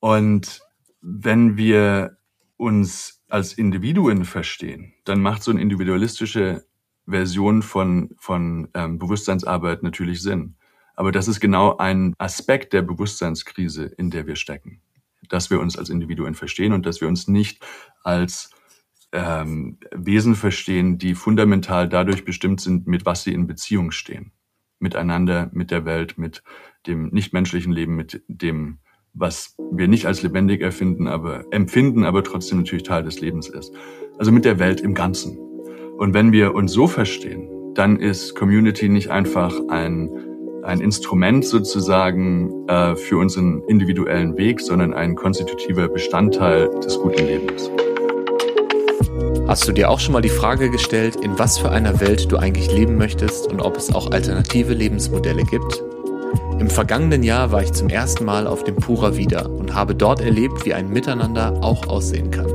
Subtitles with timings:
[0.00, 0.60] Und
[1.00, 2.18] wenn wir
[2.56, 6.64] uns als Individuen verstehen, dann macht so eine individualistische
[7.06, 10.56] Version von, von ähm, Bewusstseinsarbeit natürlich Sinn.
[10.94, 14.82] Aber das ist genau ein Aspekt der Bewusstseinskrise, in der wir stecken.
[15.28, 17.64] Dass wir uns als Individuen verstehen und dass wir uns nicht
[18.02, 18.50] als
[19.12, 24.32] ähm, Wesen verstehen, die fundamental dadurch bestimmt sind, mit was sie in Beziehung stehen.
[24.80, 26.42] Miteinander, mit der Welt, mit
[26.86, 28.78] dem nichtmenschlichen Leben, mit dem,
[29.18, 33.72] was wir nicht als lebendig erfinden, aber empfinden, aber trotzdem natürlich Teil des Lebens ist.
[34.18, 35.38] Also mit der Welt im Ganzen.
[35.98, 40.10] Und wenn wir uns so verstehen, dann ist Community nicht einfach ein,
[40.62, 47.70] ein Instrument sozusagen äh, für unseren individuellen Weg, sondern ein konstitutiver Bestandteil des guten Lebens.
[49.46, 52.36] Hast du dir auch schon mal die Frage gestellt, in was für einer Welt du
[52.36, 55.87] eigentlich leben möchtest und ob es auch alternative Lebensmodelle gibt?
[56.58, 60.20] Im vergangenen Jahr war ich zum ersten Mal auf dem Pura Vida und habe dort
[60.20, 62.46] erlebt, wie ein Miteinander auch aussehen kann.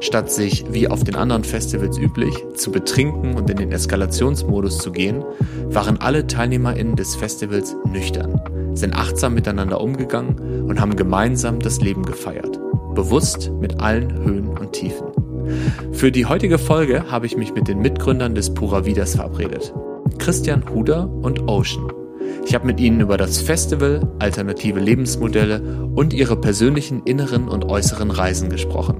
[0.00, 4.92] Statt sich, wie auf den anderen Festivals üblich, zu betrinken und in den Eskalationsmodus zu
[4.92, 5.24] gehen,
[5.66, 8.40] waren alle TeilnehmerInnen des Festivals nüchtern,
[8.74, 12.58] sind achtsam miteinander umgegangen und haben gemeinsam das Leben gefeiert.
[12.94, 15.08] Bewusst mit allen Höhen und Tiefen.
[15.92, 19.74] Für die heutige Folge habe ich mich mit den Mitgründern des Pura Vidas verabredet.
[20.18, 21.90] Christian Huder und Ocean.
[22.46, 28.10] Ich habe mit ihnen über das Festival, alternative Lebensmodelle und ihre persönlichen inneren und äußeren
[28.10, 28.96] Reisen gesprochen.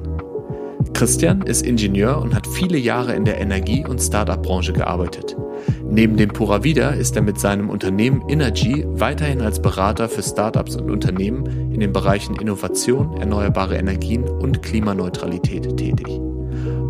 [0.92, 5.36] Christian ist Ingenieur und hat viele Jahre in der Energie- und Startup-Branche gearbeitet.
[5.82, 10.76] Neben dem Pura Vida ist er mit seinem Unternehmen Energy weiterhin als Berater für Startups
[10.76, 16.08] und Unternehmen in den Bereichen Innovation, erneuerbare Energien und Klimaneutralität tätig.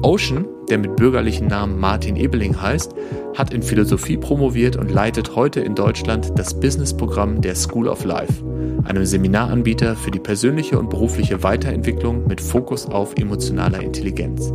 [0.02, 2.94] Ocean, der mit bürgerlichen Namen Martin Ebeling heißt,
[3.36, 8.44] hat in Philosophie promoviert und leitet heute in Deutschland das Businessprogramm der School of Life,
[8.84, 14.52] einem Seminaranbieter für die persönliche und berufliche Weiterentwicklung mit Fokus auf emotionaler Intelligenz.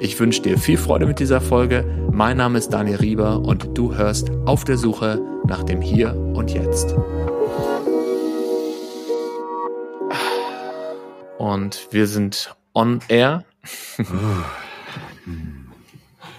[0.00, 1.84] Ich wünsche dir viel Freude mit dieser Folge.
[2.12, 6.52] Mein Name ist Daniel Rieber und du hörst auf der Suche nach dem Hier und
[6.52, 6.94] Jetzt.
[11.38, 13.44] Und wir sind on air.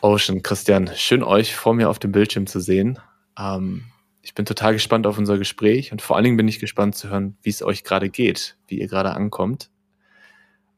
[0.02, 3.00] Ocean, Christian, schön euch vor mir auf dem Bildschirm zu sehen.
[3.38, 3.84] Ähm,
[4.22, 7.10] ich bin total gespannt auf unser Gespräch und vor allen Dingen bin ich gespannt zu
[7.10, 9.70] hören, wie es euch gerade geht, wie ihr gerade ankommt.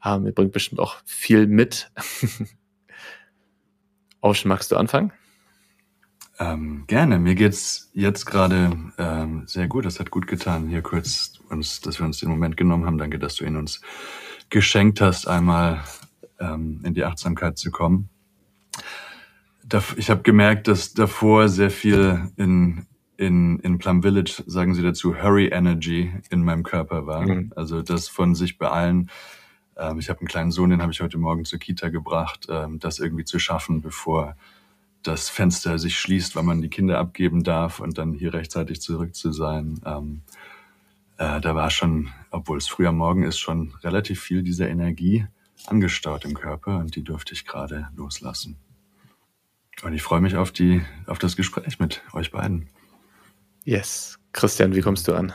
[0.04, 1.92] Ähm, ihr bringt bestimmt auch viel mit.
[4.22, 5.12] Ocean, magst du anfangen?
[6.40, 7.20] Ähm, gerne.
[7.20, 9.86] Mir geht's jetzt gerade ähm, sehr gut.
[9.86, 12.98] Das hat gut getan, hier kurz uns, dass wir uns den Moment genommen haben.
[12.98, 13.82] Danke, dass du ihn uns
[14.50, 15.84] geschenkt hast, einmal
[16.42, 18.10] ähm, in die Achtsamkeit zu kommen.
[19.96, 25.16] Ich habe gemerkt, dass davor sehr viel in, in, in Plum Village, sagen sie dazu,
[25.16, 27.22] Hurry Energy in meinem Körper war.
[27.22, 27.54] Mhm.
[27.56, 29.10] Also das von sich beeilen.
[29.78, 32.80] Ähm, ich habe einen kleinen Sohn, den habe ich heute Morgen zur Kita gebracht, ähm,
[32.80, 34.36] das irgendwie zu schaffen, bevor
[35.04, 39.16] das Fenster sich schließt, weil man die Kinder abgeben darf und dann hier rechtzeitig zurück
[39.16, 39.80] zu sein.
[39.86, 40.22] Ähm,
[41.18, 45.28] äh, da war schon, obwohl es früher Morgen ist, schon relativ viel dieser Energie
[45.68, 48.58] angestaut im Körper und die durfte ich gerade loslassen.
[49.84, 52.70] Und ich freue mich auf, die, auf das Gespräch mit euch beiden.
[53.64, 54.18] Yes.
[54.34, 55.34] Christian, wie kommst du an?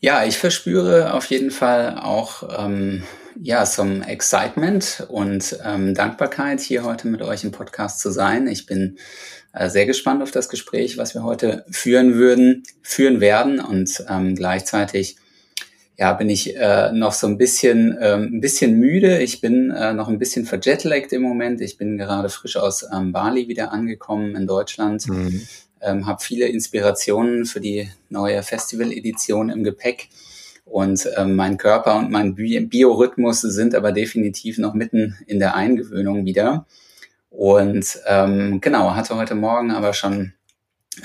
[0.00, 3.02] Ja, ich verspüre auf jeden Fall auch ähm,
[3.40, 8.46] ja, some Excitement und ähm, Dankbarkeit, hier heute mit euch im Podcast zu sein.
[8.46, 8.98] Ich bin
[9.52, 14.34] äh, sehr gespannt auf das Gespräch, was wir heute führen würden, führen werden und ähm,
[14.34, 15.16] gleichzeitig
[15.96, 19.22] ja, bin ich äh, noch so ein bisschen, ähm, ein bisschen müde.
[19.22, 21.60] Ich bin äh, noch ein bisschen verjetlaggt im Moment.
[21.60, 25.08] Ich bin gerade frisch aus ähm, Bali wieder angekommen in Deutschland.
[25.08, 25.42] Mhm.
[25.80, 30.08] Ähm, habe viele Inspirationen für die neue Festival-Edition im Gepäck.
[30.64, 35.54] Und ähm, mein Körper und mein Bi Biorhythmus sind aber definitiv noch mitten in der
[35.54, 36.66] Eingewöhnung wieder.
[37.30, 40.32] Und ähm, genau, hatte heute Morgen aber schon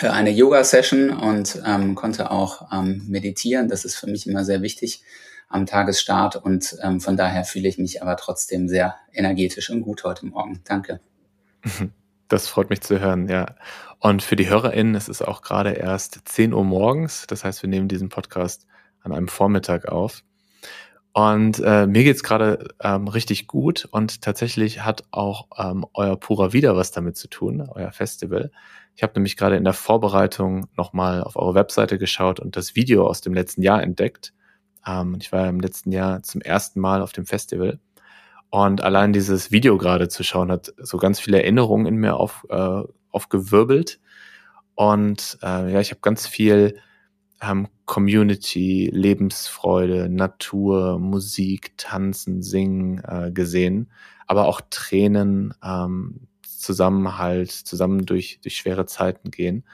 [0.01, 3.67] eine Yoga-Session und ähm, konnte auch ähm, meditieren.
[3.67, 5.01] Das ist für mich immer sehr wichtig
[5.47, 10.03] am Tagesstart und ähm, von daher fühle ich mich aber trotzdem sehr energetisch und gut
[10.03, 10.62] heute Morgen.
[10.65, 11.00] Danke.
[12.31, 13.56] Das freut mich zu hören, ja.
[13.97, 17.25] Und für die HörerInnen ist es auch gerade erst 10 Uhr morgens.
[17.25, 18.68] Das heißt, wir nehmen diesen Podcast
[19.01, 20.24] an einem Vormittag auf.
[21.12, 26.53] Und äh, mir geht's gerade ähm, richtig gut und tatsächlich hat auch ähm, euer Pura
[26.53, 28.51] Wieder was damit zu tun, euer Festival.
[29.00, 33.07] Ich habe nämlich gerade in der Vorbereitung nochmal auf eure Webseite geschaut und das Video
[33.07, 34.34] aus dem letzten Jahr entdeckt.
[34.86, 37.80] Ähm, ich war im letzten Jahr zum ersten Mal auf dem Festival.
[38.50, 42.46] Und allein dieses Video gerade zu schauen, hat so ganz viele Erinnerungen in mir auf,
[42.50, 44.01] äh, aufgewirbelt.
[44.75, 46.78] Und äh, ja, ich habe ganz viel
[47.42, 53.94] ähm, Community, Lebensfreude, Natur, Musik, Tanzen, Singen äh, gesehen,
[54.28, 56.28] aber auch Tränen, ähm,
[56.59, 59.65] Zusammenhalt, zusammen durch, durch schwere Zeiten gehen.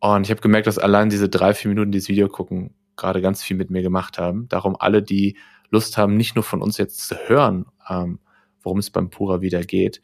[0.00, 3.42] Und ich habe gemerkt, dass allein diese drei, vier Minuten dieses Video gucken gerade ganz
[3.42, 4.48] viel mit mir gemacht haben.
[4.48, 5.36] Darum alle, die
[5.70, 8.18] Lust haben, nicht nur von uns jetzt zu hören, ähm,
[8.62, 10.00] worum es beim Pura wieder geht,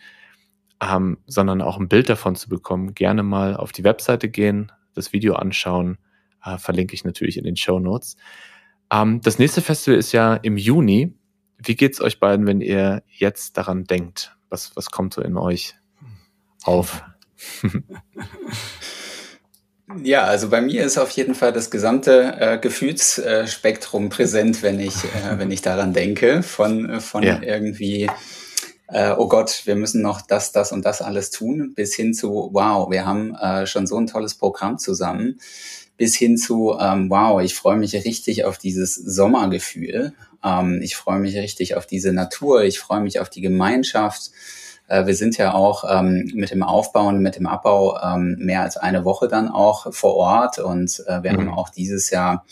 [0.81, 5.13] ähm, sondern auch ein Bild davon zu bekommen, gerne mal auf die Webseite gehen, das
[5.13, 5.99] Video anschauen,
[6.45, 8.17] äh, verlinke ich natürlich in den Show Notes.
[8.91, 11.15] Ähm, das nächste Festival ist ja im Juni.
[11.59, 14.37] Wie geht's euch beiden, wenn ihr jetzt daran denkt?
[14.51, 15.75] Was, was kommt so in euch
[16.65, 17.03] auf?
[20.03, 24.95] Ja, also bei mir ist auf jeden Fall das gesamte äh, Gefühlsspektrum präsent, wenn ich,
[25.05, 27.43] äh, wenn ich daran denke, von, von ja.
[27.43, 28.09] irgendwie,
[28.89, 32.49] äh, oh Gott, wir müssen noch das, das und das alles tun, bis hin zu,
[32.55, 35.39] wow, wir haben äh, schon so ein tolles Programm zusammen
[36.03, 40.15] bis hin zu, ähm, wow, ich freue mich richtig auf dieses Sommergefühl.
[40.43, 42.65] Ähm, ich freue mich richtig auf diese Natur.
[42.65, 44.31] Ich freue mich auf die Gemeinschaft.
[44.89, 48.63] Äh, wir sind ja auch ähm, mit dem Aufbau und mit dem Abbau ähm, mehr
[48.63, 50.59] als eine Woche dann auch vor Ort.
[50.59, 51.37] Und äh, wir mhm.
[51.39, 52.45] haben auch dieses Jahr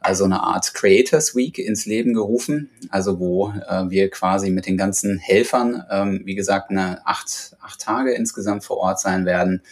[0.00, 4.78] also eine Art Creators Week ins Leben gerufen, also wo äh, wir quasi mit den
[4.78, 9.62] ganzen Helfern, ähm, wie gesagt, eine acht, acht Tage insgesamt vor Ort sein werden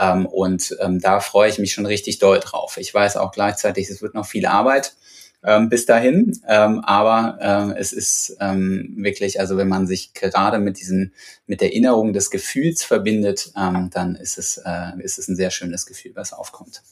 [0.00, 2.78] ähm, und ähm, da freue ich mich schon richtig doll drauf.
[2.78, 4.94] Ich weiß auch gleichzeitig, es wird noch viel Arbeit
[5.42, 10.58] ähm, bis dahin, ähm, aber äh, es ist ähm, wirklich, also wenn man sich gerade
[10.58, 11.12] mit diesem,
[11.46, 15.50] mit der Erinnerung des Gefühls verbindet, ähm, dann ist es, äh, ist es ein sehr
[15.50, 16.82] schönes Gefühl, was aufkommt.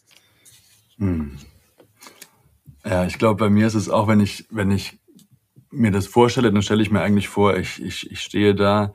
[0.98, 1.38] Hm.
[2.84, 4.98] Ja, ich glaube, bei mir ist es auch, wenn ich, wenn ich
[5.70, 8.94] mir das vorstelle, dann stelle ich mir eigentlich vor, ich, ich, ich stehe da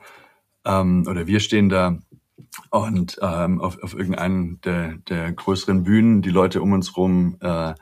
[0.64, 1.98] ähm, oder wir stehen da
[2.70, 7.74] und ähm, auf, auf irgendeinen der, der größeren Bühnen, die Leute um uns rum äh,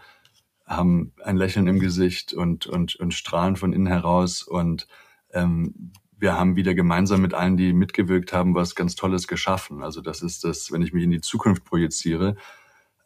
[0.76, 4.42] haben ein Lächeln im Gesicht und, und, und strahlen von innen heraus.
[4.42, 4.86] Und
[5.32, 9.82] ähm, wir haben wieder gemeinsam mit allen, die mitgewirkt haben, was ganz Tolles geschaffen.
[9.82, 12.36] Also das ist das, wenn ich mich in die Zukunft projiziere.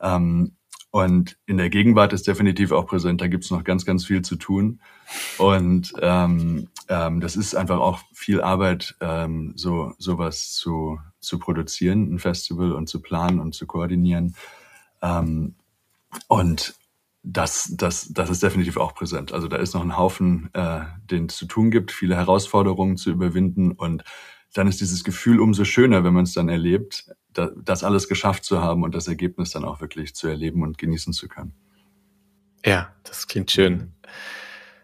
[0.00, 0.56] Ähm,
[0.90, 4.36] und in der Gegenwart ist definitiv auch präsent, da gibt's noch ganz, ganz viel zu
[4.36, 4.80] tun.
[5.36, 12.14] Und ähm, ähm, das ist einfach auch viel Arbeit, ähm, so sowas zu, zu produzieren,
[12.14, 14.36] ein Festival und zu planen und zu koordinieren.
[15.02, 15.54] Ähm,
[16.28, 16.74] und
[17.28, 19.32] das, das, das ist definitiv auch präsent.
[19.32, 23.10] Also da ist noch ein Haufen, äh, den es zu tun gibt, viele Herausforderungen zu
[23.10, 24.04] überwinden und
[24.54, 28.44] dann ist dieses Gefühl umso schöner, wenn man es dann erlebt, da, das alles geschafft
[28.44, 31.52] zu haben und das Ergebnis dann auch wirklich zu erleben und genießen zu können.
[32.64, 33.92] Ja, das klingt schön.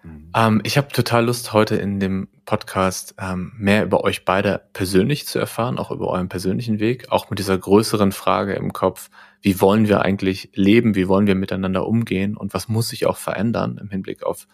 [0.03, 0.31] Mhm.
[0.35, 5.29] Ähm, ich habe total Lust, heute in dem Podcast ähm, mehr über euch beide persönlich
[5.29, 9.11] zu erfahren, auch über euren persönlichen Weg, auch mit dieser größeren Frage im Kopf,
[9.43, 13.17] wie wollen wir eigentlich leben, wie wollen wir miteinander umgehen und was muss sich auch
[13.17, 14.47] verändern im Hinblick auf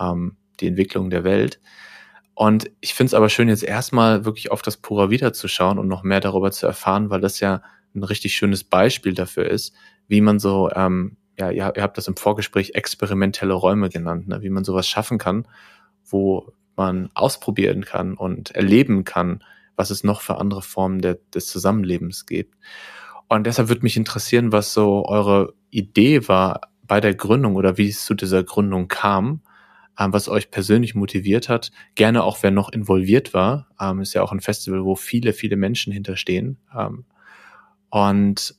[0.00, 1.60] ähm, die Entwicklung der Welt.
[2.34, 5.78] Und ich finde es aber schön, jetzt erstmal wirklich auf das Pura Vida zu schauen
[5.78, 7.62] und noch mehr darüber zu erfahren, weil das ja
[7.94, 9.74] ein richtig schönes Beispiel dafür ist,
[10.08, 14.42] wie man so ähm, ja, ihr, ihr habt das im Vorgespräch experimentelle Räume genannt, ne?
[14.42, 15.46] wie man sowas schaffen kann,
[16.04, 19.44] wo man ausprobieren kann und erleben kann,
[19.76, 22.54] was es noch für andere Formen der, des Zusammenlebens gibt.
[23.32, 27.88] Und deshalb würde mich interessieren, was so eure Idee war bei der Gründung oder wie
[27.88, 29.40] es zu dieser Gründung kam,
[29.98, 31.70] ähm, was euch persönlich motiviert hat.
[31.94, 33.68] Gerne auch, wer noch involviert war.
[33.80, 36.58] Ähm, ist ja auch ein Festival, wo viele, viele Menschen hinterstehen.
[36.78, 37.06] Ähm,
[37.88, 38.54] und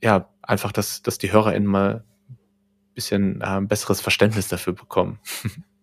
[0.00, 2.38] ja, einfach, dass, dass die HörerInnen mal ein
[2.94, 5.18] bisschen äh, besseres Verständnis dafür bekommen.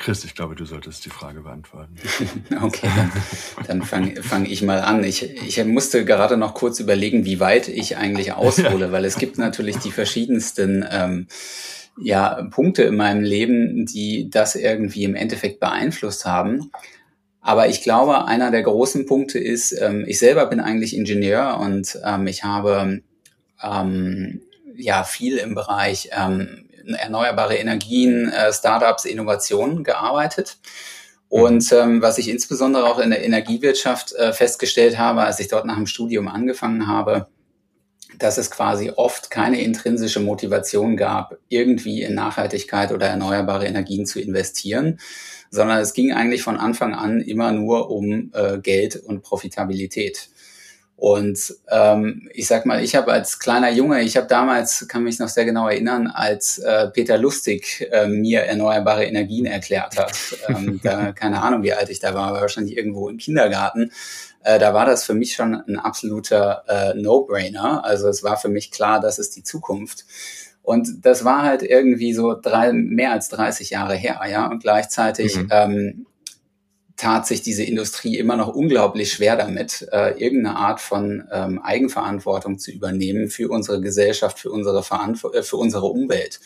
[0.00, 1.94] Chris, ich glaube, du solltest die Frage beantworten.
[2.62, 3.12] okay, dann,
[3.66, 5.04] dann fange fang ich mal an.
[5.04, 9.36] Ich, ich musste gerade noch kurz überlegen, wie weit ich eigentlich aushole, weil es gibt
[9.36, 11.28] natürlich die verschiedensten ähm,
[12.00, 16.70] ja, Punkte in meinem Leben, die das irgendwie im Endeffekt beeinflusst haben.
[17.42, 21.98] Aber ich glaube, einer der großen Punkte ist, ähm, ich selber bin eigentlich Ingenieur und
[22.04, 23.02] ähm, ich habe
[23.62, 24.40] ähm,
[24.76, 30.58] ja viel im Bereich ähm, erneuerbare Energien, äh, Startups, Innovationen gearbeitet.
[31.28, 35.64] Und ähm, was ich insbesondere auch in der Energiewirtschaft äh, festgestellt habe, als ich dort
[35.64, 37.28] nach dem Studium angefangen habe,
[38.18, 44.20] dass es quasi oft keine intrinsische Motivation gab, irgendwie in Nachhaltigkeit oder erneuerbare Energien zu
[44.20, 44.98] investieren,
[45.50, 50.30] sondern es ging eigentlich von Anfang an immer nur um äh, Geld und Profitabilität.
[51.00, 55.18] Und ähm, ich sag mal, ich habe als kleiner Junge, ich habe damals, kann mich
[55.18, 60.12] noch sehr genau erinnern, als äh, Peter Lustig äh, mir erneuerbare Energien erklärt hat.
[60.48, 63.92] Ähm, da, keine Ahnung, wie alt ich da war, aber wahrscheinlich irgendwo im Kindergarten.
[64.42, 67.84] Äh, da war das für mich schon ein absoluter äh, No-Brainer.
[67.84, 70.06] Also es war für mich klar, das ist die Zukunft.
[70.62, 74.50] Und das war halt irgendwie so drei, mehr als 30 Jahre her, ja.
[74.50, 75.48] Und gleichzeitig mhm.
[75.50, 76.06] ähm,
[77.00, 82.58] tat sich diese Industrie immer noch unglaublich schwer damit, äh, irgendeine Art von ähm, Eigenverantwortung
[82.58, 86.40] zu übernehmen für unsere Gesellschaft, für unsere, Verantw äh, für unsere Umwelt.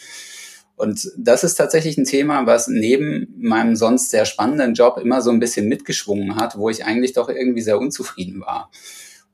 [0.77, 5.31] Und das ist tatsächlich ein Thema, was neben meinem sonst sehr spannenden Job immer so
[5.31, 8.71] ein bisschen mitgeschwungen hat, wo ich eigentlich doch irgendwie sehr unzufrieden war.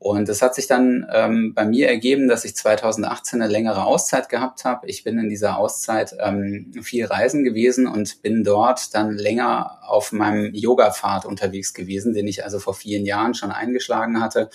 [0.00, 4.30] Und es hat sich dann ähm, bei mir ergeben, dass ich 2018 eine längere Auszeit
[4.30, 4.88] gehabt habe.
[4.88, 10.12] Ich bin in dieser Auszeit ähm, viel reisen gewesen und bin dort dann länger auf
[10.12, 14.49] meinem Yoga-Pfad unterwegs gewesen, den ich also vor vielen Jahren schon eingeschlagen hatte.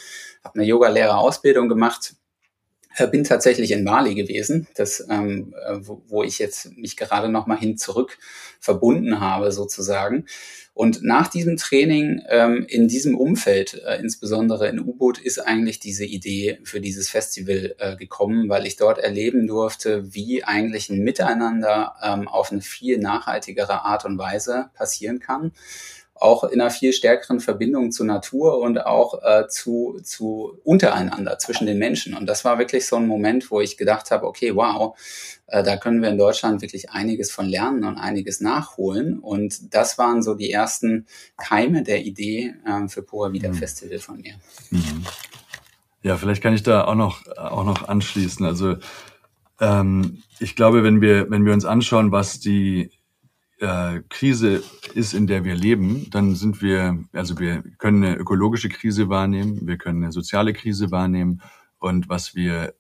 [0.44, 2.16] Habe eine Yogalehrerausbildung gemacht
[2.96, 7.30] äh, bin tatsächlich in Mali gewesen, das, ähm, äh, wo, wo ich jetzt mich gerade
[7.30, 8.18] noch mal hin zurück
[8.60, 10.26] verbunden habe sozusagen.
[10.76, 16.04] Und nach diesem Training ähm, in diesem Umfeld, äh, insbesondere in U-Boot, ist eigentlich diese
[16.04, 21.96] Idee für dieses Festival äh, gekommen, weil ich dort erleben durfte, wie eigentlich ein Miteinander
[22.04, 25.54] ähm, auf eine viel nachhaltigere Art und Weise passieren kann
[26.16, 31.68] auch in einer viel stärkeren Verbindung zur Natur und auch äh, zu, zu untereinander zwischen
[31.68, 32.16] den Menschen.
[32.16, 34.98] Und das war wirklich so ein Moment, wo ich gedacht habe, okay, wow,
[35.48, 39.20] äh, da können wir in Deutschland wirklich einiges von lernen und einiges nachholen.
[39.20, 41.06] Und das waren so die ersten
[41.38, 43.56] Keime der Idee äh, für Pura Vida mhm.
[43.56, 44.36] Festival von mir.
[44.72, 45.06] Mhm.
[46.02, 48.46] Ja, vielleicht kann ich da auch noch, auch noch anschließen.
[48.46, 48.78] Also
[49.60, 52.92] ähm, ich glaube, wenn wir, wenn wir uns anschauen, was die
[53.60, 58.70] äh, Krise ist, in der wir leben, dann sind wir, also wir können eine ökologische
[58.70, 61.42] Krise wahrnehmen, wir können eine soziale Krise wahrnehmen
[61.80, 62.74] und was wir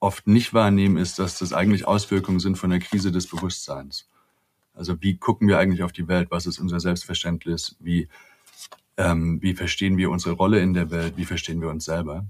[0.00, 4.08] oft nicht wahrnehmen, ist, dass das eigentlich Auswirkungen sind von der Krise des Bewusstseins.
[4.74, 6.30] Also wie gucken wir eigentlich auf die Welt?
[6.30, 7.76] Was ist unser Selbstverständnis?
[7.80, 8.08] Wie,
[8.96, 11.16] ähm, wie verstehen wir unsere Rolle in der Welt?
[11.16, 12.26] Wie verstehen wir uns selber?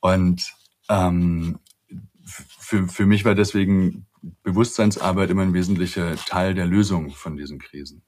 [0.00, 0.54] Und
[0.88, 1.58] ähm,
[2.24, 4.06] für, für mich war deswegen
[4.42, 8.02] Bewusstseinsarbeit immer ein wesentlicher Teil der Lösung von diesen Krisen.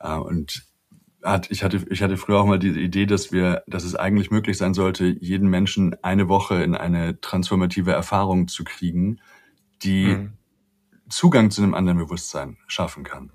[0.00, 0.64] Äh, und
[1.48, 4.58] ich, hatte, ich hatte früher auch mal die Idee, dass wir, dass es eigentlich möglich
[4.58, 9.20] sein sollte, jeden Menschen eine Woche in eine transformative Erfahrung zu kriegen,
[9.82, 10.32] die mhm.
[11.08, 13.32] Zugang zu einem anderen Bewusstsein schaffen kann.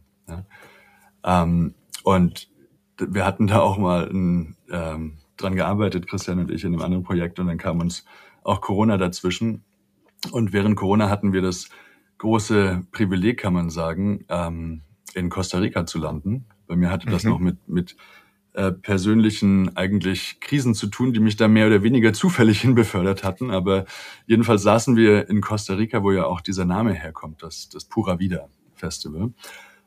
[1.24, 2.50] Ähm, und
[2.98, 7.04] wir hatten da auch mal ein, ähm, dran gearbeitet, Christian und ich, in einem anderen
[7.04, 8.06] Projekt, und dann kam uns
[8.44, 9.64] auch Corona dazwischen.
[10.30, 11.70] Und während Corona hatten wir das
[12.20, 14.82] große Privileg, kann man sagen, ähm,
[15.16, 16.46] in Costa Rica zu landen.
[16.68, 17.30] Bei mir hatte das mhm.
[17.32, 17.96] noch mit, mit
[18.54, 23.50] äh, persönlichen eigentlich Krisen zu tun, die mich da mehr oder weniger zufällig hinbefördert hatten.
[23.50, 23.86] Aber
[24.28, 28.20] jedenfalls saßen wir in Costa Rica, wo ja auch dieser Name herkommt, das, das Pura
[28.20, 29.34] Vida Festival.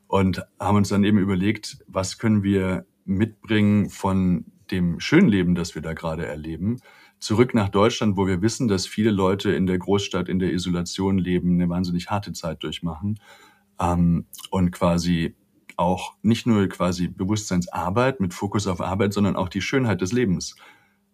[0.07, 5.75] Und haben uns dann eben überlegt, was können wir mitbringen von dem schönen Leben, das
[5.75, 6.79] wir da gerade erleben,
[7.19, 11.17] zurück nach Deutschland, wo wir wissen, dass viele Leute in der Großstadt in der Isolation
[11.17, 13.19] leben, eine wahnsinnig harte Zeit durchmachen
[13.79, 15.35] ähm, und quasi
[15.77, 20.55] auch nicht nur quasi Bewusstseinsarbeit mit Fokus auf Arbeit, sondern auch die Schönheit des Lebens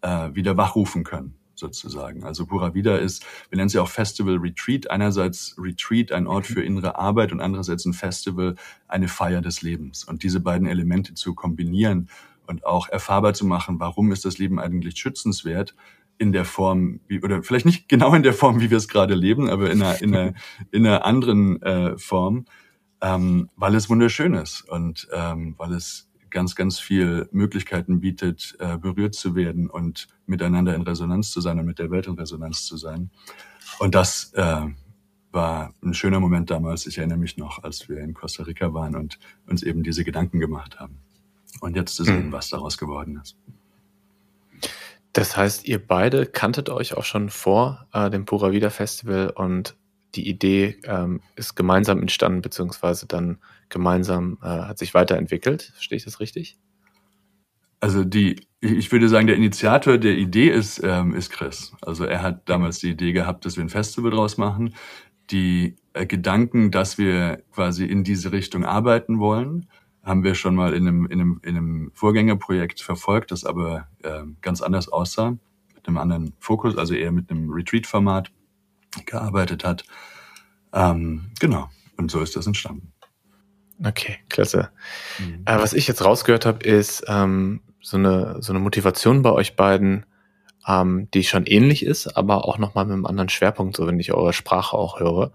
[0.01, 2.23] äh, wieder wachrufen können sozusagen.
[2.23, 4.89] Also Pura Vida ist, wir nennen es ja auch Festival Retreat.
[4.89, 8.55] Einerseits Retreat, ein Ort für innere Arbeit und andererseits ein Festival,
[8.87, 10.03] eine Feier des Lebens.
[10.03, 12.09] Und diese beiden Elemente zu kombinieren
[12.51, 15.73] und auch erfahrbar zu machen, warum ist das Leben eigentlich schützenswert
[16.17, 19.15] in der Form, wie, oder vielleicht nicht genau in der Form, wie wir es gerade
[19.15, 20.33] leben, aber in einer, in einer,
[20.71, 22.45] in einer anderen äh, Form,
[23.01, 28.77] ähm, weil es wunderschön ist und ähm, weil es ganz, ganz viel Möglichkeiten bietet, äh,
[28.77, 32.65] berührt zu werden und miteinander in Resonanz zu sein und mit der Welt in Resonanz
[32.65, 33.09] zu sein.
[33.79, 34.67] Und das äh,
[35.31, 36.85] war ein schöner Moment damals.
[36.85, 39.17] Ich erinnere mich noch, als wir in Costa Rica waren und
[39.47, 40.99] uns eben diese Gedanken gemacht haben.
[41.59, 42.31] Und jetzt zu sehen, mhm.
[42.31, 43.35] was daraus geworden ist.
[45.13, 49.75] Das heißt, ihr beide kanntet euch auch schon vor äh, dem Pura Vida Festival und
[50.15, 53.37] die Idee ähm, ist gemeinsam entstanden, beziehungsweise dann
[53.69, 55.71] gemeinsam äh, hat sich weiterentwickelt.
[55.73, 56.57] Verstehe ich das richtig?
[57.79, 61.73] Also die, ich würde sagen, der Initiator der Idee ist, ähm, ist Chris.
[61.81, 64.75] Also er hat damals die Idee gehabt, dass wir ein Festival draus machen.
[65.31, 69.67] Die äh, Gedanken, dass wir quasi in diese Richtung arbeiten wollen,
[70.03, 74.23] haben wir schon mal in einem, in einem, in einem Vorgängerprojekt verfolgt, das aber äh,
[74.41, 75.37] ganz anders aussah,
[75.75, 78.31] mit einem anderen Fokus, also eher mit einem Retreat-Format
[79.05, 79.85] gearbeitet hat.
[80.73, 82.91] Ähm, genau, und so ist das entstanden.
[83.83, 84.69] Okay, klasse.
[85.19, 85.43] Mhm.
[85.45, 89.55] Äh, was ich jetzt rausgehört habe, ist ähm, so, eine, so eine Motivation bei euch
[89.55, 90.05] beiden,
[90.67, 94.13] ähm, die schon ähnlich ist, aber auch nochmal mit einem anderen Schwerpunkt, so wenn ich
[94.13, 95.31] eure Sprache auch höre.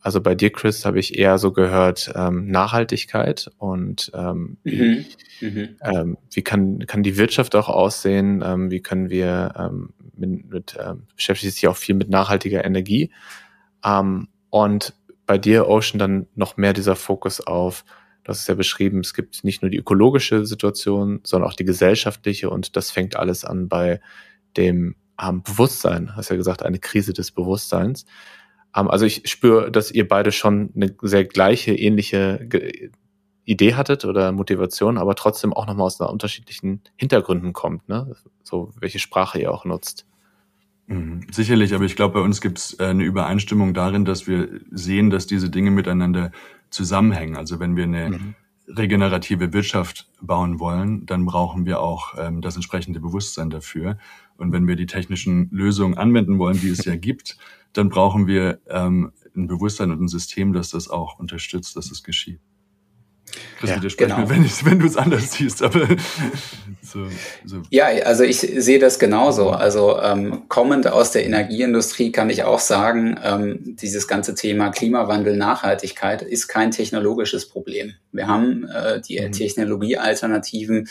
[0.00, 5.04] Also bei dir, Chris, habe ich eher so gehört ähm, Nachhaltigkeit und ähm, mhm.
[5.40, 5.68] Mhm.
[5.82, 8.42] Ähm, wie kann, kann die Wirtschaft auch aussehen?
[8.44, 9.90] Ähm, wie können wir ähm,
[10.20, 13.10] mit, mit ähm, beschäftigt sich auch viel mit nachhaltiger Energie.
[13.84, 14.94] Ähm, und
[15.26, 17.84] bei dir, Ocean, dann noch mehr dieser Fokus auf,
[18.24, 21.64] du hast es ja beschrieben, es gibt nicht nur die ökologische Situation, sondern auch die
[21.64, 24.00] gesellschaftliche und das fängt alles an bei
[24.56, 28.06] dem ähm, Bewusstsein, hast ja gesagt, eine Krise des Bewusstseins.
[28.74, 32.90] Ähm, also ich spüre, dass ihr beide schon eine sehr gleiche, ähnliche Ge
[33.46, 38.14] Idee hattet oder Motivation, aber trotzdem auch nochmal aus einer unterschiedlichen Hintergründen kommt, ne?
[38.44, 40.06] So welche Sprache ihr auch nutzt.
[40.86, 41.22] Mhm.
[41.30, 45.10] Sicherlich, aber ich glaube, bei uns gibt es äh, eine Übereinstimmung darin, dass wir sehen,
[45.10, 46.32] dass diese Dinge miteinander
[46.70, 47.36] zusammenhängen.
[47.36, 48.34] Also wenn wir eine mhm.
[48.68, 53.98] regenerative Wirtschaft bauen wollen, dann brauchen wir auch ähm, das entsprechende Bewusstsein dafür.
[54.36, 57.36] Und wenn wir die technischen Lösungen anwenden wollen, die es ja gibt,
[57.72, 62.02] dann brauchen wir ähm, ein Bewusstsein und ein System, das das auch unterstützt, dass es
[62.02, 62.40] geschieht.
[63.60, 64.22] Das ja, widerspricht genau.
[64.22, 65.62] mir, wenn, wenn du es anders siehst.
[65.62, 65.86] Aber
[66.82, 67.06] so,
[67.44, 67.62] so.
[67.70, 69.50] Ja, also ich sehe das genauso.
[69.50, 75.36] Also ähm, kommend aus der Energieindustrie kann ich auch sagen, ähm, dieses ganze Thema Klimawandel,
[75.36, 77.94] Nachhaltigkeit ist kein technologisches Problem.
[78.12, 79.32] Wir haben äh, die mhm.
[79.32, 80.88] Technologiealternativen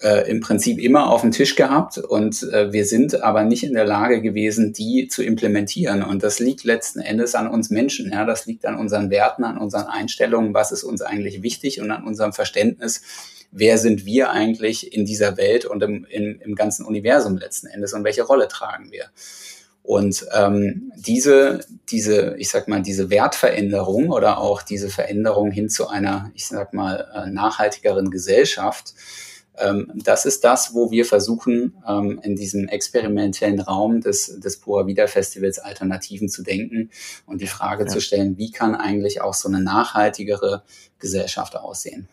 [0.00, 3.74] äh, im Prinzip immer auf dem Tisch gehabt und äh, wir sind aber nicht in
[3.74, 6.02] der Lage gewesen, die zu implementieren.
[6.02, 8.10] Und das liegt letzten Endes an uns Menschen.
[8.10, 11.90] Ja, das liegt an unseren Werten, an unseren Einstellungen, was ist uns eigentlich wichtig und
[11.90, 13.02] an unserem Verständnis,
[13.52, 17.92] wer sind wir eigentlich in dieser Welt und im, im, im ganzen Universum letzten Endes
[17.92, 19.06] und welche Rolle tragen wir.
[19.82, 25.88] Und ähm, diese, diese, ich sag mal, diese Wertveränderung oder auch diese Veränderung hin zu
[25.88, 28.94] einer, ich sag mal, äh, nachhaltigeren Gesellschaft,
[29.94, 35.06] das ist das, wo wir versuchen, ähm, in diesem experimentellen Raum des, des Pura Vida
[35.06, 36.90] Festivals Alternativen zu denken
[37.26, 37.88] und die Frage ja.
[37.88, 40.62] zu stellen, wie kann eigentlich auch so eine nachhaltigere
[40.98, 42.08] Gesellschaft aussehen?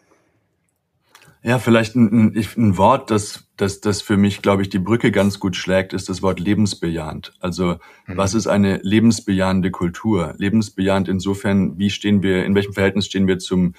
[1.43, 5.11] Ja, vielleicht ein, ein, ein Wort, das, das, das für mich, glaube ich, die Brücke
[5.11, 7.33] ganz gut schlägt, ist das Wort lebensbejahend.
[7.39, 7.77] Also,
[8.07, 8.17] mhm.
[8.17, 10.33] was ist eine lebensbejahende Kultur?
[10.37, 13.75] Lebensbejahend insofern, wie stehen wir, in welchem Verhältnis stehen wir zum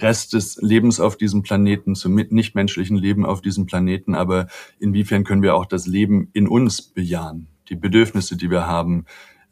[0.00, 5.42] Rest des Lebens auf diesem Planeten, zum nichtmenschlichen Leben auf diesem Planeten, aber inwiefern können
[5.42, 9.06] wir auch das Leben in uns bejahen, die Bedürfnisse, die wir haben,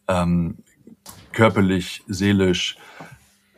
[0.08, 0.58] ähm,
[1.32, 2.76] körperlich, seelisch,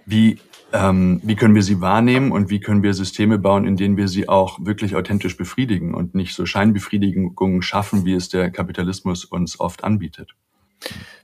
[0.05, 0.39] wie,
[0.73, 4.09] ähm, wie können wir sie wahrnehmen und wie können wir Systeme bauen, in denen wir
[4.09, 9.61] sie auch wirklich authentisch befriedigen und nicht so Scheinbefriedigungen schaffen, wie es der Kapitalismus uns
[9.61, 10.35] oft anbietet.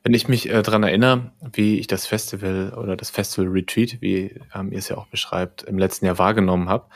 [0.02, 4.38] Wenn ich mich äh, daran erinnere, wie ich das Festival oder das Festival Retreat, wie
[4.54, 6.86] ähm, ihr es ja auch beschreibt, im letzten Jahr wahrgenommen habe,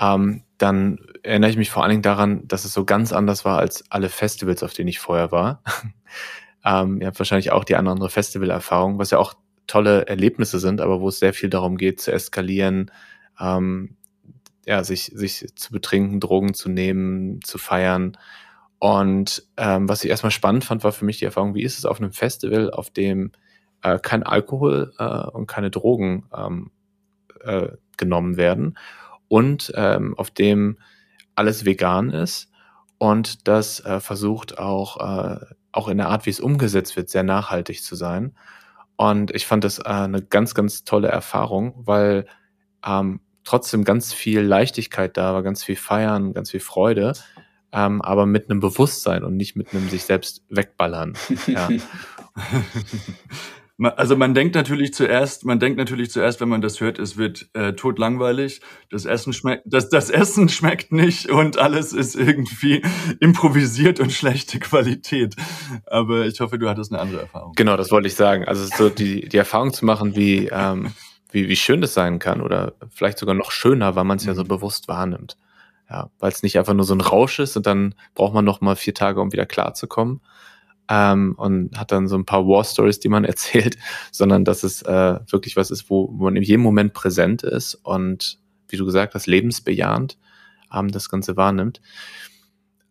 [0.00, 3.58] ähm, dann erinnere ich mich vor allen Dingen daran, dass es so ganz anders war
[3.58, 5.62] als alle Festivals, auf denen ich vorher war.
[6.64, 9.34] ähm, ihr habt wahrscheinlich auch die eine andere Festivalerfahrung, was ja auch
[9.66, 12.90] tolle Erlebnisse sind, aber wo es sehr viel darum geht, zu eskalieren,
[13.38, 13.96] ähm,
[14.66, 18.16] ja, sich, sich zu betrinken, Drogen zu nehmen, zu feiern
[18.80, 21.84] und ähm, was ich erstmal spannend fand, war für mich die Erfahrung, wie ist es
[21.84, 23.30] auf einem Festival, auf dem
[23.82, 26.70] äh, kein Alkohol äh, und keine Drogen ähm,
[27.44, 28.78] äh, genommen werden
[29.28, 30.78] und ähm, auf dem
[31.34, 32.50] alles vegan ist
[32.96, 37.22] und das äh, versucht auch, äh, auch in der Art, wie es umgesetzt wird, sehr
[37.22, 38.34] nachhaltig zu sein.
[38.96, 42.26] Und ich fand das äh, eine ganz, ganz tolle Erfahrung, weil
[42.84, 47.12] ähm, trotzdem ganz viel Leichtigkeit da war, ganz viel Feiern, ganz viel Freude
[47.72, 51.14] ähm, aber mit einem Bewusstsein und nicht mit einem sich selbst wegballern.
[51.46, 51.68] Ja.
[53.82, 57.48] Also man denkt natürlich zuerst, man denkt natürlich zuerst, wenn man das hört, es wird
[57.54, 62.82] äh, totlangweilig, das Essen schmeckt, das, das Essen schmeckt nicht und alles ist irgendwie
[63.20, 65.34] improvisiert und schlechte Qualität.
[65.86, 67.54] Aber ich hoffe, du hattest eine andere Erfahrung.
[67.56, 68.44] Genau, das wollte ich sagen.
[68.44, 70.92] Also so die, die Erfahrung zu machen, wie, ähm,
[71.32, 74.34] wie, wie schön das sein kann oder vielleicht sogar noch schöner, weil man es ja
[74.34, 74.48] so mhm.
[74.48, 75.38] bewusst wahrnimmt.
[75.90, 78.60] Ja, weil es nicht einfach nur so ein Rausch ist und dann braucht man noch
[78.60, 80.20] mal vier Tage, um wieder klarzukommen.
[80.88, 83.76] Ähm, und hat dann so ein paar War Stories, die man erzählt,
[84.12, 87.74] sondern dass es äh, wirklich was ist, wo, wo man in jedem Moment präsent ist
[87.74, 90.16] und wie du gesagt hast, lebensbejahend
[90.72, 91.80] ähm, das Ganze wahrnimmt.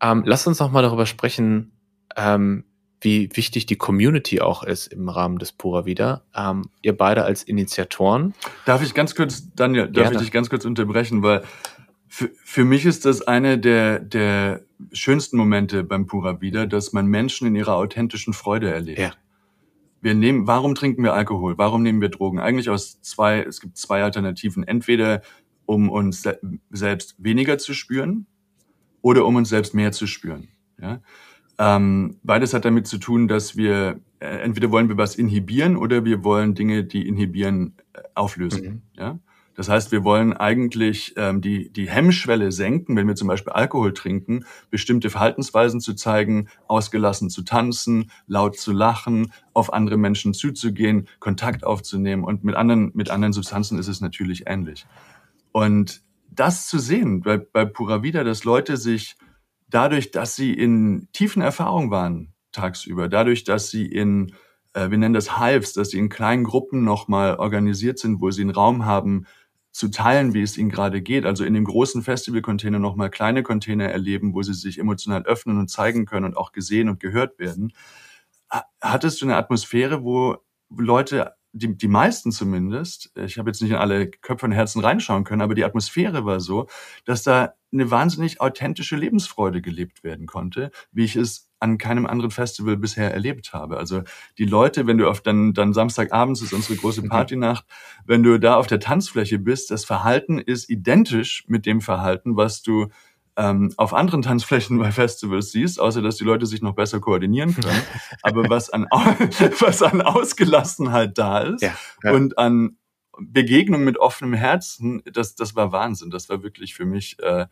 [0.01, 1.71] Ähm, lass uns noch mal darüber sprechen,
[2.15, 2.65] ähm,
[3.01, 6.23] wie wichtig die Community auch ist im Rahmen des Pura Vida.
[6.35, 8.33] Ähm, ihr beide als Initiatoren.
[8.65, 10.15] Darf ich ganz kurz, Daniel, darf Gerne.
[10.15, 11.43] ich dich ganz kurz unterbrechen, weil
[12.09, 17.05] für, für mich ist das eine der, der schönsten Momente beim Pura Vida, dass man
[17.05, 18.99] Menschen in ihrer authentischen Freude erlebt.
[18.99, 19.13] Ja.
[20.01, 21.57] Wir nehmen, warum trinken wir Alkohol?
[21.57, 22.39] Warum nehmen wir Drogen?
[22.39, 24.63] Eigentlich aus zwei, es gibt zwei Alternativen.
[24.63, 25.21] Entweder
[25.65, 26.27] um uns
[26.71, 28.25] selbst weniger zu spüren
[29.01, 30.47] oder um uns selbst mehr zu spüren.
[30.81, 31.01] Ja?
[31.59, 36.05] Ähm, beides hat damit zu tun, dass wir äh, entweder wollen wir was inhibieren oder
[36.05, 38.63] wir wollen Dinge, die inhibieren, äh, auflösen.
[38.63, 38.81] Mhm.
[38.97, 39.19] Ja?
[39.59, 43.93] Das heißt, wir wollen eigentlich ähm, die, die Hemmschwelle senken, wenn wir zum Beispiel Alkohol
[43.93, 51.09] trinken, bestimmte Verhaltensweisen zu zeigen, ausgelassen zu tanzen, laut zu lachen, auf andere Menschen zuzugehen,
[51.19, 52.23] Kontakt aufzunehmen.
[52.23, 54.87] Und mit anderen, mit anderen Substanzen ist es natürlich ähnlich.
[55.51, 59.17] Und das zu sehen bei, bei Pura Vida, dass Leute sich
[59.69, 64.31] dadurch, dass sie in tiefen Erfahrungen waren tagsüber, dadurch, dass sie in,
[64.71, 68.43] äh, wir nennen das Hives, dass sie in kleinen Gruppen nochmal organisiert sind, wo sie
[68.43, 69.25] einen Raum haben,
[69.71, 71.25] zu teilen, wie es ihnen gerade geht.
[71.25, 75.69] Also in dem großen Festival-Container nochmal kleine Container erleben, wo sie sich emotional öffnen und
[75.69, 77.73] zeigen können und auch gesehen und gehört werden.
[78.81, 80.37] Hattest du eine Atmosphäre, wo
[80.75, 85.23] Leute, die, die meisten zumindest, ich habe jetzt nicht in alle Köpfe und Herzen reinschauen
[85.23, 86.67] können, aber die Atmosphäre war so,
[87.05, 92.31] dass da eine wahnsinnig authentische Lebensfreude gelebt werden konnte, wie ich es an keinem anderen
[92.31, 93.77] Festival bisher erlebt habe.
[93.77, 94.03] Also
[94.37, 97.09] die Leute, wenn du auf dann, dann Samstagabends ist unsere große mhm.
[97.09, 97.65] Partynacht,
[98.05, 102.61] wenn du da auf der Tanzfläche bist, das Verhalten ist identisch mit dem Verhalten, was
[102.61, 102.87] du
[103.35, 107.55] ähm, auf anderen Tanzflächen bei Festivals siehst, außer dass die Leute sich noch besser koordinieren
[107.55, 107.81] können.
[108.21, 108.87] Aber was an,
[109.59, 112.11] was an Ausgelassenheit da ist ja, ja.
[112.11, 112.77] und an
[113.21, 116.09] Begegnung mit offenem Herzen, das, das war Wahnsinn.
[116.09, 117.47] Das war wirklich für mich äh,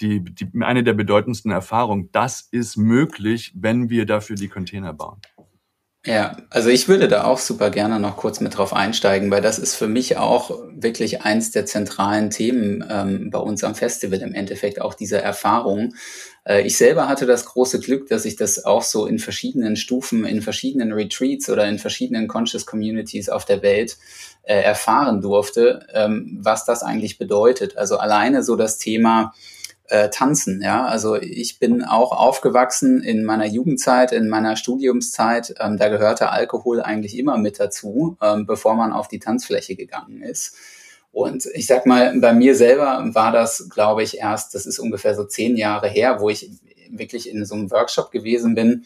[0.00, 2.08] die, die, eine der bedeutendsten Erfahrungen.
[2.12, 5.20] Das ist möglich, wenn wir dafür die Container bauen.
[6.06, 9.58] Ja, also ich würde da auch super gerne noch kurz mit drauf einsteigen, weil das
[9.58, 14.34] ist für mich auch wirklich eins der zentralen Themen ähm, bei uns am Festival im
[14.34, 15.94] Endeffekt, auch diese Erfahrung.
[16.44, 20.26] Äh, ich selber hatte das große Glück, dass ich das auch so in verschiedenen Stufen,
[20.26, 23.96] in verschiedenen Retreats oder in verschiedenen Conscious Communities auf der Welt
[24.42, 27.78] äh, erfahren durfte, ähm, was das eigentlich bedeutet.
[27.78, 29.32] Also alleine so das Thema,
[29.88, 30.62] äh, tanzen.
[30.62, 35.54] Ja, also ich bin auch aufgewachsen in meiner Jugendzeit, in meiner Studiumszeit.
[35.60, 40.22] Ähm, da gehörte Alkohol eigentlich immer mit dazu, ähm, bevor man auf die Tanzfläche gegangen
[40.22, 40.56] ist.
[41.12, 45.14] Und ich sag mal, bei mir selber war das, glaube ich, erst, das ist ungefähr
[45.14, 46.50] so zehn Jahre her, wo ich
[46.90, 48.84] wirklich in so einem Workshop gewesen bin,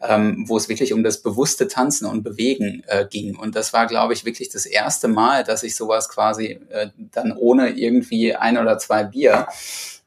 [0.00, 3.36] ähm, wo es wirklich um das bewusste Tanzen und Bewegen äh, ging.
[3.36, 7.36] Und das war, glaube ich, wirklich das erste Mal, dass ich sowas quasi äh, dann
[7.36, 9.46] ohne irgendwie ein oder zwei Bier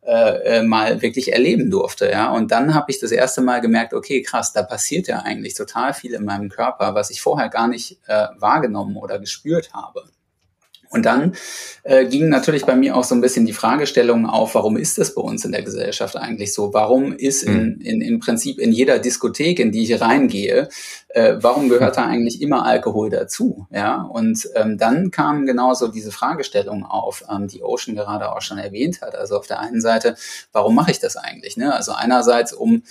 [0.02, 2.10] äh, äh, mal wirklich erleben durfte.
[2.10, 2.32] Ja?
[2.32, 5.94] Und dann habe ich das erste Mal gemerkt, okay, krass, da passiert ja eigentlich total
[5.94, 10.06] viel in meinem Körper, was ich vorher gar nicht äh, wahrgenommen oder gespürt habe.
[10.92, 11.36] Und dann
[11.84, 15.14] äh, ging natürlich bei mir auch so ein bisschen die Fragestellung auf, warum ist das
[15.14, 16.74] bei uns in der Gesellschaft eigentlich so?
[16.74, 17.82] Warum ist in, mhm.
[17.82, 20.68] in, im Prinzip in jeder Diskothek, in die ich reingehe,
[21.10, 23.68] äh, warum gehört da eigentlich immer Alkohol dazu?
[23.70, 28.58] Ja, und ähm, dann kam genauso diese Fragestellung auf, ähm, die Ocean gerade auch schon
[28.58, 29.14] erwähnt hat.
[29.14, 30.16] Also auf der einen Seite,
[30.54, 31.56] warum mache ich das eigentlich?
[31.56, 31.72] Ne?
[31.72, 32.82] Also einerseits, um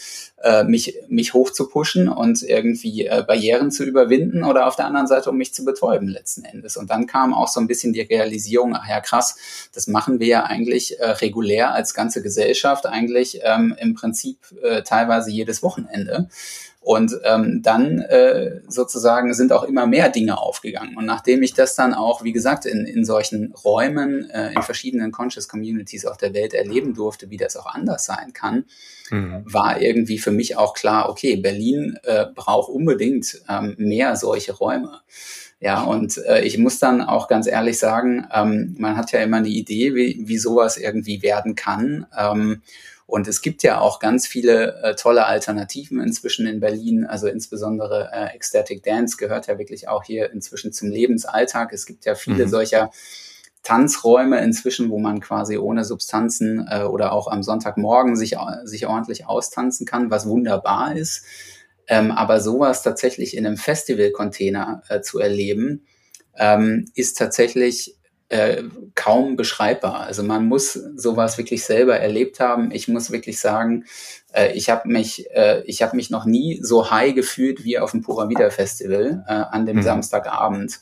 [0.43, 4.87] äh, mich, mich hoch zu pushen und irgendwie äh, Barrieren zu überwinden oder auf der
[4.87, 6.77] anderen Seite, um mich zu betäuben letzten Endes.
[6.77, 9.37] Und dann kam auch so ein bisschen die Realisierung, ach ja, krass,
[9.75, 14.83] das machen wir ja eigentlich äh, regulär als ganze Gesellschaft, eigentlich ähm, im Prinzip äh,
[14.83, 16.29] teilweise jedes Wochenende.
[16.81, 20.97] Und ähm, dann äh, sozusagen sind auch immer mehr Dinge aufgegangen.
[20.97, 25.13] Und nachdem ich das dann auch, wie gesagt, in, in solchen Räumen, äh, in verschiedenen
[25.13, 28.65] Conscious Communities auf der Welt erleben durfte, wie das auch anders sein kann,
[29.11, 29.43] mhm.
[29.45, 35.01] war irgendwie für mich auch klar, okay, Berlin äh, braucht unbedingt ähm, mehr solche Räume.
[35.61, 39.39] Ja, und äh, ich muss dann auch ganz ehrlich sagen, ähm, man hat ja immer
[39.39, 42.07] eine Idee, wie, wie sowas irgendwie werden kann.
[42.17, 42.63] Ähm,
[43.09, 47.07] und es gibt ja auch ganz viele äh, tolle Alternativen inzwischen in Berlin.
[47.07, 51.73] Also insbesondere äh, Ecstatic Dance gehört ja wirklich auch hier inzwischen zum Lebensalltag.
[51.73, 52.51] Es gibt ja viele mhm.
[52.51, 52.91] solcher
[53.63, 59.27] Tanzräume inzwischen, wo man quasi ohne Substanzen äh, oder auch am Sonntagmorgen sich, sich ordentlich
[59.27, 61.25] austanzen kann, was wunderbar ist.
[61.87, 65.87] Ähm, aber sowas tatsächlich in einem Festival-Container äh, zu erleben,
[66.37, 67.98] ähm, ist tatsächlich
[68.29, 68.65] äh,
[68.95, 70.01] kaum beschreibbar.
[70.01, 72.71] Also man muss sowas wirklich selber erlebt haben.
[72.71, 73.85] Ich muss wirklich sagen,
[74.33, 77.93] äh, ich habe mich, äh, ich habe mich noch nie so high gefühlt wie auf
[77.93, 79.83] dem Pura Vida Festival äh, an dem mhm.
[79.83, 80.81] Samstagabend,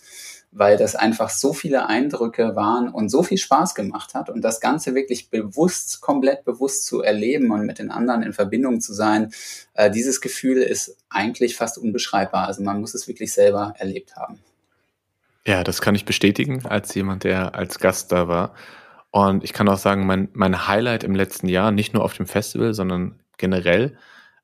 [0.51, 4.61] weil das einfach so viele Eindrücke waren und so viel Spaß gemacht hat und das
[4.61, 9.31] Ganze wirklich bewusst, komplett bewusst zu erleben und mit den anderen in Verbindung zu sein.
[9.75, 12.49] Äh, dieses Gefühl ist eigentlich fast unbeschreibbar.
[12.49, 14.41] Also man muss es wirklich selber erlebt haben.
[15.47, 18.55] Ja, das kann ich bestätigen als jemand, der als Gast da war.
[19.13, 22.27] Und ich kann auch sagen, mein, mein Highlight im letzten Jahr, nicht nur auf dem
[22.27, 23.97] Festival, sondern generell,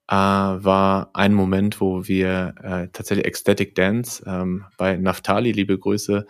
[0.08, 6.24] äh, war ein Moment, wo wir äh, tatsächlich Ecstatic Dance ähm, bei Naftali, liebe Grüße,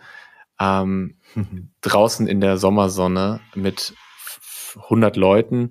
[0.59, 1.17] ähm,
[1.81, 3.93] draußen in der Sommersonne mit
[4.75, 5.69] 100 Leuten.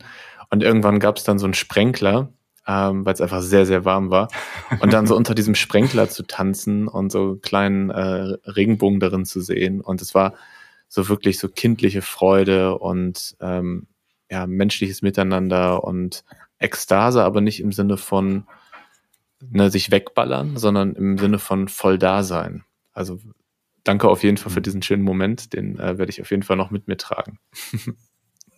[0.51, 2.33] Und irgendwann gab es dann so einen Sprenkler,
[2.67, 4.29] ähm, weil es einfach sehr, sehr warm war.
[4.81, 9.41] Und dann so unter diesem Sprenkler zu tanzen und so kleinen äh, Regenbogen darin zu
[9.41, 9.81] sehen.
[9.81, 10.35] Und es war
[10.89, 13.87] so wirklich so kindliche Freude und ähm,
[14.31, 16.25] ja, menschliches Miteinander und
[16.59, 18.47] Ekstase, aber nicht im Sinne von
[19.51, 22.65] ne, sich wegballern, sondern im Sinne von voll da sein.
[22.93, 23.19] Also
[23.85, 24.65] danke auf jeden Fall für mhm.
[24.65, 27.39] diesen schönen Moment, den äh, werde ich auf jeden Fall noch mit mir tragen.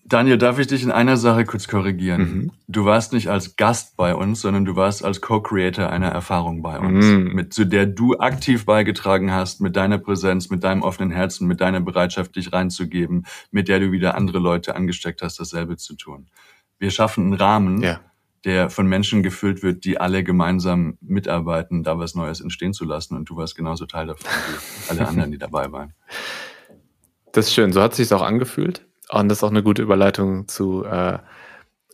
[0.06, 2.20] Daniel, darf ich dich in einer Sache kurz korrigieren?
[2.20, 2.52] Mhm.
[2.68, 6.78] Du warst nicht als Gast bei uns, sondern du warst als Co-Creator einer Erfahrung bei
[6.78, 7.32] uns, mhm.
[7.32, 11.62] mit, zu der du aktiv beigetragen hast, mit deiner Präsenz, mit deinem offenen Herzen, mit
[11.62, 16.26] deiner Bereitschaft, dich reinzugeben, mit der du wieder andere Leute angesteckt hast, dasselbe zu tun.
[16.78, 18.00] Wir schaffen einen Rahmen, ja.
[18.44, 23.16] der von Menschen gefüllt wird, die alle gemeinsam mitarbeiten, da was Neues entstehen zu lassen.
[23.16, 25.94] Und du warst genauso Teil davon wie alle anderen, die dabei waren.
[27.32, 27.72] Das ist schön.
[27.72, 28.86] So hat es sich auch angefühlt.
[29.10, 31.18] Und das ist auch eine gute Überleitung zu äh,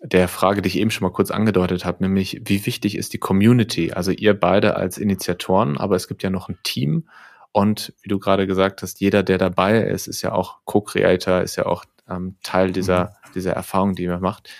[0.03, 3.19] der Frage, die ich eben schon mal kurz angedeutet habe, nämlich wie wichtig ist die
[3.19, 3.93] Community?
[3.93, 7.09] Also ihr beide als Initiatoren, aber es gibt ja noch ein Team
[7.53, 11.57] und wie du gerade gesagt hast, jeder, der dabei ist, ist ja auch Co-Creator, ist
[11.57, 13.33] ja auch ähm, Teil dieser, mhm.
[13.35, 14.51] dieser Erfahrung, die man macht.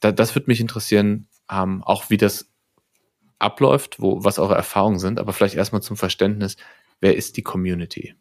[0.00, 2.50] Da, das würde mich interessieren, ähm, auch wie das
[3.38, 6.56] abläuft, wo, was eure Erfahrungen sind, aber vielleicht erstmal zum Verständnis,
[7.00, 8.14] wer ist die Community?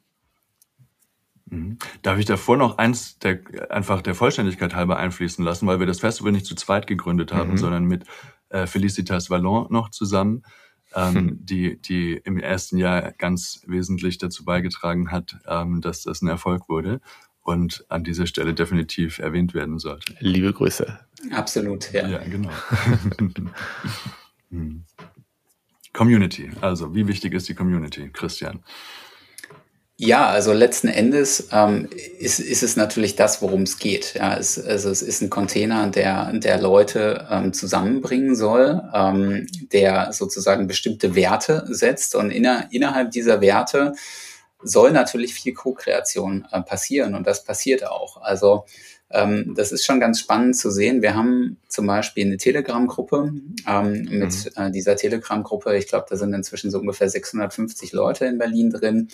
[1.48, 1.78] Mhm.
[2.02, 6.00] Darf ich davor noch eins der, einfach der Vollständigkeit halber einfließen lassen, weil wir das
[6.00, 7.58] Festival nicht zu zweit gegründet haben, mhm.
[7.58, 8.06] sondern mit
[8.50, 10.44] äh, Felicitas Vallon noch zusammen,
[10.96, 11.46] ähm, mhm.
[11.46, 16.68] die, die im ersten Jahr ganz wesentlich dazu beigetragen hat, ähm, dass das ein Erfolg
[16.68, 17.02] wurde
[17.42, 20.16] und an dieser Stelle definitiv erwähnt werden sollte.
[20.20, 21.00] Liebe Grüße.
[21.32, 22.08] Absolut, ja.
[22.08, 22.50] Ja, genau.
[24.52, 24.86] Hm.
[25.92, 28.64] Community, also wie wichtig ist die Community, Christian?
[29.98, 31.88] Ja, also letzten Endes ähm,
[32.20, 34.16] ist, ist es natürlich das, worum es geht.
[34.16, 40.12] Ja, es, also es ist ein Container, der, der Leute ähm, zusammenbringen soll, ähm, der
[40.12, 43.94] sozusagen bestimmte Werte setzt und inner, innerhalb dieser Werte
[44.62, 48.22] soll natürlich viel Co-Kreation äh, passieren und das passiert auch.
[48.22, 48.66] Also
[49.12, 51.02] ähm, das ist schon ganz spannend zu sehen.
[51.02, 53.34] Wir haben zum Beispiel eine Telegram-Gruppe.
[53.68, 54.52] Ähm, mit mhm.
[54.56, 59.10] äh, dieser Telegram-Gruppe, ich glaube, da sind inzwischen so ungefähr 650 Leute in Berlin drin.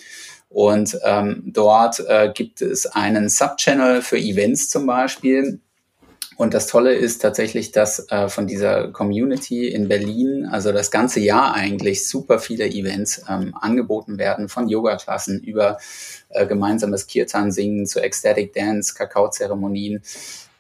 [0.50, 5.60] Und ähm, dort äh, gibt es einen Subchannel für Events zum Beispiel.
[6.42, 11.20] Und das Tolle ist tatsächlich, dass äh, von dieser Community in Berlin, also das ganze
[11.20, 15.78] Jahr eigentlich, super viele Events ähm, angeboten werden, von Yoga-Klassen über
[16.30, 20.02] äh, gemeinsames Kirtan-Singen zu Ecstatic Dance, Kakaozeremonien.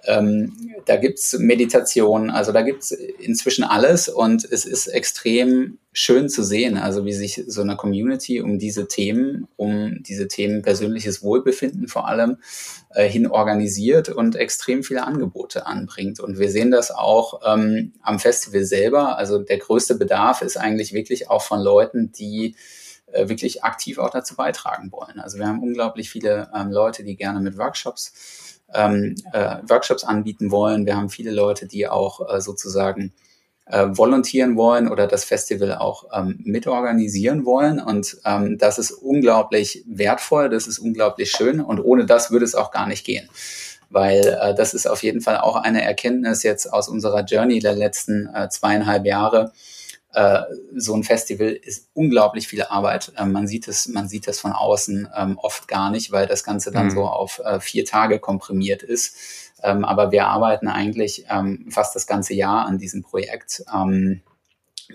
[0.05, 6.43] Ähm, da gibt's Meditation, also da gibt's inzwischen alles und es ist extrem schön zu
[6.43, 11.87] sehen, also wie sich so eine Community um diese Themen, um diese Themen persönliches Wohlbefinden
[11.87, 12.37] vor allem
[12.91, 16.19] äh, hin organisiert und extrem viele Angebote anbringt.
[16.19, 19.17] Und wir sehen das auch ähm, am Festival selber.
[19.17, 22.55] Also der größte Bedarf ist eigentlich wirklich auch von Leuten, die
[23.11, 25.19] äh, wirklich aktiv auch dazu beitragen wollen.
[25.19, 28.13] Also wir haben unglaublich viele ähm, Leute, die gerne mit Workshops
[28.73, 30.85] ähm, äh, Workshops anbieten wollen.
[30.85, 33.13] Wir haben viele Leute, die auch äh, sozusagen
[33.71, 37.79] äh, volontieren wollen oder das Festival auch ähm, mitorganisieren wollen.
[37.79, 42.55] Und ähm, das ist unglaublich wertvoll, das ist unglaublich schön und ohne das würde es
[42.55, 43.29] auch gar nicht gehen.
[43.89, 47.75] Weil äh, das ist auf jeden Fall auch eine Erkenntnis jetzt aus unserer Journey der
[47.75, 49.51] letzten äh, zweieinhalb Jahre,
[50.13, 50.41] äh,
[50.75, 53.13] so ein Festival ist unglaublich viel Arbeit.
[53.17, 56.43] Ähm, man sieht es, man sieht es von außen ähm, oft gar nicht, weil das
[56.43, 56.91] Ganze dann mhm.
[56.91, 59.15] so auf äh, vier Tage komprimiert ist.
[59.63, 64.21] Ähm, aber wir arbeiten eigentlich ähm, fast das ganze Jahr an diesem Projekt ähm,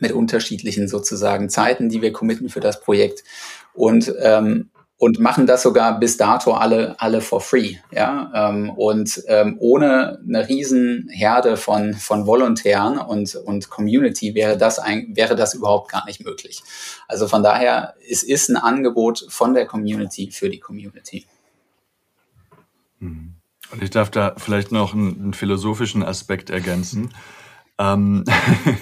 [0.00, 3.24] mit unterschiedlichen sozusagen Zeiten, die wir committen für das Projekt.
[3.72, 9.22] Und ähm, und machen das sogar bis dato alle alle for free, ja ähm, und
[9.28, 15.36] ähm, ohne eine riesen Herde von von Volontären und und Community wäre das ein, wäre
[15.36, 16.62] das überhaupt gar nicht möglich.
[17.08, 21.26] Also von daher es ist ein Angebot von der Community für die Community.
[23.00, 23.34] Mhm.
[23.72, 27.12] Und ich darf da vielleicht noch einen, einen philosophischen Aspekt ergänzen.
[27.78, 28.24] Ähm,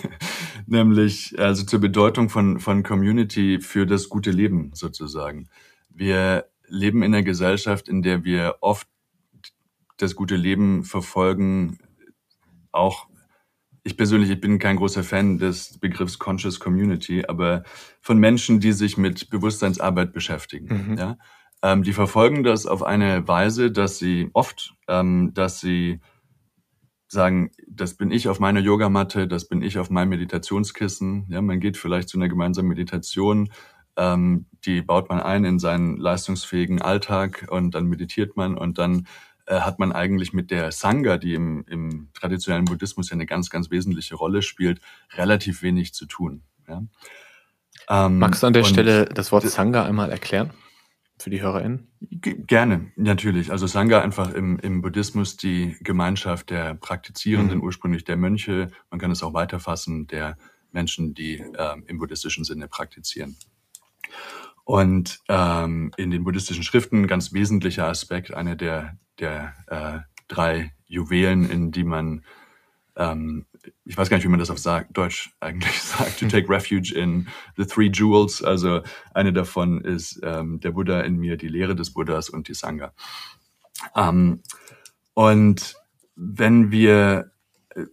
[0.66, 5.48] nämlich also zur Bedeutung von, von Community für das gute Leben sozusagen.
[5.94, 8.88] Wir leben in einer Gesellschaft, in der wir oft
[9.96, 11.78] das gute Leben verfolgen,
[12.72, 13.06] auch
[13.84, 17.62] ich persönlich, ich bin kein großer Fan des Begriffs Conscious Community, aber
[18.00, 20.88] von Menschen, die sich mit Bewusstseinsarbeit beschäftigen.
[20.88, 20.98] Mhm.
[20.98, 21.18] Ja?
[21.62, 26.00] Ähm, die verfolgen das auf eine Weise, dass sie oft, ähm, dass sie
[27.08, 31.26] sagen, das bin ich auf meiner Yogamatte, das bin ich auf meinem Meditationskissen.
[31.28, 33.50] Ja, man geht vielleicht zu einer gemeinsamen Meditation,
[33.96, 39.06] ähm, die baut man ein in seinen leistungsfähigen Alltag und dann meditiert man und dann
[39.46, 43.50] äh, hat man eigentlich mit der Sangha, die im, im traditionellen Buddhismus ja eine ganz,
[43.50, 44.80] ganz wesentliche Rolle spielt,
[45.12, 46.42] relativ wenig zu tun.
[46.66, 46.82] Ja?
[47.88, 50.50] Ähm, Magst du an der Stelle das Wort Sangha einmal erklären?
[51.18, 51.86] Für die HörerInnen?
[52.00, 53.52] Gerne, natürlich.
[53.52, 57.64] Also Sangha einfach im, im Buddhismus die Gemeinschaft der Praktizierenden, mhm.
[57.64, 58.70] ursprünglich der Mönche.
[58.90, 60.36] Man kann es auch weiterfassen, der
[60.72, 63.36] Menschen, die äh, im buddhistischen Sinne praktizieren.
[64.64, 70.72] Und ähm, in den buddhistischen Schriften ein ganz wesentlicher Aspekt, eine der, der äh, drei
[70.86, 72.24] Juwelen, in die man
[72.96, 73.46] ähm,
[73.84, 74.60] ich weiß gar nicht, wie man das auf
[74.92, 78.42] Deutsch eigentlich sagt, to take refuge in the three jewels.
[78.42, 82.54] Also eine davon ist ähm, der Buddha in mir, die Lehre des Buddhas und die
[82.54, 82.92] Sangha.
[83.96, 84.42] Ähm,
[85.14, 85.74] und
[86.16, 87.32] wenn wir
[87.70, 87.84] äh,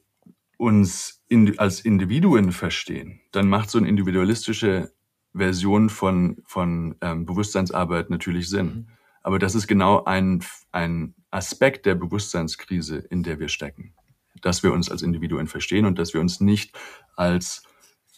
[0.58, 4.92] uns in, als Individuen verstehen, dann macht so eine individualistische
[5.34, 8.66] Version von, von ähm, Bewusstseinsarbeit natürlich Sinn.
[8.66, 8.88] Mhm.
[9.24, 13.94] Aber das ist genau ein, ein Aspekt der Bewusstseinskrise, in der wir stecken
[14.42, 16.78] dass wir uns als Individuen verstehen und dass wir uns nicht
[17.16, 17.64] als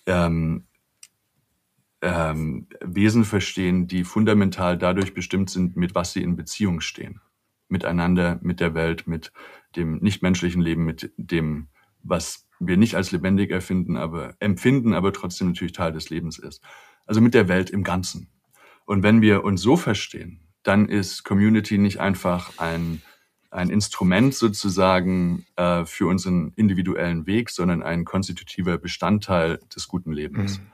[0.05, 0.65] ähm,
[2.01, 7.21] ähm, Wesen verstehen, die fundamental dadurch bestimmt sind, mit was sie in Beziehung stehen.
[7.69, 9.31] Miteinander, mit der Welt, mit
[9.75, 11.69] dem nichtmenschlichen Leben, mit dem,
[12.03, 16.61] was wir nicht als lebendig erfinden, aber empfinden, aber trotzdem natürlich Teil des Lebens ist.
[17.05, 18.29] Also mit der Welt im Ganzen.
[18.85, 23.01] Und wenn wir uns so verstehen, dann ist Community nicht einfach ein
[23.53, 30.59] ein Instrument sozusagen äh, für unseren individuellen Weg, sondern ein konstitutiver Bestandteil des guten Lebens.
[30.59, 30.67] Mhm.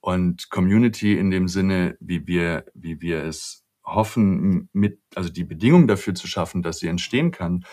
[0.00, 5.88] Und Community in dem Sinne, wie wir, wie wir es hoffen, mit, also die Bedingung
[5.88, 7.64] dafür zu schaffen, dass sie entstehen kann,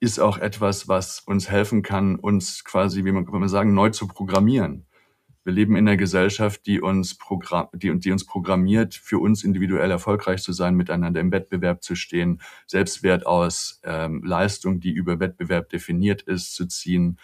[0.00, 3.90] ist auch etwas, was uns helfen kann, uns quasi, wie man, kann man sagen, neu
[3.90, 4.86] zu programmieren.
[5.44, 9.90] Wir leben in einer Gesellschaft, die uns, Programm, die, die uns programmiert, für uns individuell
[9.90, 15.68] erfolgreich zu sein, miteinander im Wettbewerb zu stehen, Selbstwert aus ähm, Leistung, die über Wettbewerb
[15.68, 17.18] definiert ist, zu ziehen.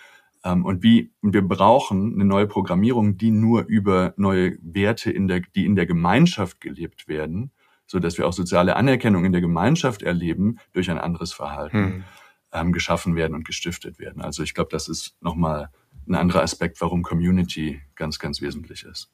[0.45, 5.41] Ähm, und wie wir brauchen eine neue Programmierung, die nur über neue Werte, in der,
[5.41, 7.53] die in der Gemeinschaft gelebt werden,
[7.87, 12.05] so dass wir auch soziale Anerkennung in der Gemeinschaft erleben durch ein anderes Verhalten, hm.
[12.53, 14.21] ähm, geschaffen werden und gestiftet werden.
[14.21, 15.71] Also ich glaube, das ist nochmal
[16.09, 19.11] ein anderer Aspekt, warum Community ganz, ganz wesentlich ist.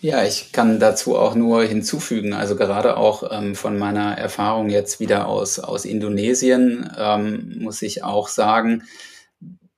[0.00, 5.00] Ja, ich kann dazu auch nur hinzufügen, also gerade auch ähm, von meiner Erfahrung jetzt
[5.00, 8.82] wieder aus, aus Indonesien ähm, muss ich auch sagen,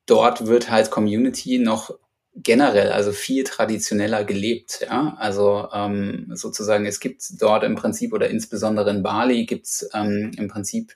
[0.04, 1.96] dort wird halt Community noch
[2.34, 4.80] generell, also viel traditioneller gelebt.
[4.82, 5.16] Ja?
[5.18, 10.32] Also ähm, sozusagen, es gibt dort im Prinzip oder insbesondere in Bali gibt es ähm,
[10.36, 10.92] im Prinzip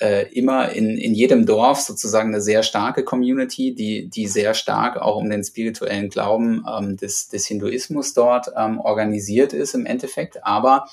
[0.00, 4.96] äh, immer in, in jedem Dorf sozusagen eine sehr starke Community, die, die sehr stark
[4.96, 10.44] auch um den spirituellen Glauben ähm, des, des Hinduismus dort ähm, organisiert ist im Endeffekt.
[10.44, 10.86] Aber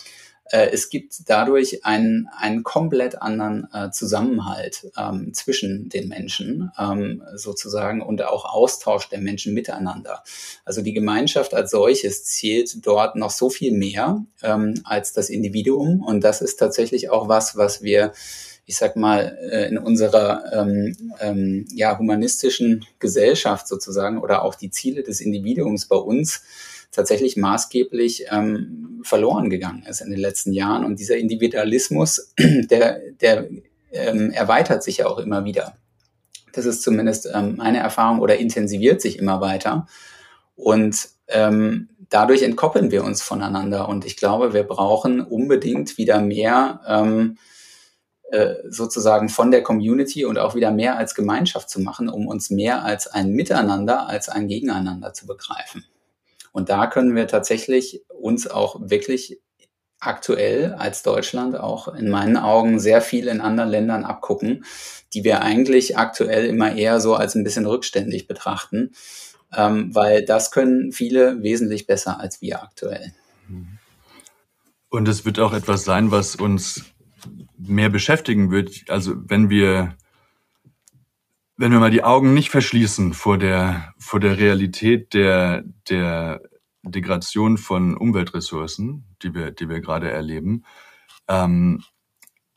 [0.52, 7.24] äh, es gibt dadurch einen, einen komplett anderen äh, Zusammenhalt ähm, zwischen den Menschen ähm,
[7.36, 10.24] sozusagen und auch Austausch der Menschen miteinander.
[10.66, 16.04] Also die Gemeinschaft als solches zählt dort noch so viel mehr ähm, als das Individuum.
[16.04, 18.12] Und das ist tatsächlich auch was, was wir
[18.66, 24.70] ich sag mal, äh, in unserer ähm, ähm, ja, humanistischen Gesellschaft sozusagen oder auch die
[24.70, 26.44] Ziele des Individuums bei uns
[26.92, 30.86] tatsächlich maßgeblich ähm, verloren gegangen ist in den letzten Jahren.
[30.86, 33.50] Und dieser Individualismus, der, der
[33.92, 35.76] ähm, erweitert sich ja auch immer wieder.
[36.54, 39.88] Das ist zumindest ähm, meine Erfahrung oder intensiviert sich immer weiter.
[40.56, 43.88] Und ähm, dadurch entkoppeln wir uns voneinander.
[43.88, 47.40] Und ich glaube, wir brauchen unbedingt wieder mehr ähm, äh,
[48.70, 52.84] sozusagen von der Community und auch wieder mehr als Gemeinschaft zu machen, um uns mehr
[52.84, 55.86] als ein Miteinander, als ein Gegeneinander zu begreifen.
[56.52, 59.42] Und da können wir tatsächlich uns auch wirklich
[60.00, 64.66] aktuell als Deutschland auch in meinen Augen sehr viel in anderen Ländern abgucken,
[65.14, 68.94] die wir eigentlich aktuell immer eher so als ein bisschen rückständig betrachten,
[69.56, 73.14] ähm, weil das können viele wesentlich besser als wir aktuell.
[74.90, 76.84] Und es wird auch etwas sein, was uns
[77.68, 78.90] mehr beschäftigen wird.
[78.90, 79.96] Also wenn wir,
[81.58, 86.42] wenn wir mal die Augen nicht verschließen vor der, vor der Realität der, der
[86.84, 90.66] Degradation von Umweltressourcen, die wir, die wir gerade erleben,
[91.28, 91.84] ähm,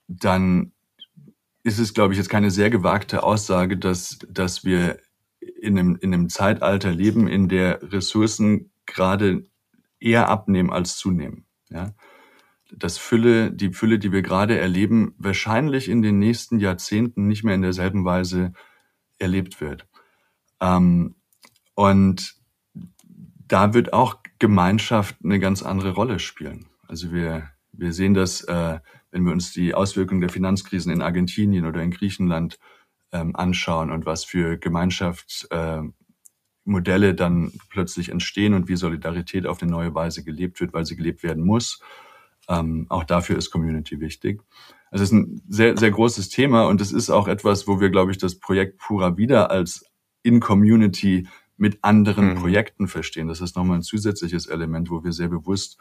[0.09, 0.73] dann
[1.63, 4.99] ist es, glaube ich, jetzt keine sehr gewagte Aussage, dass, dass wir
[5.41, 9.45] in einem, in einem Zeitalter leben, in der Ressourcen gerade
[9.99, 11.47] eher abnehmen als zunehmen.
[11.71, 11.95] Ja?
[12.79, 17.55] Dass Fülle, die Fülle, die wir gerade erleben, wahrscheinlich in den nächsten Jahrzehnten nicht mehr
[17.55, 18.53] in derselben Weise
[19.19, 19.87] erlebt wird.
[20.61, 21.17] Ähm,
[21.75, 22.35] und
[23.47, 26.67] da wird auch Gemeinschaft eine ganz andere Rolle spielen.
[26.89, 28.79] Also wir, wir sehen das, äh,
[29.11, 32.59] wenn wir uns die Auswirkungen der Finanzkrisen in Argentinien oder in Griechenland
[33.13, 35.95] ähm, anschauen und was für Gemeinschaftsmodelle
[37.09, 40.97] äh, dann plötzlich entstehen und wie Solidarität auf eine neue Weise gelebt wird, weil sie
[40.97, 41.81] gelebt werden muss.
[42.49, 44.43] Ähm, auch dafür ist Community wichtig.
[44.91, 47.91] Also es ist ein sehr, sehr großes Thema und es ist auch etwas, wo wir,
[47.91, 49.85] glaube ich, das Projekt Pura wieder als
[50.23, 51.27] in Community
[51.57, 52.35] mit anderen mhm.
[52.37, 53.29] Projekten verstehen.
[53.29, 55.79] Das ist nochmal ein zusätzliches Element, wo wir sehr bewusst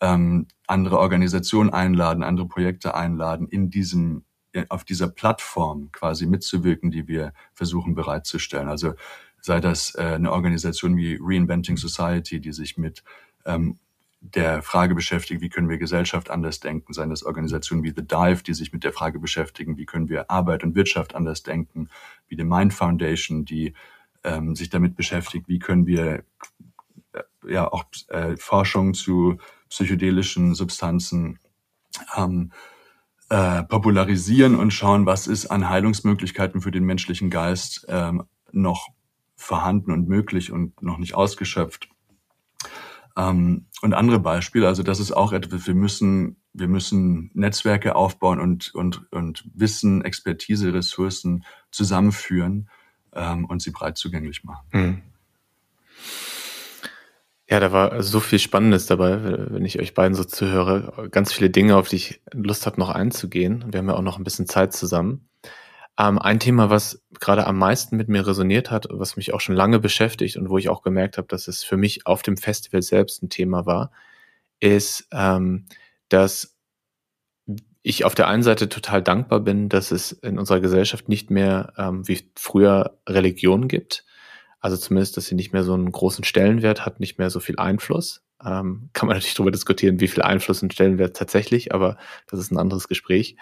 [0.00, 4.24] ähm, andere Organisationen einladen, andere Projekte einladen, in diesem
[4.68, 8.68] auf dieser Plattform quasi mitzuwirken, die wir versuchen bereitzustellen.
[8.68, 8.94] Also
[9.40, 13.02] sei das äh, eine Organisation wie Reinventing Society, die sich mit
[13.44, 13.78] ähm,
[14.22, 18.42] der Frage beschäftigt, wie können wir Gesellschaft anders denken, seien das Organisationen wie The Dive,
[18.44, 21.88] die sich mit der Frage beschäftigen, wie können wir Arbeit und Wirtschaft anders denken,
[22.28, 23.74] wie die Mind Foundation, die
[24.22, 26.22] ähm, sich damit beschäftigt, wie können wir
[27.12, 31.40] äh, ja auch äh, Forschung zu psychedelischen Substanzen
[32.16, 32.52] ähm,
[33.28, 38.88] äh, popularisieren und schauen, was ist an Heilungsmöglichkeiten für den menschlichen Geist ähm, noch
[39.34, 41.88] vorhanden und möglich und noch nicht ausgeschöpft.
[43.16, 48.40] Ähm, und andere Beispiele, also das ist auch etwas, wir müssen, wir müssen Netzwerke aufbauen
[48.40, 52.68] und, und, und Wissen, Expertise, Ressourcen zusammenführen
[53.14, 54.66] ähm, und sie breit zugänglich machen.
[54.72, 55.02] Mhm.
[57.48, 61.08] Ja, da war so viel Spannendes dabei, wenn ich euch beiden so zuhöre.
[61.10, 63.64] Ganz viele Dinge, auf die ich Lust habe, noch einzugehen.
[63.70, 65.28] Wir haben ja auch noch ein bisschen Zeit zusammen.
[65.98, 69.54] Ähm, ein Thema, was gerade am meisten mit mir resoniert hat, was mich auch schon
[69.54, 72.82] lange beschäftigt und wo ich auch gemerkt habe, dass es für mich auf dem Festival
[72.82, 73.92] selbst ein Thema war,
[74.60, 75.66] ist, ähm,
[76.08, 76.56] dass
[77.82, 81.72] ich auf der einen Seite total dankbar bin, dass es in unserer Gesellschaft nicht mehr
[81.76, 84.04] ähm, wie früher Religion gibt.
[84.60, 87.58] Also zumindest, dass sie nicht mehr so einen großen Stellenwert hat, nicht mehr so viel
[87.58, 88.22] Einfluss.
[88.44, 91.96] Ähm, kann man natürlich darüber diskutieren, wie viel Einfluss und Stellenwert tatsächlich, aber
[92.28, 93.36] das ist ein anderes Gespräch.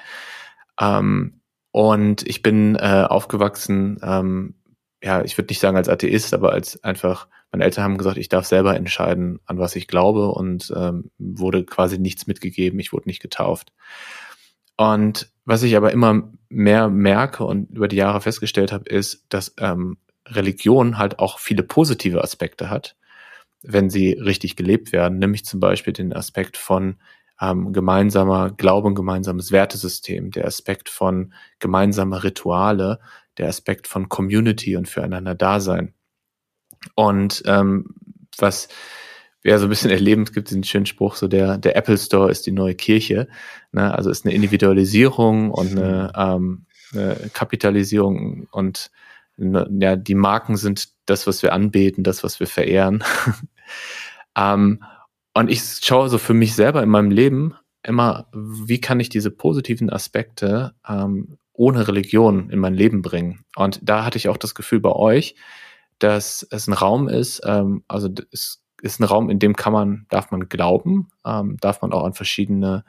[0.81, 1.40] Ähm,
[1.73, 4.55] und ich bin äh, aufgewachsen, ähm,
[5.03, 8.29] ja, ich würde nicht sagen als Atheist, aber als einfach, meine Eltern haben gesagt, ich
[8.29, 13.09] darf selber entscheiden, an was ich glaube und ähm, wurde quasi nichts mitgegeben, ich wurde
[13.09, 13.73] nicht getauft.
[14.77, 19.55] Und was ich aber immer mehr merke und über die Jahre festgestellt habe, ist, dass
[19.59, 22.97] ähm, Religion halt auch viele positive Aspekte hat,
[23.63, 26.97] wenn sie richtig gelebt werden, nämlich zum Beispiel den Aspekt von
[27.41, 33.01] ähm, gemeinsamer Glaube gemeinsames Wertesystem, der Aspekt von gemeinsamer Rituale,
[33.39, 35.95] der Aspekt von Community und füreinander Dasein.
[36.95, 37.95] Und ähm,
[38.39, 38.69] was
[39.43, 42.31] wir so ein bisschen erleben, es gibt diesen schönen Spruch, so der, der Apple Store
[42.31, 43.29] ist die neue Kirche.
[43.73, 43.95] Ne?
[43.95, 48.91] Also ist eine Individualisierung und eine, ähm, eine Kapitalisierung und
[49.37, 53.03] ne, ja, die Marken sind das, was wir anbeten, das, was wir verehren.
[54.37, 54.83] ähm,
[55.35, 59.31] und ich schaue so für mich selber in meinem Leben immer, wie kann ich diese
[59.31, 63.45] positiven Aspekte ähm, ohne Religion in mein Leben bringen.
[63.57, 65.35] Und da hatte ich auch das Gefühl bei euch,
[65.99, 70.07] dass es ein Raum ist, ähm, also es ist ein Raum, in dem kann man,
[70.09, 72.85] darf man glauben, ähm, darf man auch an verschiedene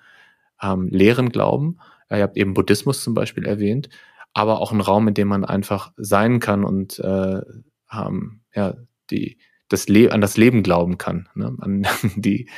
[0.62, 1.80] ähm, Lehren glauben.
[2.10, 3.90] Ihr habt eben Buddhismus zum Beispiel erwähnt,
[4.34, 7.42] aber auch ein Raum, in dem man einfach sein kann und äh,
[7.92, 8.76] ähm, ja,
[9.10, 9.38] die,
[9.72, 11.56] das Le an das Leben glauben kann, ne?
[11.60, 12.50] an die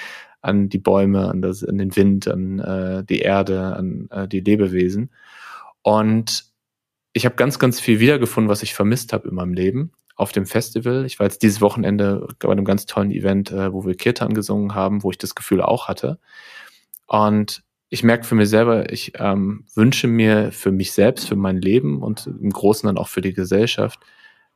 [0.41, 4.41] an die Bäume, an, das, an den Wind, an äh, die Erde, an äh, die
[4.41, 5.09] Lebewesen.
[5.83, 6.43] Und
[7.13, 10.45] ich habe ganz, ganz viel wiedergefunden, was ich vermisst habe in meinem Leben auf dem
[10.45, 11.05] Festival.
[11.05, 14.75] Ich war jetzt dieses Wochenende bei einem ganz tollen Event, äh, wo wir Kirtan gesungen
[14.75, 16.19] haben, wo ich das Gefühl auch hatte.
[17.07, 21.57] Und ich merke für mich selber, ich ähm, wünsche mir für mich selbst, für mein
[21.57, 23.99] Leben und im Großen dann auch für die Gesellschaft,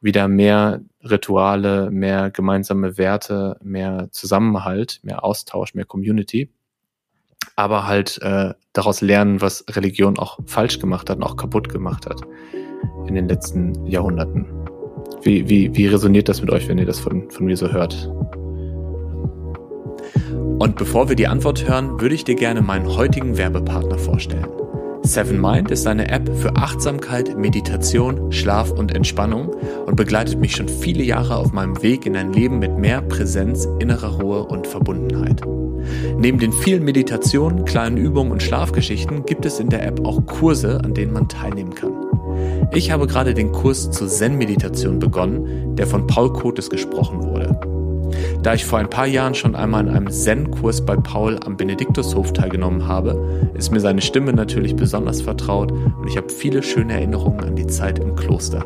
[0.01, 6.51] wieder mehr Rituale, mehr gemeinsame Werte, mehr Zusammenhalt, mehr Austausch, mehr Community.
[7.55, 12.05] Aber halt äh, daraus lernen, was Religion auch falsch gemacht hat und auch kaputt gemacht
[12.05, 12.21] hat
[13.07, 14.45] in den letzten Jahrhunderten.
[15.23, 18.11] Wie, wie, wie resoniert das mit euch, wenn ihr das von, von mir so hört?
[20.59, 24.47] Und bevor wir die Antwort hören, würde ich dir gerne meinen heutigen Werbepartner vorstellen.
[25.07, 29.55] Seven Mind ist eine App für Achtsamkeit, Meditation, Schlaf und Entspannung
[29.85, 33.69] und begleitet mich schon viele Jahre auf meinem Weg in ein Leben mit mehr Präsenz,
[33.79, 35.41] innerer Ruhe und Verbundenheit.
[36.17, 40.81] Neben den vielen Meditationen, kleinen Übungen und Schlafgeschichten gibt es in der App auch Kurse,
[40.83, 41.93] an denen man teilnehmen kann.
[42.73, 47.76] Ich habe gerade den Kurs zur Zen-Meditation begonnen, der von Paul Kotes gesprochen wurde.
[48.43, 52.33] Da ich vor ein paar Jahren schon einmal in einem Zen-Kurs bei Paul am Benediktushof
[52.33, 57.41] teilgenommen habe, ist mir seine Stimme natürlich besonders vertraut und ich habe viele schöne Erinnerungen
[57.41, 58.65] an die Zeit im Kloster.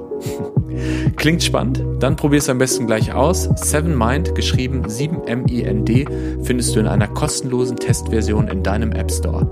[1.16, 1.84] Klingt spannend?
[2.00, 3.50] Dann probier es am besten gleich aus.
[3.56, 6.06] Seven Mind, geschrieben 7 M-I-N-D,
[6.44, 9.48] findest du in einer kostenlosen Testversion in deinem App Store.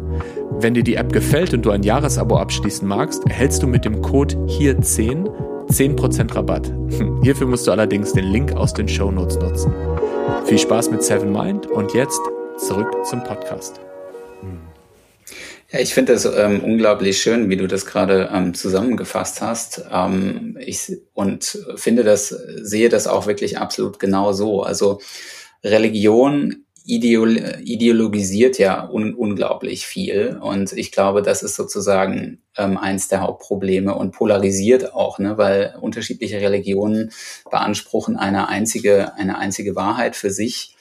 [0.61, 4.01] Wenn dir die App gefällt und du ein Jahresabo abschließen magst, erhältst du mit dem
[4.01, 5.29] Code HIER10
[5.71, 6.71] 10% Rabatt.
[7.21, 9.73] Hierfür musst du allerdings den Link aus den Show Notes nutzen.
[10.45, 12.21] Viel Spaß mit Seven Mind und jetzt
[12.57, 13.79] zurück zum Podcast.
[15.71, 19.85] Ja, ich finde es ähm, unglaublich schön, wie du das gerade ähm, zusammengefasst hast.
[19.91, 24.63] Ähm, ich und finde das, sehe das auch wirklich absolut genau so.
[24.63, 24.99] Also
[25.63, 33.07] Religion ideol ideologisiert ja un unglaublich viel und ich glaube, das ist sozusagen ähm, eins
[33.07, 37.11] der Hauptprobleme und polarisiert auch, ne, weil unterschiedliche Religionen
[37.49, 40.75] beanspruchen eine einzige eine einzige Wahrheit für sich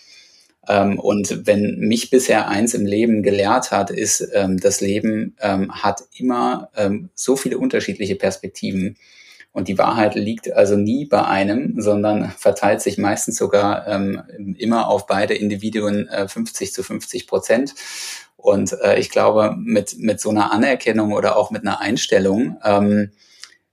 [0.69, 5.73] ähm, und wenn mich bisher eins im Leben gelehrt hat, ist, ähm, das Leben ähm,
[5.73, 8.97] hat immer ähm, so viele unterschiedliche Perspektiven.
[9.59, 14.23] Und die Wahrheit liegt also nie bei einem, sondern verteilt sich meistens sogar ähm,
[14.57, 17.75] immer auf beide Individuen äh, 50 zu 50 Prozent.
[18.37, 23.11] Und äh, ich glaube, mit, mit so einer Anerkennung oder auch mit einer Einstellung, ähm,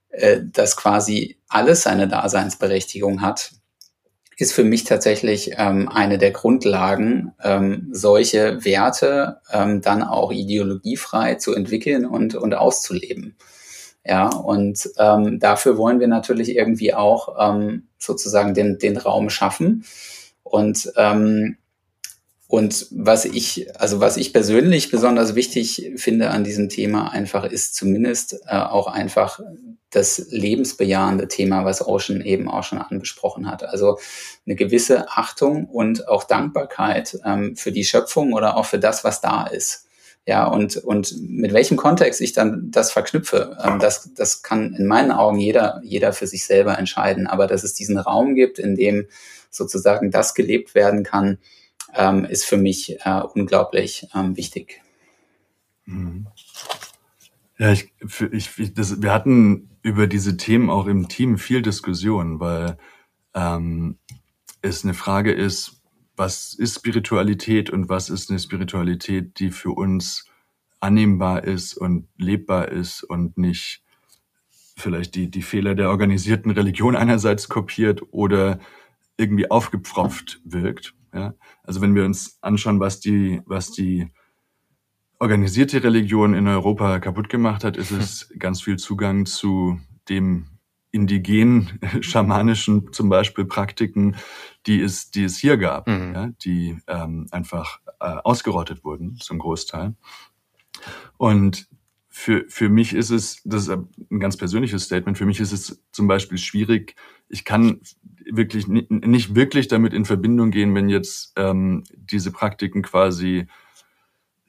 [0.10, 3.52] äh, dass quasi alles seine Daseinsberechtigung hat,
[4.38, 11.36] ist für mich tatsächlich ähm, eine der Grundlagen, ähm, solche Werte ähm, dann auch ideologiefrei
[11.36, 13.36] zu entwickeln und, und auszuleben.
[14.06, 19.84] Ja, und ähm, dafür wollen wir natürlich irgendwie auch ähm, sozusagen den, den Raum schaffen.
[20.44, 21.58] Und ähm,
[22.48, 27.74] und was ich, also was ich persönlich besonders wichtig finde an diesem Thema einfach ist
[27.74, 29.40] zumindest äh, auch einfach
[29.90, 33.64] das lebensbejahende Thema, was Ocean eben auch schon angesprochen hat.
[33.64, 33.98] Also
[34.46, 39.22] eine gewisse Achtung und auch Dankbarkeit ähm, für die Schöpfung oder auch für das, was
[39.22, 39.85] da ist.
[40.28, 44.88] Ja, und, und mit welchem Kontext ich dann das verknüpfe, ähm, das, das kann in
[44.88, 47.28] meinen Augen jeder, jeder für sich selber entscheiden.
[47.28, 49.08] Aber dass es diesen Raum gibt, in dem
[49.52, 51.38] sozusagen das gelebt werden kann,
[51.94, 54.82] ähm, ist für mich äh, unglaublich ähm, wichtig.
[55.86, 56.28] Mhm.
[57.58, 57.94] Ja, ich,
[58.32, 62.78] ich, das, wir hatten über diese Themen auch im Team viel Diskussion, weil
[63.34, 63.98] ähm,
[64.62, 65.84] es eine Frage ist,
[66.16, 70.26] was ist Spiritualität und was ist eine Spiritualität, die für uns
[70.80, 73.84] annehmbar ist und lebbar ist und nicht
[74.78, 78.60] vielleicht die, die Fehler der organisierten Religion einerseits kopiert oder
[79.18, 80.94] irgendwie aufgepfropft wirkt.
[81.14, 81.34] Ja?
[81.64, 84.12] Also wenn wir uns anschauen, was die, was die
[85.20, 90.48] organisierte Religion in Europa kaputt gemacht hat, ist es ganz viel Zugang zu dem
[90.96, 94.16] indigenen, schamanischen zum Beispiel Praktiken,
[94.66, 96.14] die es, die es hier gab, mhm.
[96.14, 99.94] ja, die ähm, einfach äh, ausgerottet wurden zum Großteil.
[101.18, 101.68] Und
[102.08, 105.84] für, für mich ist es, das ist ein ganz persönliches Statement, für mich ist es
[105.92, 106.96] zum Beispiel schwierig,
[107.28, 107.82] ich kann
[108.32, 113.48] wirklich nicht wirklich damit in Verbindung gehen, wenn jetzt ähm, diese Praktiken quasi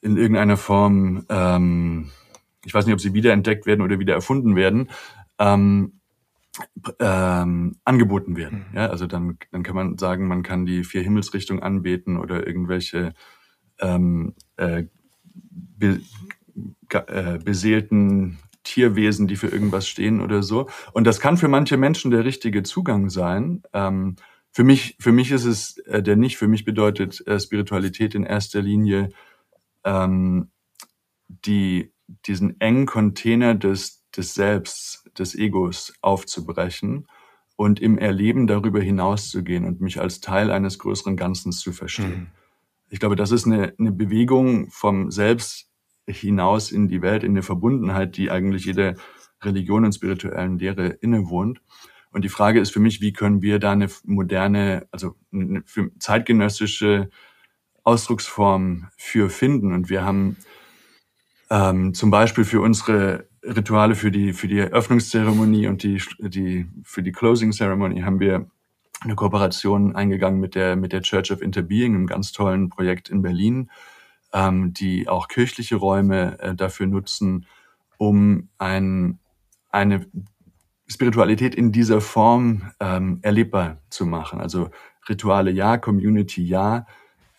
[0.01, 2.11] in irgendeiner Form, ähm,
[2.65, 4.89] ich weiß nicht, ob sie wiederentdeckt werden oder wieder erfunden werden,
[5.41, 5.96] ähm,
[7.01, 8.67] ähm, angeboten werden.
[8.71, 8.77] Mhm.
[8.77, 13.15] Ja, also dann, dann kann man sagen, man kann die vier Himmelsrichtungen anbeten oder irgendwelche
[13.81, 14.85] ähm, äh,
[15.35, 16.01] be,
[16.91, 20.69] äh, beseelten Tierwesen, die für irgendwas stehen oder so.
[20.93, 23.63] Und das kann für manche Menschen der richtige Zugang sein.
[23.73, 24.17] Ähm,
[24.51, 26.37] für mich, für mich ist es äh, der nicht.
[26.37, 29.11] Für mich bedeutet äh, Spiritualität in erster Linie
[29.85, 30.51] ähm,
[31.29, 31.93] die,
[32.27, 37.07] diesen engen Container des, des Selbst, des Egos aufzubrechen
[37.57, 42.21] und im Erleben darüber hinauszugehen und mich als Teil eines größeren Ganzen zu verstehen.
[42.21, 42.27] Mhm.
[42.89, 45.69] Ich glaube, das ist eine, eine Bewegung vom Selbst
[46.07, 48.95] hinaus in die Welt, in eine Verbundenheit, die eigentlich jede
[49.43, 51.61] Religion und spirituellen Lehre innewohnt.
[52.13, 55.65] Und die Frage ist für mich, wie können wir da eine moderne, also eine
[55.99, 57.11] zeitgenössische
[57.83, 59.73] Ausdrucksform für finden?
[59.73, 60.37] Und wir haben
[61.51, 67.03] ähm, zum Beispiel für unsere Rituale, für die, für die Eröffnungszeremonie und die, die, für
[67.03, 68.51] die Closing Ceremony haben wir
[69.01, 73.23] eine Kooperation eingegangen mit der, mit der Church of Interbeing, einem ganz tollen Projekt in
[73.23, 73.71] Berlin,
[74.33, 77.47] ähm, die auch kirchliche Räume äh, dafür nutzen,
[77.99, 79.19] um ein,
[79.71, 80.07] eine
[80.89, 84.41] Spiritualität in dieser Form ähm, erlebbar zu machen.
[84.41, 84.71] Also
[85.09, 86.87] Rituale ja, Community ja,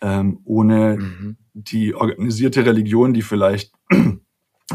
[0.00, 1.36] ähm, ohne mhm.
[1.54, 3.72] die organisierte Religion, die vielleicht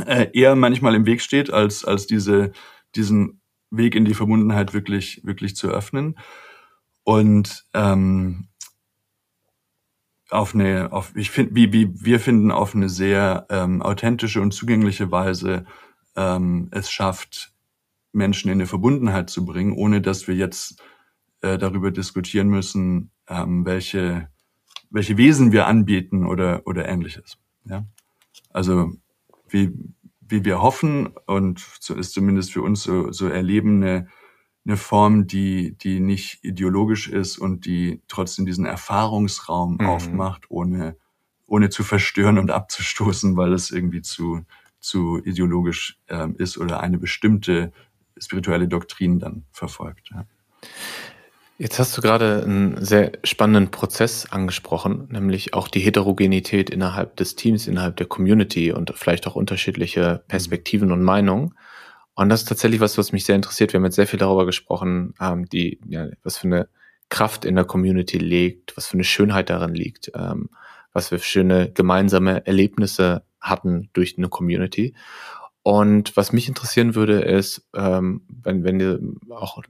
[0.05, 2.51] äh, eher manchmal im Weg steht, als, als diese,
[2.95, 6.17] diesen Weg in die Verbundenheit wirklich, wirklich zu öffnen.
[7.03, 8.47] Und ähm,
[10.29, 14.53] auf eine, auf, ich finde, wie, wie wir finden, auf eine sehr ähm, authentische und
[14.53, 15.65] zugängliche Weise
[16.15, 17.53] ähm, es schafft,
[18.11, 20.81] Menschen in eine Verbundenheit zu bringen, ohne dass wir jetzt
[21.41, 24.29] äh, darüber diskutieren müssen, ähm, welche,
[24.89, 27.37] welche Wesen wir anbieten oder, oder ähnliches.
[27.65, 27.85] Ja?
[28.49, 28.93] Also
[29.53, 29.71] wie,
[30.19, 34.07] wie wir hoffen und so ist zumindest für uns so, so erleben, eine,
[34.65, 39.85] eine Form, die, die nicht ideologisch ist und die trotzdem diesen Erfahrungsraum mhm.
[39.85, 40.97] aufmacht, ohne,
[41.45, 44.45] ohne zu verstören und abzustoßen, weil es irgendwie zu,
[44.79, 47.71] zu ideologisch äh, ist oder eine bestimmte
[48.17, 50.09] spirituelle Doktrin dann verfolgt.
[50.11, 50.25] Ja.
[51.59, 57.35] Jetzt hast du gerade einen sehr spannenden Prozess angesprochen, nämlich auch die Heterogenität innerhalb des
[57.35, 61.53] Teams, innerhalb der Community und vielleicht auch unterschiedliche Perspektiven und Meinungen.
[62.15, 63.71] Und das ist tatsächlich was, was mich sehr interessiert.
[63.71, 66.69] Wir haben jetzt sehr viel darüber gesprochen, ähm, die, ja, was für eine
[67.09, 70.49] Kraft in der Community liegt, was für eine Schönheit darin liegt, ähm,
[70.91, 74.95] was für schöne gemeinsame Erlebnisse hatten durch eine Community.
[75.61, 78.99] Und was mich interessieren würde, ist, ähm, wenn, wenn ihr
[79.29, 79.61] auch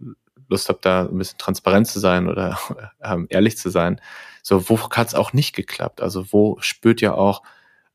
[0.54, 2.58] Lust habt, da ein bisschen transparent zu sein oder
[3.04, 4.00] ähm, ehrlich zu sein,
[4.42, 6.02] so wo hat es auch nicht geklappt?
[6.02, 7.44] Also wo spürt ihr auch,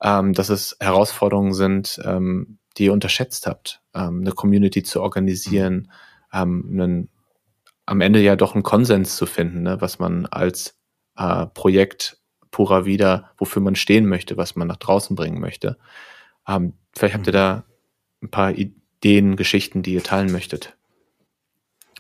[0.02, 5.90] ähm, dass es Herausforderungen sind, ähm, die ihr unterschätzt habt, ähm, eine Community zu organisieren,
[6.32, 7.09] ähm, einen,
[7.86, 10.78] am Ende ja doch einen Konsens zu finden, ne, was man als
[11.16, 12.18] äh, Projekt
[12.50, 15.78] purer wieder, wofür man stehen möchte, was man nach draußen bringen möchte.
[16.46, 17.64] Ähm, vielleicht habt ihr da
[18.22, 20.77] ein paar Ideen, Geschichten, die ihr teilen möchtet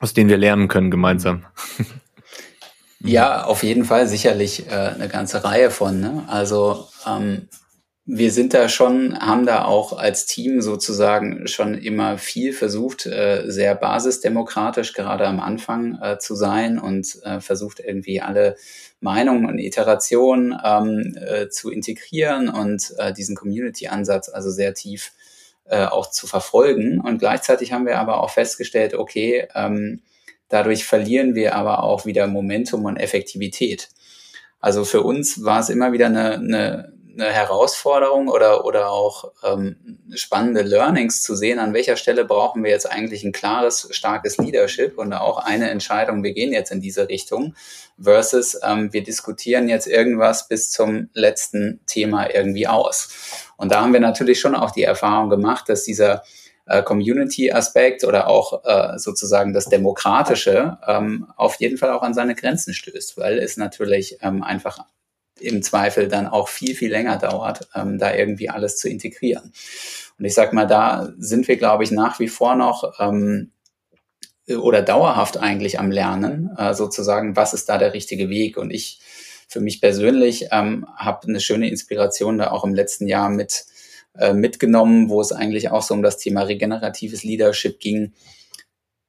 [0.00, 1.44] aus denen wir lernen können gemeinsam.
[3.00, 6.00] Ja, auf jeden Fall sicherlich äh, eine ganze Reihe von.
[6.00, 6.24] Ne?
[6.26, 7.48] Also ähm,
[8.10, 13.44] wir sind da schon, haben da auch als Team sozusagen schon immer viel versucht, äh,
[13.46, 18.56] sehr basisdemokratisch gerade am Anfang äh, zu sein und äh, versucht irgendwie alle
[19.00, 25.12] Meinungen und Iterationen ähm, äh, zu integrieren und äh, diesen Community-Ansatz also sehr tief
[25.68, 27.00] äh, auch zu verfolgen.
[27.00, 30.02] Und gleichzeitig haben wir aber auch festgestellt, okay, ähm,
[30.48, 33.88] dadurch verlieren wir aber auch wieder Momentum und Effektivität.
[34.60, 39.98] Also für uns war es immer wieder eine, eine, eine Herausforderung oder, oder auch ähm,
[40.14, 44.98] spannende Learnings zu sehen, an welcher Stelle brauchen wir jetzt eigentlich ein klares, starkes Leadership
[44.98, 47.54] und auch eine Entscheidung, wir gehen jetzt in diese Richtung,
[48.00, 53.08] versus ähm, wir diskutieren jetzt irgendwas bis zum letzten Thema irgendwie aus.
[53.56, 56.22] Und da haben wir natürlich schon auch die Erfahrung gemacht, dass dieser
[56.66, 62.34] äh, Community-Aspekt oder auch äh, sozusagen das Demokratische ähm, auf jeden Fall auch an seine
[62.34, 64.78] Grenzen stößt, weil es natürlich ähm, einfach
[65.40, 69.52] im Zweifel dann auch viel, viel länger dauert, ähm, da irgendwie alles zu integrieren.
[70.18, 73.52] Und ich sag mal, da sind wir, glaube ich, nach wie vor noch ähm,
[74.48, 78.56] oder dauerhaft eigentlich am Lernen, äh, sozusagen, was ist da der richtige Weg?
[78.56, 79.00] Und ich
[79.48, 83.64] für mich persönlich ähm, habe eine schöne Inspiration da auch im letzten Jahr mit
[84.18, 88.12] äh, mitgenommen, wo es eigentlich auch so um das Thema regeneratives Leadership ging.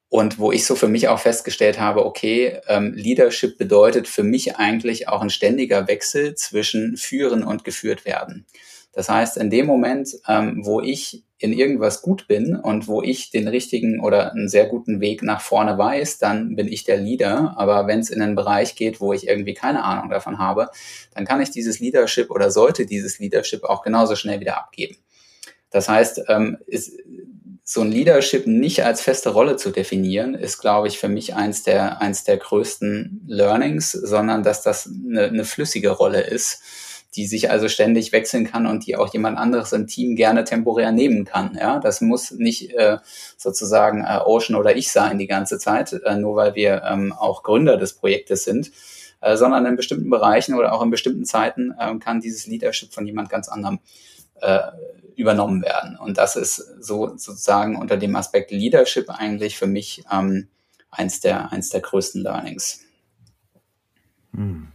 [0.09, 4.55] Und wo ich so für mich auch festgestellt habe, okay, ähm, Leadership bedeutet für mich
[4.55, 8.47] eigentlich auch ein ständiger Wechsel zwischen führen und geführt werden.
[8.91, 13.29] Das heißt, in dem Moment, ähm, wo ich in irgendwas gut bin und wo ich
[13.29, 17.53] den richtigen oder einen sehr guten Weg nach vorne weiß, dann bin ich der Leader.
[17.55, 20.69] Aber wenn es in einen Bereich geht, wo ich irgendwie keine Ahnung davon habe,
[21.13, 24.97] dann kann ich dieses Leadership oder sollte dieses Leadership auch genauso schnell wieder abgeben.
[25.69, 26.91] Das heißt, ähm, ist,
[27.71, 31.61] so ein Leadership nicht als feste Rolle zu definieren, ist, glaube ich, für mich eins
[31.61, 36.63] der, eins der größten Learnings, sondern dass das eine, eine flüssige Rolle ist
[37.15, 40.91] die sich also ständig wechseln kann und die auch jemand anderes im Team gerne temporär
[40.91, 41.57] nehmen kann.
[41.59, 42.99] Ja, das muss nicht äh,
[43.35, 47.41] sozusagen äh, Ocean oder ich sein die ganze Zeit, äh, nur weil wir ähm, auch
[47.41, 48.71] Gründer des Projektes sind,
[49.21, 53.07] äh, sondern in bestimmten Bereichen oder auch in bestimmten Zeiten äh, kann dieses Leadership von
[53.07, 53.79] jemand ganz anderem
[54.41, 54.59] äh,
[55.19, 55.97] übernommen werden.
[55.97, 60.47] Und das ist so sozusagen unter dem Aspekt Leadership eigentlich für mich ähm,
[60.89, 62.85] eins der eins der größten Learnings.
[64.33, 64.69] Hm.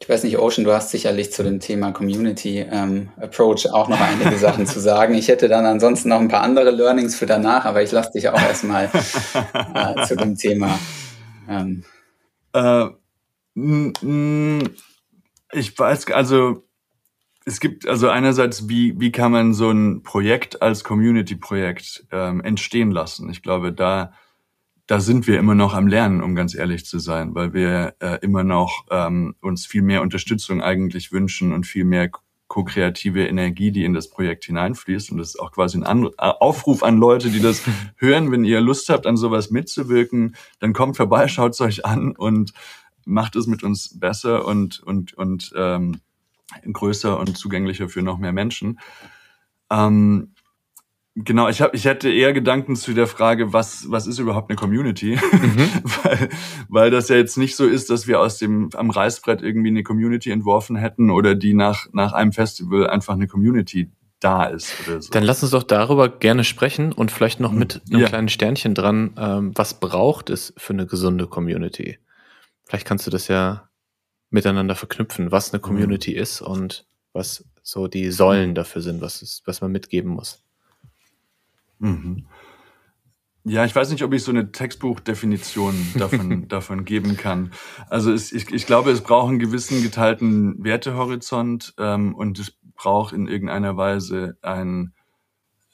[0.00, 4.00] Ich weiß nicht, Ocean, du hast sicherlich zu dem Thema Community ähm, Approach auch noch
[4.00, 5.14] einige Sachen zu sagen.
[5.14, 8.28] Ich hätte dann ansonsten noch ein paar andere Learnings für danach, aber ich lasse dich
[8.28, 8.86] auch erstmal
[9.74, 10.78] äh, zu dem Thema.
[11.48, 11.84] Ähm.
[12.52, 12.88] Äh,
[15.52, 16.63] ich weiß, also
[17.44, 22.90] es gibt also einerseits, wie, wie kann man so ein Projekt als Community-Projekt ähm, entstehen
[22.90, 23.28] lassen?
[23.30, 24.12] Ich glaube, da
[24.86, 28.18] da sind wir immer noch am Lernen, um ganz ehrlich zu sein, weil wir äh,
[28.20, 32.10] immer noch ähm, uns viel mehr Unterstützung eigentlich wünschen und viel mehr
[32.48, 35.10] ko-kreative Energie, die in das Projekt hineinfließt.
[35.10, 37.62] Und das ist auch quasi ein An Aufruf an Leute, die das
[37.96, 38.30] hören.
[38.30, 42.52] Wenn ihr Lust habt, an sowas mitzuwirken, dann kommt vorbei, schaut es euch an und
[43.06, 46.00] macht es mit uns besser und, und, und ähm,
[46.70, 48.78] größer und zugänglicher für noch mehr Menschen.
[49.70, 50.34] Ähm,
[51.16, 54.56] Genau, ich habe, ich hätte eher Gedanken zu der Frage, was was ist überhaupt eine
[54.56, 55.68] Community, mhm.
[56.02, 56.28] weil,
[56.68, 59.84] weil das ja jetzt nicht so ist, dass wir aus dem am Reißbrett irgendwie eine
[59.84, 65.00] Community entworfen hätten oder die nach nach einem Festival einfach eine Community da ist oder
[65.00, 65.12] so.
[65.12, 68.08] Dann lass uns doch darüber gerne sprechen und vielleicht noch mit einem ja.
[68.08, 71.98] kleinen Sternchen dran, ähm, was braucht es für eine gesunde Community?
[72.64, 73.68] Vielleicht kannst du das ja
[74.34, 76.18] miteinander verknüpfen, was eine Community mhm.
[76.18, 80.42] ist und was so die Säulen dafür sind, was, ist, was man mitgeben muss.
[81.78, 82.26] Mhm.
[83.44, 87.52] Ja, ich weiß nicht, ob ich so eine Textbuchdefinition davon, davon geben kann.
[87.88, 93.12] Also es, ich, ich glaube, es braucht einen gewissen geteilten Wertehorizont ähm, und es braucht
[93.12, 94.94] in irgendeiner Weise ein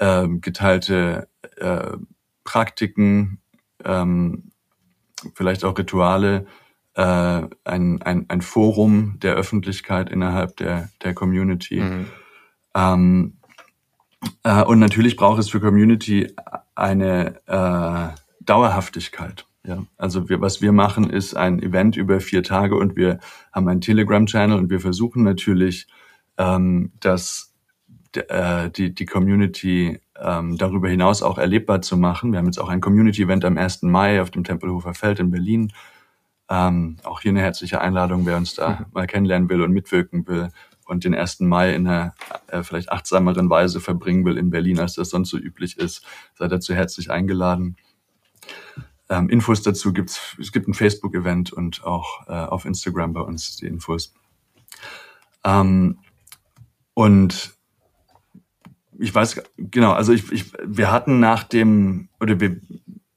[0.01, 1.97] ähm, geteilte äh,
[2.45, 3.41] Praktiken,
[3.85, 4.51] ähm,
[5.35, 6.47] vielleicht auch Rituale,
[6.95, 11.81] äh, ein, ein, ein Forum der Öffentlichkeit innerhalb der, der Community.
[11.81, 12.07] Mhm.
[12.75, 13.37] Ähm,
[14.43, 16.33] äh, und natürlich braucht es für Community
[16.75, 19.47] eine äh, Dauerhaftigkeit.
[19.63, 23.19] Ja, also wir, was wir machen, ist ein Event über vier Tage und wir
[23.53, 25.87] haben einen Telegram-Channel und wir versuchen natürlich,
[26.39, 27.55] ähm, dass
[28.15, 32.33] äh, die, die Community ähm, darüber hinaus auch erlebbar zu machen.
[32.33, 33.83] Wir haben jetzt auch ein Community-Event am 1.
[33.83, 35.73] Mai auf dem Tempelhofer Feld in Berlin.
[36.51, 38.87] Ähm, auch hier eine herzliche Einladung, wer uns da mhm.
[38.93, 40.49] mal kennenlernen will und mitwirken will
[40.85, 41.41] und den 1.
[41.41, 42.15] Mai in einer
[42.49, 46.51] äh, vielleicht achtsameren Weise verbringen will in Berlin, als das sonst so üblich ist, seid
[46.51, 47.77] dazu herzlich eingeladen.
[49.09, 53.57] Ähm, Infos dazu gibt's, es gibt ein Facebook-Event und auch äh, auf Instagram bei uns
[53.57, 54.13] die Infos.
[55.45, 55.99] Ähm,
[56.95, 57.55] und
[58.99, 62.61] ich weiß, genau, also ich, ich, wir hatten nach dem, oder wir,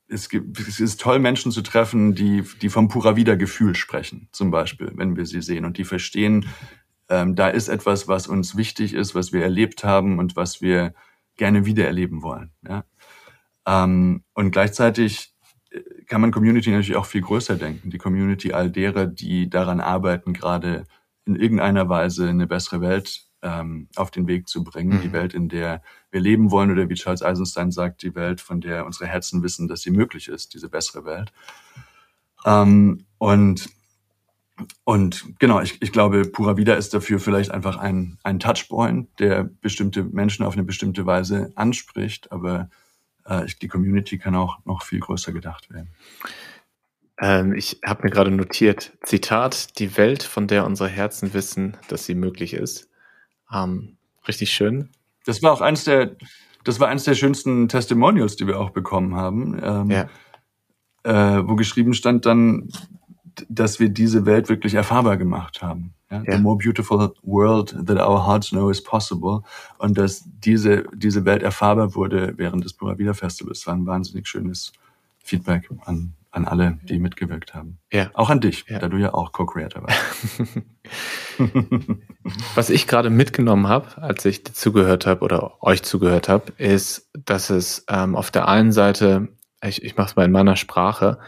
[0.08, 4.28] es, gibt, es ist toll, Menschen zu treffen, die, die vom Pura Vida Gefühl sprechen,
[4.32, 6.48] zum Beispiel, wenn wir sie sehen und die verstehen,
[7.10, 10.94] ähm, da ist etwas, was uns wichtig ist, was wir erlebt haben und was wir
[11.36, 12.52] gerne wiedererleben wollen.
[12.68, 12.86] Ja?
[13.66, 15.34] Ähm, und gleichzeitig
[15.72, 17.90] äh, kann man Community natürlich auch viel größer denken.
[17.90, 20.86] Die Community all derer, die daran arbeiten, gerade
[21.26, 24.98] in irgendeiner Weise eine bessere Welt ähm, auf den Weg zu bringen.
[24.98, 25.02] Mhm.
[25.02, 28.62] Die Welt, in der wir leben wollen oder wie Charles Eisenstein sagt, die Welt, von
[28.62, 31.32] der unsere Herzen wissen, dass sie möglich ist, diese bessere Welt.
[32.46, 33.70] Ähm, und
[34.84, 39.44] und genau, ich, ich glaube, Pura Vida ist dafür vielleicht einfach ein, ein Touchpoint, der
[39.44, 42.70] bestimmte Menschen auf eine bestimmte Weise anspricht, aber
[43.26, 45.90] äh, die Community kann auch noch viel größer gedacht werden.
[47.20, 52.06] Ähm, ich habe mir gerade notiert, Zitat, die Welt, von der unsere Herzen wissen, dass
[52.06, 52.90] sie möglich ist.
[53.54, 53.98] Ähm,
[54.28, 54.90] richtig schön.
[55.26, 56.16] Das war auch eines der,
[56.64, 59.60] das war eines der schönsten Testimonials, die wir auch bekommen haben.
[59.64, 60.10] Ähm, ja.
[61.04, 62.70] Äh, wo geschrieben stand dann,
[63.50, 65.94] dass wir diese Welt wirklich erfahrbar gemacht haben.
[66.10, 66.24] Ja?
[66.26, 66.36] ja?
[66.38, 69.42] The more beautiful world that our hearts know is possible.
[69.78, 73.60] Und dass diese, diese Welt erfahrbar wurde während des Pura Vida Festivals.
[73.60, 74.72] Das war ein wahnsinnig schönes
[75.20, 77.78] Feedback an, an alle, die mitgewirkt haben.
[77.92, 78.10] Ja.
[78.14, 78.80] Auch an dich, ja.
[78.80, 80.42] da du ja auch Co-Creator warst.
[82.56, 87.52] Was ich gerade mitgenommen habe, als ich zugehört habe oder euch zugehört habe, ist, dass
[87.52, 89.28] es ähm, auf der einen Seite,
[89.64, 91.20] ich, ich mache es mal in meiner Sprache,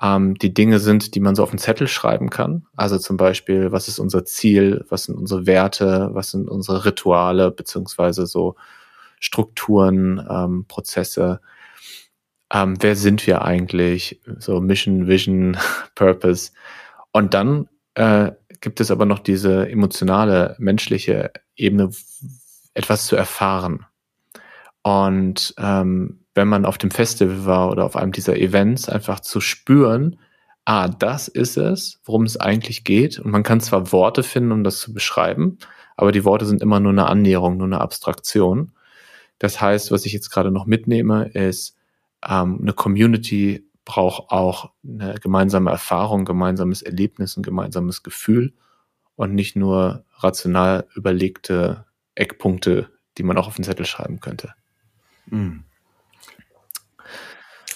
[0.00, 2.66] ähm, die Dinge sind, die man so auf den Zettel schreiben kann.
[2.76, 7.50] Also zum Beispiel, was ist unser Ziel, was sind unsere Werte, was sind unsere Rituale,
[7.50, 8.54] beziehungsweise so
[9.18, 11.40] Strukturen, ähm, Prozesse.
[12.52, 14.20] Ähm, wer sind wir eigentlich?
[14.38, 15.56] So Mission, Vision,
[15.94, 16.52] Purpose.
[17.12, 21.90] Und dann äh, gibt es aber noch diese emotionale, menschliche Ebene,
[22.74, 23.86] etwas zu erfahren.
[24.82, 29.40] Und ähm, wenn man auf dem Festival war oder auf einem dieser Events, einfach zu
[29.40, 30.18] spüren,
[30.64, 33.18] ah, das ist es, worum es eigentlich geht.
[33.18, 35.58] Und man kann zwar Worte finden, um das zu beschreiben,
[35.96, 38.72] aber die Worte sind immer nur eine Annäherung, nur eine Abstraktion.
[39.38, 41.76] Das heißt, was ich jetzt gerade noch mitnehme, ist,
[42.28, 48.54] ähm, eine Community braucht auch eine gemeinsame Erfahrung, gemeinsames Erlebnis, ein gemeinsames Gefühl
[49.16, 54.54] und nicht nur rational überlegte Eckpunkte, die man auch auf den Zettel schreiben könnte.
[55.26, 55.64] Mhm.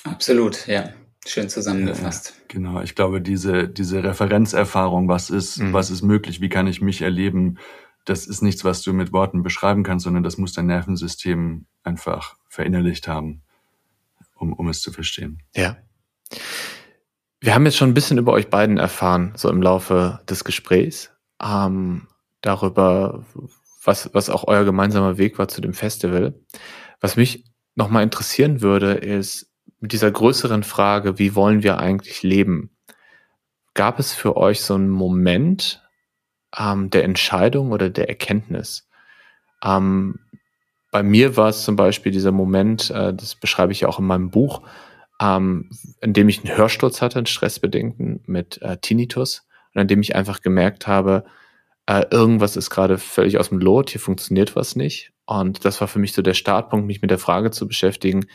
[0.05, 0.91] Absolut, ja.
[1.27, 2.31] Schön zusammengefasst.
[2.39, 5.75] Ja, genau, ich glaube, diese, diese Referenzerfahrung, was ist, mhm.
[5.75, 7.59] was ist möglich, wie kann ich mich erleben,
[8.07, 12.37] das ist nichts, was du mit Worten beschreiben kannst, sondern das muss dein Nervensystem einfach
[12.49, 13.43] verinnerlicht haben,
[14.39, 15.43] um, um es zu verstehen.
[15.55, 15.77] Ja.
[17.41, 21.13] Wir haben jetzt schon ein bisschen über euch beiden erfahren, so im Laufe des Gesprächs,
[21.43, 22.09] ähm,
[22.41, 23.25] darüber,
[23.85, 26.35] was, was auch euer gemeinsamer Weg war zu dem Festival.
[27.01, 27.45] Was mich
[27.77, 29.49] nochmal interessieren würde, ist,
[29.81, 32.71] mit dieser größeren Frage, wie wollen wir eigentlich leben?
[33.75, 35.83] Gab es für euch so einen Moment
[36.57, 38.89] ähm, der Entscheidung oder der Erkenntnis?
[39.63, 40.19] Ähm,
[40.99, 44.05] bei mir war es zum Beispiel dieser Moment, äh, das beschreibe ich ja auch in
[44.05, 44.63] meinem Buch,
[45.21, 45.71] ähm,
[46.01, 50.17] in dem ich einen Hörsturz hatte, einen stressbedingten mit äh, Tinnitus und an dem ich
[50.17, 51.23] einfach gemerkt habe,
[51.87, 55.13] äh, irgendwas ist gerade völlig aus dem Lot, hier funktioniert was nicht.
[55.25, 58.27] Und das war für mich so der Startpunkt, mich mit der Frage zu beschäftigen,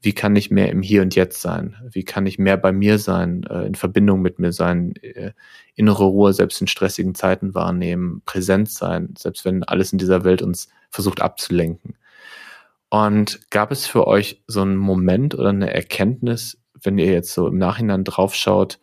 [0.00, 1.76] wie kann ich mehr im Hier und Jetzt sein?
[1.90, 5.32] Wie kann ich mehr bei mir sein, äh, in Verbindung mit mir sein, äh,
[5.74, 10.42] innere Ruhe selbst in stressigen Zeiten wahrnehmen, präsent sein, selbst wenn alles in dieser Welt
[10.42, 11.96] uns versucht abzulenken.
[12.90, 17.48] Und gab es für euch so einen Moment oder eine Erkenntnis, wenn ihr jetzt so
[17.48, 18.78] im Nachhinein draufschaut,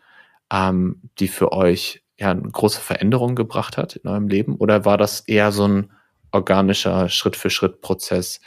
[0.51, 4.55] ähm, die für euch ja eine große Veränderung gebracht hat in eurem Leben?
[4.57, 5.91] Oder war das eher so ein
[6.31, 8.41] organischer Schritt-für-Schritt-Prozess,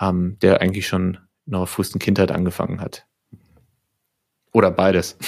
[0.00, 3.06] ähm, der eigentlich schon in eurer frühesten Kindheit angefangen hat?
[4.52, 5.16] Oder beides?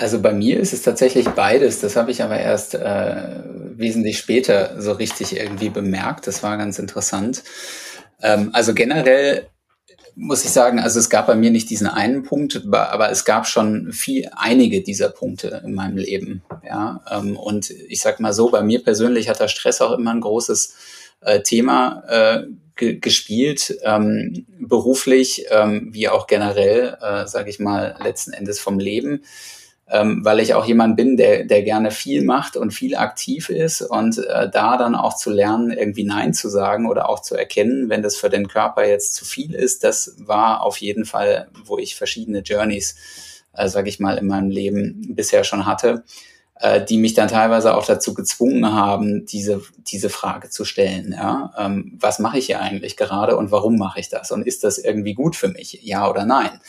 [0.00, 1.80] Also bei mir ist es tatsächlich beides.
[1.80, 3.42] Das habe ich aber erst äh,
[3.74, 6.28] wesentlich später so richtig irgendwie bemerkt.
[6.28, 7.42] Das war ganz interessant.
[8.22, 9.48] Ähm, also generell
[10.14, 13.48] muss ich sagen, also es gab bei mir nicht diesen einen Punkt, aber es gab
[13.48, 16.42] schon viel, einige dieser Punkte in meinem Leben.
[16.64, 20.12] Ja, ähm, und ich sag mal so, bei mir persönlich hat der Stress auch immer
[20.12, 20.74] ein großes
[21.20, 22.46] äh, Thema äh,
[22.78, 29.24] gespielt, ähm, beruflich ähm, wie auch generell, äh, sage ich mal, letzten Endes vom Leben.
[29.90, 33.80] Ähm, weil ich auch jemand bin, der, der gerne viel macht und viel aktiv ist
[33.80, 37.88] und äh, da dann auch zu lernen, irgendwie Nein zu sagen oder auch zu erkennen,
[37.88, 41.78] wenn das für den Körper jetzt zu viel ist, das war auf jeden Fall, wo
[41.78, 42.96] ich verschiedene Journeys,
[43.54, 46.04] äh, sage ich mal, in meinem Leben bisher schon hatte,
[46.60, 51.12] äh, die mich dann teilweise auch dazu gezwungen haben, diese, diese Frage zu stellen.
[51.12, 51.52] Ja?
[51.56, 54.30] Ähm, was mache ich hier eigentlich gerade und warum mache ich das?
[54.30, 55.80] Und ist das irgendwie gut für mich?
[55.82, 56.60] Ja oder nein?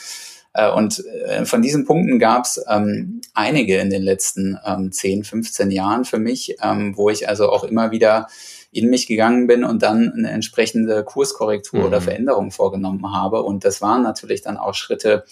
[0.54, 5.24] Äh, und äh, von diesen Punkten gab es ähm, einige in den letzten ähm, 10,
[5.24, 8.28] 15 Jahren für mich, ähm, wo ich also auch immer wieder
[8.72, 11.86] in mich gegangen bin und dann eine entsprechende Kurskorrektur mhm.
[11.86, 13.44] oder Veränderung vorgenommen habe.
[13.44, 15.24] Und das waren natürlich dann auch Schritte,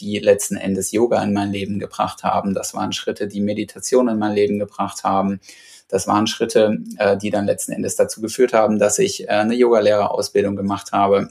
[0.00, 2.54] die letzten Endes Yoga in mein Leben gebracht haben.
[2.54, 5.40] Das waren Schritte, die Meditation in mein Leben gebracht haben.
[5.88, 9.54] Das waren Schritte, äh, die dann letzten Endes dazu geführt haben, dass ich äh, eine
[9.54, 11.28] Yogalehrerausbildung gemacht habe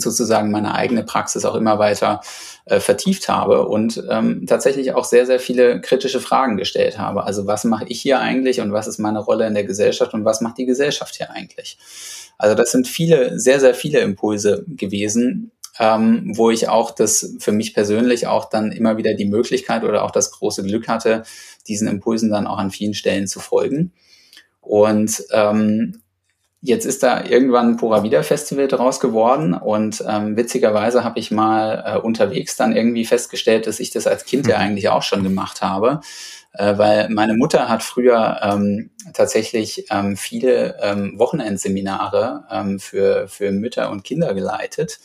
[0.00, 2.20] sozusagen meine eigene Praxis auch immer weiter
[2.66, 7.24] äh, vertieft habe und ähm, tatsächlich auch sehr, sehr viele kritische Fragen gestellt habe.
[7.24, 10.24] Also was mache ich hier eigentlich und was ist meine Rolle in der Gesellschaft und
[10.24, 11.78] was macht die Gesellschaft hier eigentlich?
[12.38, 17.52] Also das sind viele, sehr, sehr viele Impulse gewesen, ähm, wo ich auch das für
[17.52, 21.24] mich persönlich auch dann immer wieder die Möglichkeit oder auch das große Glück hatte,
[21.66, 23.92] diesen Impulsen dann auch an vielen Stellen zu folgen.
[24.60, 26.02] Und ähm,
[26.66, 31.30] Jetzt ist da irgendwann ein Pura Vida Festival draus geworden und ähm, witzigerweise habe ich
[31.30, 34.62] mal äh, unterwegs dann irgendwie festgestellt, dass ich das als Kind ja mhm.
[34.62, 36.00] eigentlich auch schon gemacht habe,
[36.54, 43.52] äh, weil meine Mutter hat früher ähm, tatsächlich ähm, viele ähm, Wochenendseminare ähm, für, für
[43.52, 45.00] Mütter und Kinder geleitet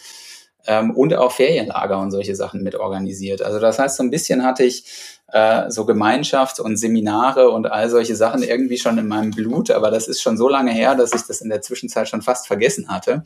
[0.66, 3.41] ähm, und auch Ferienlager und solche Sachen mit organisiert.
[3.41, 7.89] Also das heißt, so ein bisschen hatte ich äh, so Gemeinschaft und Seminare und all
[7.89, 11.13] solche Sachen irgendwie schon in meinem Blut, aber das ist schon so lange her, dass
[11.13, 13.23] ich das in der Zwischenzeit schon fast vergessen hatte.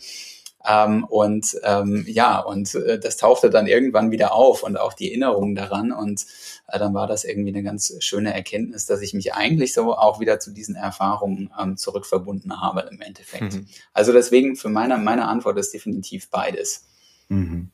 [0.65, 5.09] Ähm, und ähm, ja, und äh, das tauchte dann irgendwann wieder auf und auch die
[5.09, 5.91] Erinnerungen daran.
[5.91, 6.25] Und
[6.67, 10.19] äh, dann war das irgendwie eine ganz schöne Erkenntnis, dass ich mich eigentlich so auch
[10.19, 13.55] wieder zu diesen Erfahrungen ähm, zurückverbunden habe im Endeffekt.
[13.55, 13.67] Mhm.
[13.93, 16.85] Also deswegen für meine, meine Antwort ist definitiv beides.
[17.27, 17.69] Mhm.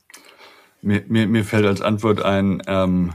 [0.82, 3.12] Mir, mir, mir fällt als Antwort ein, ähm,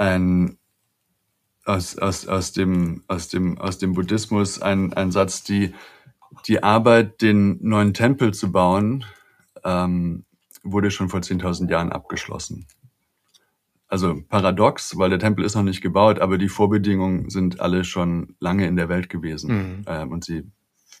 [0.00, 0.56] ein
[1.66, 5.74] aus, aus, aus, dem, aus, dem, aus dem Buddhismus ein, ein Satz, die,
[6.46, 9.04] die Arbeit, den neuen Tempel zu bauen,
[9.62, 10.24] ähm,
[10.62, 12.66] wurde schon vor 10.000 Jahren abgeschlossen.
[13.88, 18.36] Also paradox, weil der Tempel ist noch nicht gebaut, aber die Vorbedingungen sind alle schon
[18.40, 19.84] lange in der Welt gewesen mhm.
[19.86, 20.44] ähm, und sie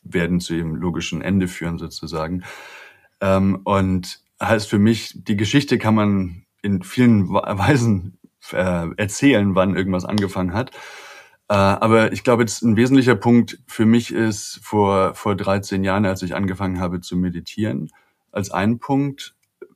[0.02, 2.42] werden zu ihrem logischen Ende führen sozusagen.
[3.20, 8.18] Ähm, und heißt für mich, die Geschichte kann man in vielen Weisen
[8.52, 10.70] äh, erzählen, wann irgendwas angefangen hat.
[11.48, 16.06] Äh, aber ich glaube, jetzt ein wesentlicher Punkt für mich ist vor, vor 13 Jahren,
[16.06, 17.90] als ich angefangen habe zu meditieren,
[18.30, 19.34] als ein Punkt,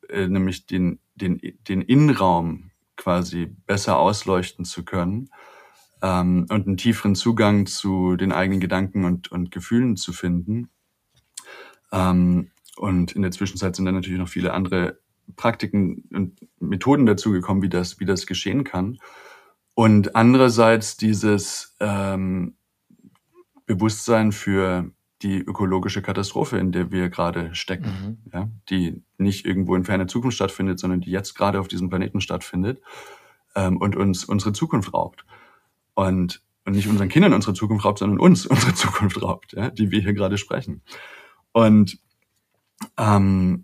[0.08, 5.30] äh, nämlich den, den, den Innenraum quasi besser ausleuchten zu können
[6.02, 10.68] ähm, und einen tieferen Zugang zu den eigenen Gedanken und, und Gefühlen zu finden.
[11.90, 15.00] Ähm, und in der Zwischenzeit sind dann natürlich noch viele andere
[15.36, 18.98] Praktiken und Methoden dazugekommen, wie das, wie das geschehen kann.
[19.74, 22.56] Und andererseits dieses ähm,
[23.66, 24.90] Bewusstsein für
[25.22, 28.30] die ökologische Katastrophe, in der wir gerade stecken, mhm.
[28.32, 32.20] ja, die nicht irgendwo in ferner Zukunft stattfindet, sondern die jetzt gerade auf diesem Planeten
[32.20, 32.82] stattfindet
[33.54, 35.24] ähm, und uns unsere Zukunft raubt.
[35.94, 39.90] Und, und nicht unseren Kindern unsere Zukunft raubt, sondern uns unsere Zukunft raubt, ja, die
[39.90, 40.82] wir hier gerade sprechen.
[41.52, 41.98] Und
[42.98, 43.63] ähm,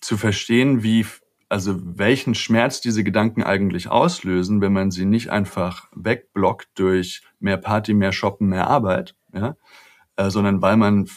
[0.00, 1.06] zu verstehen, wie
[1.50, 7.56] also welchen Schmerz diese Gedanken eigentlich auslösen, wenn man sie nicht einfach wegblockt durch mehr
[7.56, 9.56] Party, mehr Shoppen, mehr Arbeit, ja,
[10.16, 11.08] äh, sondern weil man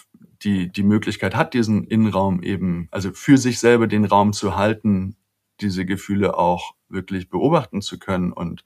[0.41, 5.16] die, die Möglichkeit hat, diesen Innenraum eben, also für sich selber den Raum zu halten,
[5.62, 8.66] diese Gefühle auch wirklich beobachten zu können und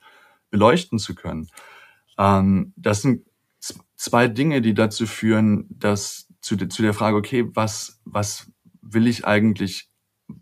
[0.50, 1.48] beleuchten zu können.
[2.16, 3.26] Ähm, das sind
[3.96, 8.50] zwei Dinge, die dazu führen, dass zu, zu der Frage, okay, was, was
[8.82, 9.90] will ich eigentlich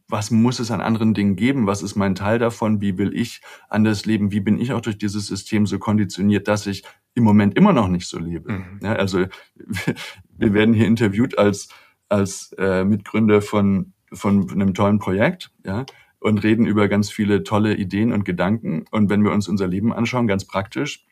[0.09, 1.67] was muss es an anderen Dingen geben?
[1.67, 2.81] Was ist mein Teil davon?
[2.81, 4.33] Wie will ich anders leben?
[4.33, 6.83] Wie bin ich auch durch dieses System so konditioniert, dass ich
[7.15, 8.53] im Moment immer noch nicht so lebe?
[8.53, 8.81] Mhm.
[8.83, 9.27] Ja, also
[10.39, 11.69] wir werden hier interviewt als
[12.09, 15.85] als äh, Mitgründer von von einem tollen Projekt, ja,
[16.21, 18.85] und reden über ganz viele tolle Ideen und Gedanken.
[18.91, 21.07] Und wenn wir uns unser Leben anschauen, ganz praktisch,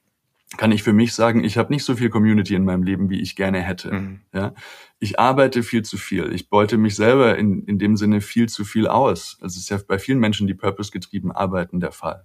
[0.57, 3.21] kann ich für mich sagen, ich habe nicht so viel Community in meinem Leben, wie
[3.21, 3.93] ich gerne hätte.
[3.93, 4.21] Mhm.
[4.33, 4.55] Ja,
[4.99, 6.33] ich arbeite viel zu viel.
[6.33, 9.39] Ich beute mich selber in, in dem Sinne viel zu viel aus.
[9.41, 12.25] Also es ist ja bei vielen Menschen, die purpose-getrieben arbeiten, der Fall.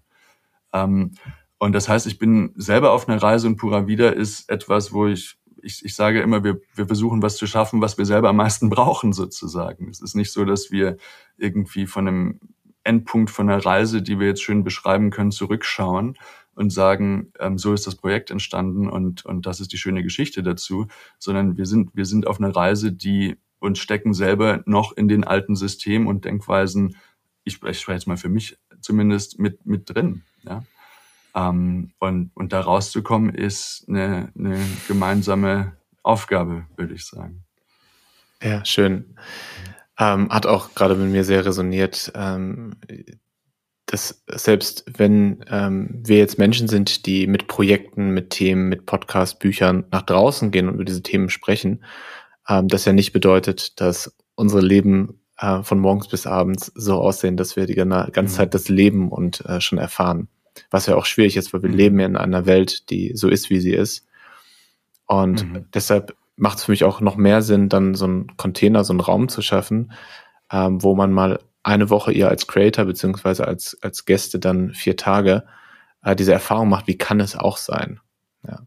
[0.73, 1.11] Ähm,
[1.57, 5.07] und das heißt, ich bin selber auf einer Reise und Pura Vida ist etwas, wo
[5.07, 8.37] ich, ich, ich sage immer, wir, wir versuchen was zu schaffen, was wir selber am
[8.37, 9.89] meisten brauchen sozusagen.
[9.89, 10.97] Es ist nicht so, dass wir
[11.37, 12.39] irgendwie von einem
[12.83, 16.17] Endpunkt von einer Reise, die wir jetzt schön beschreiben können, zurückschauen,
[16.59, 20.43] und sagen, ähm, so ist das Projekt entstanden und, und das ist die schöne Geschichte
[20.43, 20.87] dazu,
[21.17, 25.23] sondern wir sind, wir sind auf einer Reise, die uns stecken selber noch in den
[25.23, 26.97] alten Systemen und Denkweisen,
[27.45, 30.23] ich spreche jetzt mal für mich zumindest mit, mit drin.
[30.43, 30.63] Ja?
[31.33, 37.45] Ähm, und, und da rauszukommen ist eine, eine gemeinsame Aufgabe, würde ich sagen.
[38.43, 39.15] Ja, schön.
[39.97, 42.11] Ähm, hat auch gerade mit mir sehr resoniert.
[42.15, 42.75] Ähm,
[43.89, 49.39] dass selbst wenn ähm, wir jetzt Menschen sind, die mit Projekten, mit Themen, mit Podcast,
[49.39, 51.83] Büchern nach draußen gehen und über diese Themen sprechen,
[52.47, 57.35] ähm, das ja nicht bedeutet, dass unsere Leben äh, von morgens bis abends so aussehen,
[57.35, 58.27] dass wir die ganze mhm.
[58.27, 60.27] Zeit das Leben und äh, schon erfahren.
[60.69, 61.75] Was ja auch schwierig ist, weil wir mhm.
[61.75, 64.05] leben in einer Welt, die so ist, wie sie ist.
[65.07, 65.65] Und mhm.
[65.73, 68.99] deshalb macht es für mich auch noch mehr Sinn, dann so einen Container, so einen
[68.99, 69.93] Raum zu schaffen,
[70.51, 74.95] ähm, wo man mal eine Woche ihr als Creator beziehungsweise als, als Gäste dann vier
[74.95, 75.45] Tage
[76.03, 77.99] äh, diese Erfahrung macht, wie kann es auch sein?
[78.47, 78.61] Ja.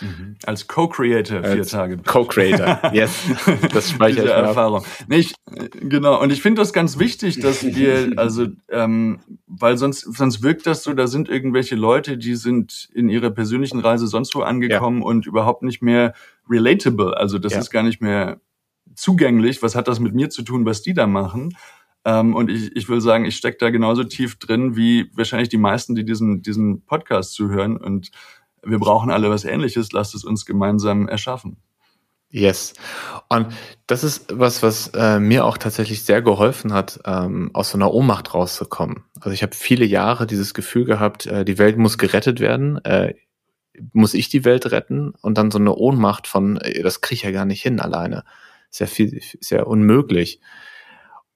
[0.00, 0.36] Mhm.
[0.44, 1.98] Als Co-Creator vier Tage.
[1.98, 3.24] Co-Creator, yes.
[3.72, 4.84] Das speichere ich Erfahrung.
[5.08, 5.34] Nee, ich,
[5.72, 10.66] genau, und ich finde das ganz wichtig, dass wir, also, ähm, weil sonst, sonst wirkt
[10.66, 15.00] das so, da sind irgendwelche Leute, die sind in ihrer persönlichen Reise sonst wo angekommen
[15.00, 15.06] ja.
[15.06, 16.14] und überhaupt nicht mehr
[16.48, 17.16] relatable.
[17.16, 17.60] Also das ja.
[17.60, 18.40] ist gar nicht mehr
[18.94, 19.62] zugänglich.
[19.62, 21.56] Was hat das mit mir zu tun, was die da machen?
[22.06, 25.56] Ähm, und ich, ich will sagen, ich stecke da genauso tief drin wie wahrscheinlich die
[25.56, 27.76] meisten, die diesen, diesen Podcast zuhören.
[27.76, 28.12] Und
[28.62, 29.90] wir brauchen alle was Ähnliches.
[29.90, 31.56] Lasst es uns gemeinsam erschaffen.
[32.30, 32.74] Yes.
[33.28, 33.48] Und
[33.88, 37.92] das ist was, was äh, mir auch tatsächlich sehr geholfen hat, ähm, aus so einer
[37.92, 39.04] Ohnmacht rauszukommen.
[39.20, 42.84] Also ich habe viele Jahre dieses Gefühl gehabt, äh, die Welt muss gerettet werden.
[42.84, 43.14] Äh,
[43.92, 45.12] muss ich die Welt retten?
[45.22, 48.22] Und dann so eine Ohnmacht von, äh, das kriege ich ja gar nicht hin alleine.
[48.70, 50.40] Ist ja viel, ist ja unmöglich.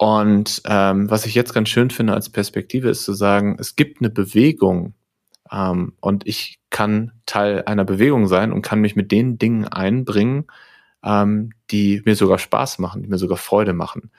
[0.02, 4.00] Und ähm, was ich jetzt ganz schön finde als Perspektive ist zu sagen, es gibt
[4.00, 4.94] eine Bewegung
[5.52, 10.46] ähm, und ich kann Teil einer Bewegung sein und kann mich mit den Dingen einbringen,
[11.04, 14.10] ähm, die mir sogar Spaß machen, die mir sogar Freude machen.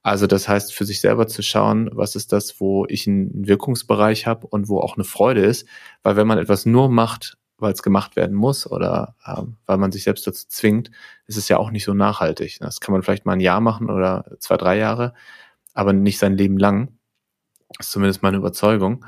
[0.00, 4.28] Also das heißt, für sich selber zu schauen, was ist das, wo ich einen Wirkungsbereich
[4.28, 5.66] habe und wo auch eine Freude ist.
[6.04, 9.92] Weil wenn man etwas nur macht, weil es gemacht werden muss oder äh, weil man
[9.92, 10.90] sich selbst dazu zwingt,
[11.26, 12.58] ist es ja auch nicht so nachhaltig.
[12.60, 15.14] Das kann man vielleicht mal ein Jahr machen oder zwei, drei Jahre,
[15.74, 16.96] aber nicht sein Leben lang.
[17.78, 19.04] Das ist zumindest meine Überzeugung.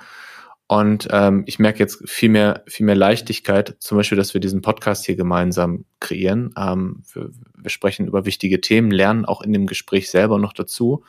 [0.71, 4.61] Und ähm, ich merke jetzt viel mehr, viel mehr Leichtigkeit, zum Beispiel, dass wir diesen
[4.61, 6.53] Podcast hier gemeinsam kreieren.
[6.59, 11.05] Ähm, wir, wir sprechen über wichtige Themen, lernen auch in dem Gespräch selber noch dazu,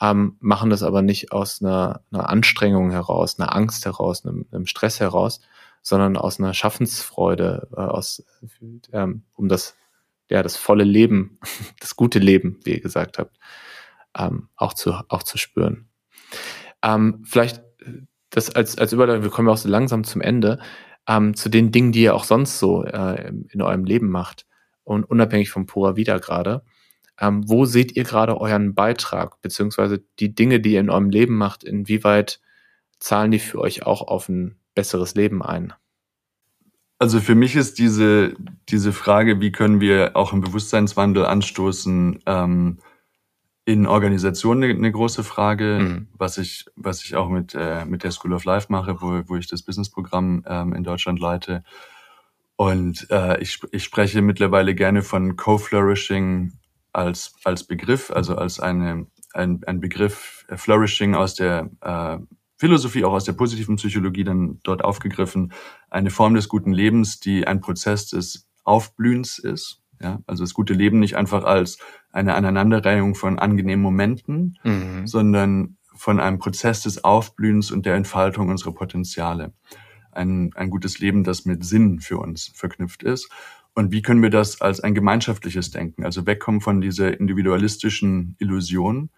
[0.00, 4.66] ähm, machen das aber nicht aus einer, einer Anstrengung heraus, einer Angst heraus, einem, einem
[4.66, 5.40] Stress heraus,
[5.84, 8.24] sondern aus einer Schaffensfreude, äh, aus,
[8.92, 9.76] ähm, um das,
[10.30, 11.38] ja, das volle Leben,
[11.80, 13.38] das gute Leben, wie ihr gesagt habt,
[14.18, 15.88] ähm, auch zu, auch zu spüren.
[16.82, 17.62] Ähm, vielleicht
[18.30, 20.58] das als, als Überleitung, wir kommen ja auch so langsam zum Ende,
[21.06, 24.46] ähm, zu den Dingen, die ihr auch sonst so äh, in eurem Leben macht
[24.84, 26.62] und unabhängig vom Pura Vida gerade.
[27.20, 31.36] Ähm, wo seht ihr gerade euren Beitrag, beziehungsweise die Dinge, die ihr in eurem Leben
[31.36, 32.40] macht, inwieweit
[32.98, 35.72] zahlen die für euch auch auf ein besseres Leben ein?
[36.98, 38.34] Also für mich ist diese,
[38.68, 42.78] diese Frage, wie können wir auch einen Bewusstseinswandel anstoßen, ähm,
[43.66, 46.08] in Organisationen eine, eine große Frage, mhm.
[46.12, 49.36] was ich, was ich auch mit, äh, mit der School of Life mache, wo, wo
[49.36, 51.64] ich das Businessprogramm ähm, in Deutschland leite.
[52.56, 56.52] Und äh, ich, ich spreche mittlerweile gerne von Co-Flourishing
[56.92, 62.18] als, als Begriff, also als eine, ein, ein Begriff äh, Flourishing aus der äh,
[62.64, 65.52] Philosophie, auch aus der positiven Psychologie dann dort aufgegriffen,
[65.90, 69.82] eine Form des guten Lebens, die ein Prozess des Aufblühens ist.
[70.00, 71.76] Ja, also das gute Leben nicht einfach als
[72.10, 75.06] eine Aneinanderreihung von angenehmen Momenten, mhm.
[75.06, 79.52] sondern von einem Prozess des Aufblühens und der Entfaltung unserer Potenziale.
[80.10, 83.28] Ein, ein gutes Leben, das mit Sinn für uns verknüpft ist.
[83.74, 89.10] Und wie können wir das als ein gemeinschaftliches Denken, also wegkommen von dieser individualistischen Illusion,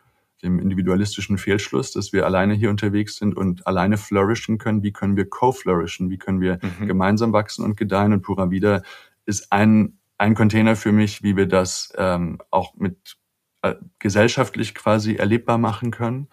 [0.42, 4.82] dem individualistischen Fehlschluss, dass wir alleine hier unterwegs sind und alleine flourishen können.
[4.82, 6.10] Wie können wir co-flourishen?
[6.10, 6.86] Wie können wir mhm.
[6.86, 8.12] gemeinsam wachsen und gedeihen?
[8.12, 8.82] Und Pura Vida
[9.24, 13.16] ist ein, ein Container für mich, wie wir das ähm, auch mit
[13.62, 16.28] äh, gesellschaftlich quasi erlebbar machen können.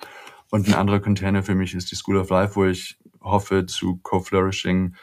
[0.52, 3.98] Und ein anderer Container für mich ist die School of Life, wo ich hoffe, zu
[4.04, 4.96] co-flourishing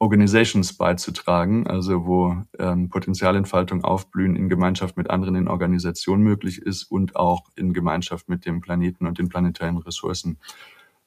[0.00, 6.84] Organizations beizutragen, also wo ähm, Potenzialentfaltung aufblühen in Gemeinschaft mit anderen in Organisationen möglich ist
[6.84, 10.38] und auch in Gemeinschaft mit dem Planeten und den planetaren Ressourcen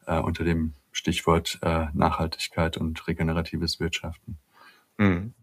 [0.05, 4.37] äh, unter dem Stichwort äh, Nachhaltigkeit und regeneratives Wirtschaften.
[4.97, 5.33] Mhm.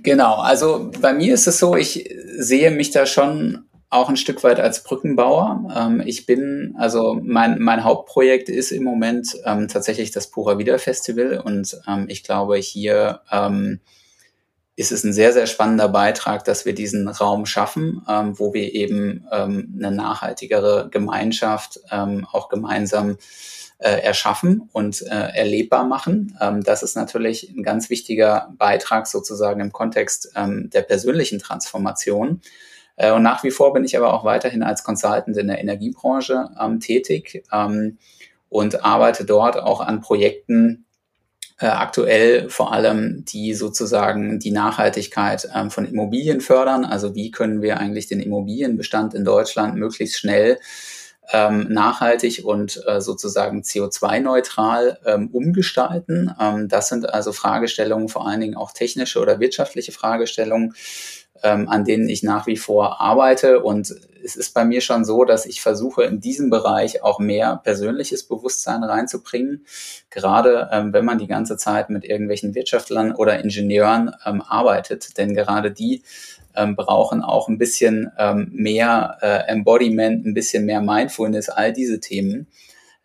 [0.00, 4.42] Genau, also bei mir ist es so, ich sehe mich da schon auch ein Stück
[4.44, 5.74] weit als Brückenbauer.
[5.76, 10.78] Ähm, ich bin, also mein, mein Hauptprojekt ist im Moment ähm, tatsächlich das Pura Vida
[10.78, 13.80] Festival und ähm, ich glaube, hier ähm,
[14.76, 18.72] ist es ein sehr, sehr spannender Beitrag, dass wir diesen Raum schaffen, ähm, wo wir
[18.72, 23.16] eben ähm, eine nachhaltigere Gemeinschaft auch gemeinsam
[23.80, 26.36] äh, erschaffen und äh, erlebbar machen.
[26.40, 32.42] Ähm, das ist natürlich ein ganz wichtiger Beitrag sozusagen im Kontext ähm, der persönlichen Transformation.
[33.00, 36.50] Äh, und nach wie vor bin ich aber auch weiterhin als Consultant in der Energiebranche
[36.60, 37.96] ähm, tätig ähm,
[38.50, 40.84] und arbeite dort auch an Projekten,
[41.58, 46.84] äh, aktuell vor allem, die sozusagen die Nachhaltigkeit ähm, von Immobilien fördern.
[46.84, 50.58] Also wie können wir eigentlich den Immobilienbestand in Deutschland möglichst schnell
[51.32, 56.34] ähm, nachhaltig und äh, sozusagen CO2-neutral ähm, umgestalten.
[56.38, 60.74] Ähm, das sind also Fragestellungen, vor allen Dingen auch technische oder wirtschaftliche Fragestellungen,
[61.42, 63.60] ähm, an denen ich nach wie vor arbeite.
[63.60, 67.60] Und es ist bei mir schon so, dass ich versuche, in diesem Bereich auch mehr
[67.62, 69.64] persönliches Bewusstsein reinzubringen.
[70.10, 75.16] Gerade ähm, wenn man die ganze Zeit mit irgendwelchen Wirtschaftlern oder Ingenieuren ähm, arbeitet.
[75.18, 76.02] Denn gerade die
[76.56, 82.00] ähm, brauchen auch ein bisschen ähm, mehr äh, Embodiment, ein bisschen mehr Mindfulness, all diese
[82.00, 82.46] Themen.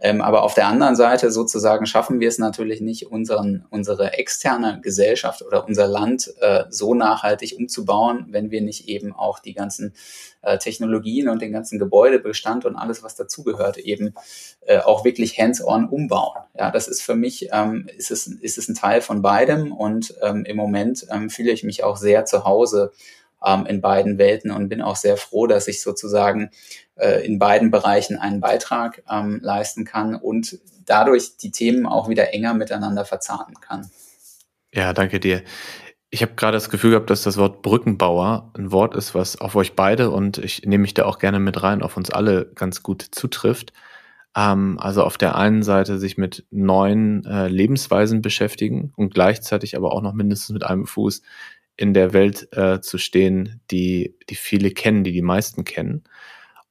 [0.05, 4.79] Ähm, aber auf der anderen Seite sozusagen schaffen wir es natürlich nicht, unseren, unsere externe
[4.83, 9.95] Gesellschaft oder unser Land äh, so nachhaltig umzubauen, wenn wir nicht eben auch die ganzen
[10.43, 14.13] äh, Technologien und den ganzen Gebäudebestand und alles, was dazugehört, eben
[14.67, 16.43] äh, auch wirklich hands-on umbauen.
[16.55, 20.13] Ja, das ist für mich, ähm, ist, es, ist es ein Teil von beidem und
[20.21, 22.91] ähm, im Moment ähm, fühle ich mich auch sehr zu Hause
[23.43, 26.51] ähm, in beiden Welten und bin auch sehr froh, dass ich sozusagen
[26.95, 32.33] äh, in beiden Bereichen einen Beitrag ähm, leisten kann und dadurch die Themen auch wieder
[32.33, 33.89] enger miteinander verzahnen kann.
[34.73, 35.43] Ja, danke dir.
[36.09, 39.55] Ich habe gerade das Gefühl gehabt, dass das Wort Brückenbauer ein Wort ist, was auf
[39.55, 42.83] euch beide und ich nehme mich da auch gerne mit rein, auf uns alle ganz
[42.83, 43.73] gut zutrifft.
[44.35, 49.93] Ähm, also auf der einen Seite sich mit neuen äh, Lebensweisen beschäftigen und gleichzeitig aber
[49.93, 51.21] auch noch mindestens mit einem Fuß
[51.77, 56.03] in der Welt äh, zu stehen, die, die viele kennen, die die meisten kennen.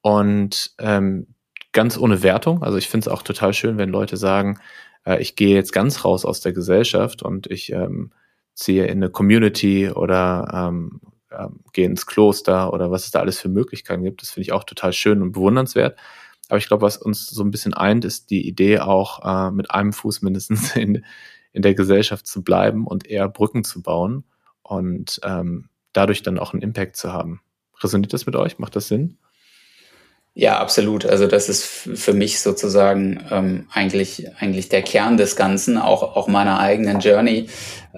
[0.00, 1.34] Und ähm,
[1.72, 4.58] ganz ohne Wertung, also ich finde es auch total schön, wenn Leute sagen,
[5.04, 8.12] äh, ich gehe jetzt ganz raus aus der Gesellschaft und ich ähm,
[8.54, 11.00] ziehe in eine Community oder ähm,
[11.30, 14.22] äh, gehe ins Kloster oder was es da alles für Möglichkeiten gibt.
[14.22, 15.98] Das finde ich auch total schön und bewundernswert.
[16.48, 19.70] Aber ich glaube, was uns so ein bisschen eint, ist die Idee auch äh, mit
[19.70, 21.04] einem Fuß mindestens in,
[21.52, 24.24] in der Gesellschaft zu bleiben und eher Brücken zu bauen
[24.64, 27.40] und ähm, dadurch dann auch einen Impact zu haben.
[27.80, 28.58] Resoniert das mit euch?
[28.58, 29.18] Macht das Sinn?
[30.36, 31.06] Ja, absolut.
[31.06, 36.26] Also das ist für mich sozusagen ähm, eigentlich eigentlich der Kern des Ganzen, auch auch
[36.26, 37.46] meiner eigenen Journey,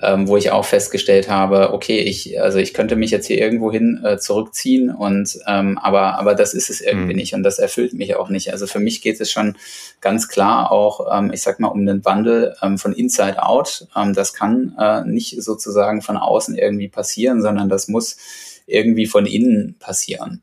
[0.03, 3.73] ähm, wo ich auch festgestellt habe, okay, ich also ich könnte mich jetzt hier irgendwo
[3.73, 7.21] hin äh, zurückziehen und ähm, aber aber das ist es irgendwie mhm.
[7.21, 8.53] nicht und das erfüllt mich auch nicht.
[8.53, 9.57] Also für mich geht es schon
[10.03, 13.89] ganz klar auch, ähm, ich sag mal, um den Wandel ähm, von Inside Out.
[13.97, 18.19] Ähm, das kann äh, nicht sozusagen von außen irgendwie passieren, sondern das muss
[18.67, 20.43] irgendwie von innen passieren.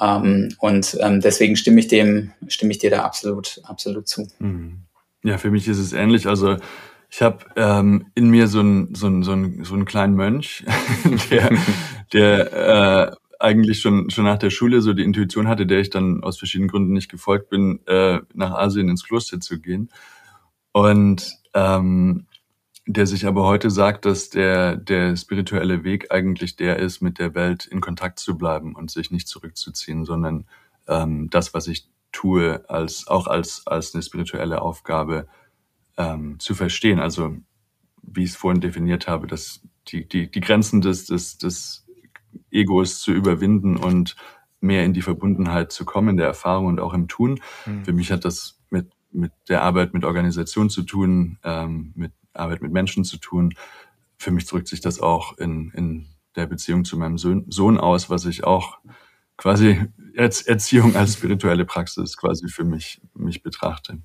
[0.00, 4.26] Ähm, und ähm, deswegen stimme ich dem, stimme ich dir da absolut, absolut zu.
[4.38, 4.82] Mhm.
[5.22, 6.26] Ja, für mich ist es ähnlich.
[6.26, 6.56] Also
[7.10, 10.64] ich habe ähm, in mir so einen so einen, so einen, so einen kleinen Mönch,
[11.30, 11.50] der,
[12.12, 16.22] der äh, eigentlich schon schon nach der Schule so die Intuition hatte, der ich dann
[16.22, 19.90] aus verschiedenen Gründen nicht gefolgt bin, äh, nach Asien ins Kloster zu gehen.
[20.72, 22.26] Und ähm,
[22.86, 27.34] der sich aber heute sagt, dass der, der spirituelle Weg eigentlich der ist, mit der
[27.34, 30.46] Welt in Kontakt zu bleiben und sich nicht zurückzuziehen, sondern
[30.88, 35.28] ähm, das, was ich tue, als auch als als eine spirituelle Aufgabe
[35.96, 36.98] ähm, zu verstehen.
[36.98, 37.36] Also
[38.02, 41.86] wie ich es vorhin definiert habe, dass die die die Grenzen des des des
[42.50, 44.16] Egos zu überwinden und
[44.60, 47.40] mehr in die Verbundenheit zu kommen, in der Erfahrung und auch im Tun.
[47.66, 47.84] Mhm.
[47.84, 52.62] Für mich hat das mit mit der Arbeit mit Organisation zu tun, ähm, mit Arbeit
[52.62, 53.54] mit Menschen zu tun.
[54.16, 58.10] Für mich drückt sich das auch in, in der Beziehung zu meinem Sohn, Sohn aus,
[58.10, 58.78] was ich auch
[59.36, 59.86] quasi
[60.16, 63.98] als Erziehung als spirituelle Praxis quasi für mich, mich betrachte.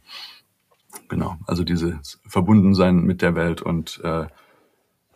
[1.09, 4.27] Genau, also dieses Verbundensein mit der Welt und äh,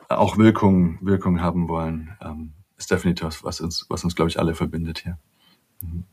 [0.09, 4.55] auch Wirkung, Wirkung haben wollen, ähm, ist definitiv was uns, was uns, glaube ich, alle
[4.55, 5.17] verbindet hier.
[5.81, 6.03] Mhm.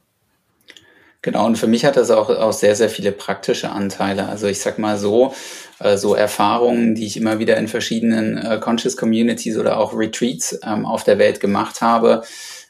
[1.27, 4.28] Genau, und für mich hat das auch, auch sehr, sehr viele praktische Anteile.
[4.28, 5.35] Also ich sag mal so,
[5.81, 10.57] äh, so Erfahrungen, die ich immer wieder in verschiedenen äh, Conscious Communities oder auch Retreats
[10.62, 12.23] ähm, auf der Welt gemacht habe,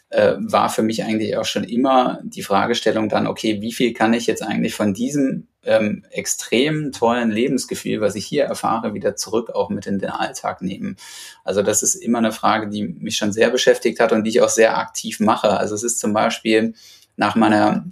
[0.09, 4.15] äh, war für mich eigentlich auch schon immer die Fragestellung dann, okay, wie viel kann
[4.15, 9.51] ich jetzt eigentlich von diesem ähm, extrem tollen Lebensgefühl, was ich hier erfahre, wieder zurück
[9.51, 10.97] auch mit in den Alltag nehmen.
[11.45, 14.41] Also das ist immer eine Frage, die mich schon sehr beschäftigt hat und die ich
[14.41, 15.59] auch sehr aktiv mache.
[15.59, 16.73] Also es ist zum Beispiel
[17.17, 17.85] nach meiner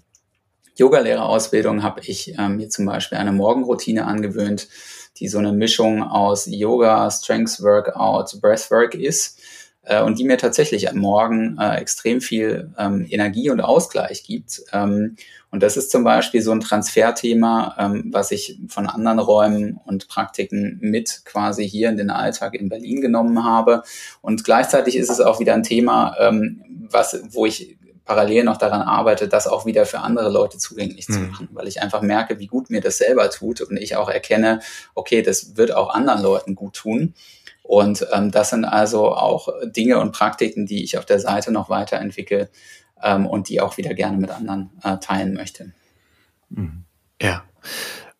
[0.76, 4.68] Yogalehrerausbildung habe ich ähm, mir zum Beispiel eine Morgenroutine angewöhnt,
[5.18, 9.38] die so eine Mischung aus Yoga, Strength Workout, Breathwork ist
[9.84, 14.62] äh, und die mir tatsächlich am Morgen äh, extrem viel ähm, Energie und Ausgleich gibt.
[14.72, 15.16] Ähm,
[15.50, 20.08] und das ist zum Beispiel so ein Transferthema, ähm, was ich von anderen Räumen und
[20.08, 23.84] Praktiken mit quasi hier in den Alltag in Berlin genommen habe.
[24.20, 28.82] Und gleichzeitig ist es auch wieder ein Thema, ähm, was, wo ich parallel noch daran
[28.82, 31.30] arbeite, das auch wieder für andere Leute zugänglich zu mhm.
[31.30, 34.60] machen, weil ich einfach merke, wie gut mir das selber tut und ich auch erkenne,
[34.94, 37.14] okay, das wird auch anderen Leuten gut tun.
[37.62, 41.70] Und ähm, das sind also auch Dinge und Praktiken, die ich auf der Seite noch
[41.70, 42.50] weiterentwickle
[43.02, 45.72] ähm, und die auch wieder gerne mit anderen äh, teilen möchte.
[46.50, 46.84] Mhm.
[47.20, 47.42] Ja.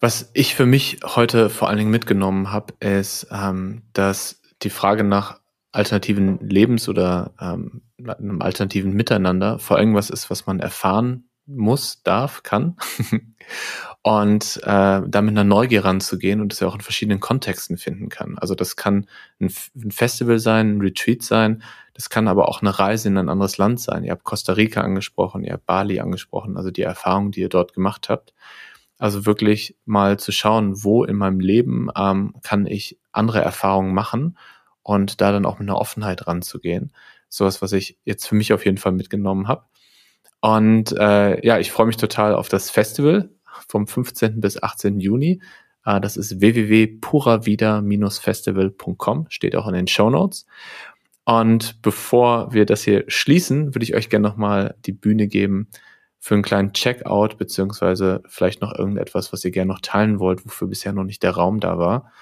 [0.01, 5.05] Was ich für mich heute vor allen Dingen mitgenommen habe, ist, ähm, dass die Frage
[5.05, 5.41] nach
[5.75, 12.43] alternativen Lebens- oder ähm, einem alternativen Miteinander vor irgendwas ist, was man erfahren muss, darf,
[12.43, 12.77] kann.
[14.03, 18.09] und äh, da mit einer Neugier ranzugehen und das ja auch in verschiedenen Kontexten finden
[18.09, 18.39] kann.
[18.39, 19.07] Also das kann
[19.41, 23.29] ein, ein, Festival sein, ein Retreat sein, das kann aber auch eine Reise in ein
[23.29, 24.05] anderes Land sein.
[24.05, 27.75] Ihr habt Costa Rica angesprochen, ihr habt Bali angesprochen, also die Erfahrung, die ihr dort
[27.75, 28.33] gemacht habt.
[28.99, 34.37] Also wirklich mal zu schauen, wo in meinem Leben ähm, kann ich andere Erfahrungen machen
[34.85, 36.93] und da dann auch mit einer Offenheit ranzugehen.
[37.29, 39.65] Sowas, was ich jetzt für mich auf jeden Fall mitgenommen habe.
[40.41, 43.31] Und äh, ja, ich freue mich total auf das Festival
[43.67, 44.41] vom 15.
[44.41, 45.01] bis 18.
[45.01, 45.43] Juni.
[45.85, 50.47] Äh, das ist www.puravida-festival.com, steht auch in den Show Notes.
[51.25, 55.69] Und bevor wir das hier schließen, würde ich euch gerne nochmal die Bühne geben
[56.19, 60.69] für einen kleinen Checkout, beziehungsweise vielleicht noch irgendetwas, was ihr gerne noch teilen wollt, wofür
[60.69, 62.13] bisher noch nicht der Raum da war.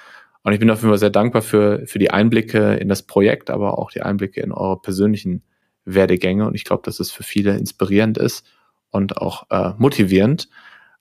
[0.43, 3.51] Und ich bin auf jeden Fall sehr dankbar für, für die Einblicke in das Projekt,
[3.51, 5.43] aber auch die Einblicke in eure persönlichen
[5.85, 6.47] Werdegänge.
[6.47, 8.45] Und ich glaube, dass es für viele inspirierend ist
[8.91, 10.49] und auch äh, motivierend.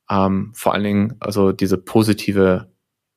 [0.10, 2.72] Ähm, vor allen Dingen also diese positive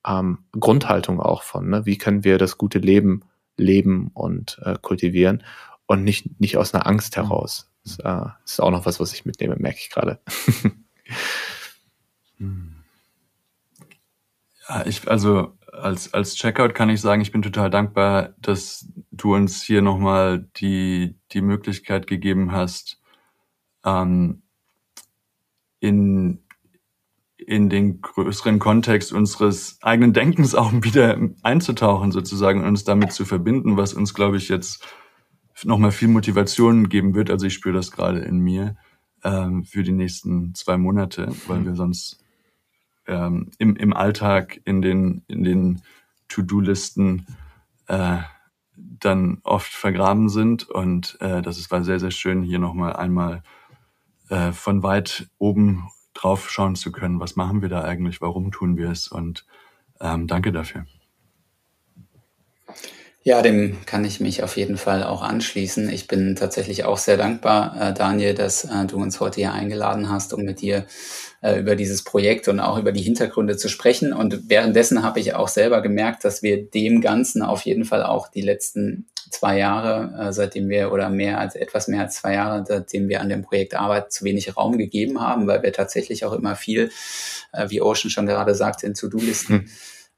[0.07, 1.87] ähm, Grundhaltung auch von, ne?
[1.87, 3.23] wie können wir das gute Leben
[3.57, 5.43] leben und äh, kultivieren
[5.87, 7.71] und nicht, nicht aus einer Angst heraus.
[7.85, 10.21] Das, äh, ist auch noch was, was ich mitnehme, merke ich gerade.
[14.69, 19.35] ja, ich, also als, als Checkout kann ich sagen, ich bin total dankbar, dass du
[19.35, 23.01] uns hier nochmal die, die Möglichkeit gegeben hast,
[23.85, 24.43] ähm,
[25.81, 26.45] in,
[27.37, 33.25] in den größeren Kontext unseres eigenen Denkens auch wieder einzutauchen sozusagen und uns damit zu
[33.25, 34.87] verbinden, was uns, glaube ich, jetzt
[35.63, 37.31] nochmal viel Motivation geben wird.
[37.31, 38.77] Also ich spüre das gerade in mir
[39.23, 41.67] ähm, für die nächsten zwei Monate, weil mhm.
[41.67, 42.24] wir sonst
[43.07, 45.83] ähm, im, im Alltag, in den, in den
[46.29, 47.27] To-Do-Listen
[47.89, 48.19] äh,
[48.77, 50.69] dann oft vergraben sind.
[50.69, 53.43] Und äh, das ist, war sehr, sehr schön, hier nochmal einmal
[54.29, 58.77] äh, von weit oben drauf schauen zu können, was machen wir da eigentlich, warum tun
[58.77, 59.45] wir es und
[60.01, 60.87] ähm, danke dafür.
[63.27, 65.89] Ja, dem kann ich mich auf jeden Fall auch anschließen.
[65.89, 70.11] Ich bin tatsächlich auch sehr dankbar, äh, Daniel, dass äh, du uns heute hier eingeladen
[70.11, 70.85] hast, um mit dir
[71.41, 74.13] äh, über dieses Projekt und auch über die Hintergründe zu sprechen.
[74.13, 78.29] Und währenddessen habe ich auch selber gemerkt, dass wir dem Ganzen auf jeden Fall auch
[78.29, 83.09] die letzten zwei Jahre, seitdem wir oder mehr als etwas mehr als zwei Jahre, seitdem
[83.09, 86.55] wir an dem Projekt arbeiten, zu wenig Raum gegeben haben, weil wir tatsächlich auch immer
[86.55, 86.91] viel,
[87.67, 89.69] wie Ocean schon gerade sagte, in To-Do-Listen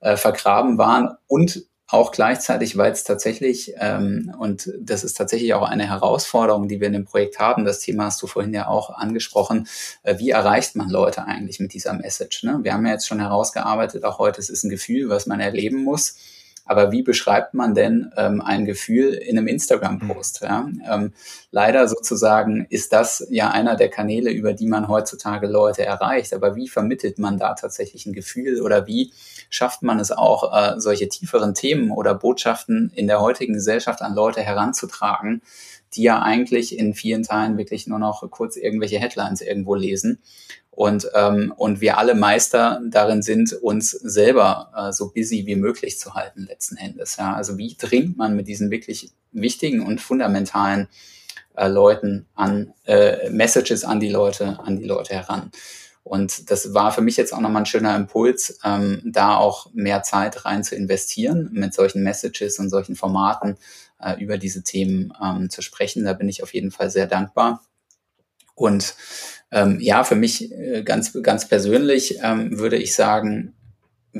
[0.02, 0.16] hm.
[0.18, 5.88] vergraben waren und auch gleichzeitig, weil es tatsächlich, ähm, und das ist tatsächlich auch eine
[5.88, 9.68] Herausforderung, die wir in dem Projekt haben, das Thema hast du vorhin ja auch angesprochen,
[10.02, 12.42] äh, wie erreicht man Leute eigentlich mit dieser Message?
[12.42, 12.58] Ne?
[12.62, 15.84] Wir haben ja jetzt schon herausgearbeitet, auch heute, es ist ein Gefühl, was man erleben
[15.84, 16.16] muss.
[16.68, 20.40] Aber wie beschreibt man denn ähm, ein Gefühl in einem Instagram-Post?
[20.42, 20.68] Ja?
[20.90, 21.12] Ähm,
[21.52, 26.34] leider sozusagen ist das ja einer der Kanäle, über die man heutzutage Leute erreicht.
[26.34, 29.12] Aber wie vermittelt man da tatsächlich ein Gefühl oder wie
[29.50, 34.14] schafft man es auch, äh, solche tieferen Themen oder Botschaften in der heutigen Gesellschaft an
[34.14, 35.42] Leute heranzutragen,
[35.94, 40.20] die ja eigentlich in vielen Teilen wirklich nur noch kurz irgendwelche Headlines irgendwo lesen
[40.76, 45.98] und, ähm, und wir alle Meister darin sind, uns selber äh, so busy wie möglich
[45.98, 47.16] zu halten letzten Endes.
[47.16, 47.34] Ja?
[47.34, 50.88] Also wie dringt man mit diesen wirklich wichtigen und fundamentalen
[51.56, 55.50] äh, Leuten an äh, Messages an die Leute, an die Leute heran.
[56.06, 60.04] Und das war für mich jetzt auch nochmal ein schöner Impuls, ähm, da auch mehr
[60.04, 63.56] Zeit rein zu investieren, mit solchen Messages und solchen Formaten
[64.00, 66.04] äh, über diese Themen ähm, zu sprechen.
[66.04, 67.64] Da bin ich auf jeden Fall sehr dankbar.
[68.54, 68.94] Und
[69.50, 73.54] ähm, ja, für mich äh, ganz, ganz persönlich ähm, würde ich sagen,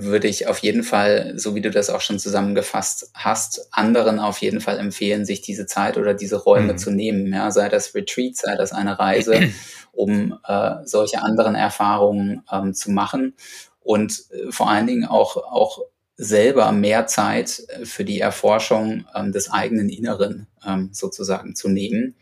[0.03, 4.39] würde ich auf jeden Fall, so wie du das auch schon zusammengefasst hast, anderen auf
[4.39, 6.79] jeden Fall empfehlen, sich diese Zeit oder diese Räume mhm.
[6.79, 7.33] zu nehmen.
[7.33, 9.51] Ja, sei das Retreat, sei das eine Reise,
[9.93, 13.35] um äh, solche anderen Erfahrungen ähm, zu machen
[13.81, 15.81] und äh, vor allen Dingen auch, auch
[16.17, 22.17] selber mehr Zeit äh, für die Erforschung ähm, des eigenen Inneren ähm, sozusagen zu nehmen.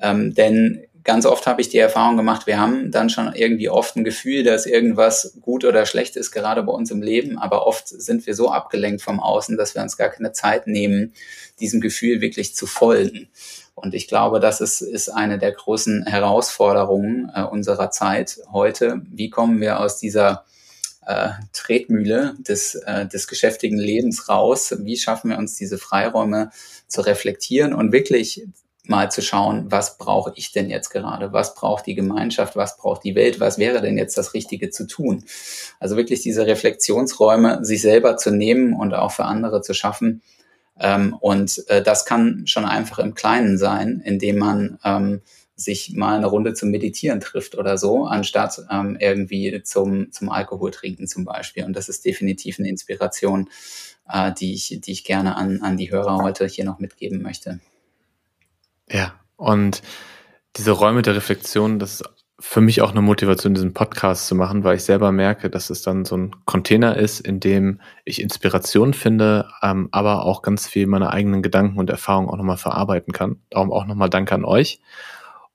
[0.00, 3.96] Ähm, denn ganz oft habe ich die Erfahrung gemacht, wir haben dann schon irgendwie oft
[3.96, 7.88] ein Gefühl, dass irgendwas gut oder schlecht ist, gerade bei uns im Leben, aber oft
[7.88, 11.14] sind wir so abgelenkt vom Außen, dass wir uns gar keine Zeit nehmen,
[11.60, 13.28] diesem Gefühl wirklich zu folgen.
[13.74, 19.00] Und ich glaube, das ist, ist eine der großen Herausforderungen äh, unserer Zeit heute.
[19.10, 20.44] Wie kommen wir aus dieser
[21.06, 24.74] äh, Tretmühle des, äh, des geschäftigen Lebens raus?
[24.80, 26.50] Wie schaffen wir uns diese Freiräume
[26.88, 28.46] zu reflektieren und wirklich
[28.90, 31.32] mal zu schauen, was brauche ich denn jetzt gerade?
[31.32, 32.56] Was braucht die Gemeinschaft?
[32.56, 33.38] Was braucht die Welt?
[33.38, 35.24] Was wäre denn jetzt das Richtige zu tun?
[35.78, 40.22] Also wirklich diese Reflexionsräume sich selber zu nehmen und auch für andere zu schaffen.
[40.78, 45.22] Ähm, und äh, das kann schon einfach im Kleinen sein, indem man ähm,
[45.54, 50.72] sich mal eine Runde zum Meditieren trifft oder so, anstatt ähm, irgendwie zum, zum Alkohol
[50.72, 51.64] trinken zum Beispiel.
[51.64, 53.50] Und das ist definitiv eine Inspiration,
[54.10, 57.60] äh, die, ich, die ich gerne an, an die Hörer heute hier noch mitgeben möchte.
[58.90, 59.82] Ja, und
[60.56, 62.04] diese Räume der Reflexion, das ist
[62.40, 65.82] für mich auch eine Motivation, diesen Podcast zu machen, weil ich selber merke, dass es
[65.82, 70.86] dann so ein Container ist, in dem ich Inspiration finde, ähm, aber auch ganz viel
[70.86, 73.42] meine eigenen Gedanken und Erfahrungen auch nochmal verarbeiten kann.
[73.50, 74.80] Darum auch nochmal Danke an euch.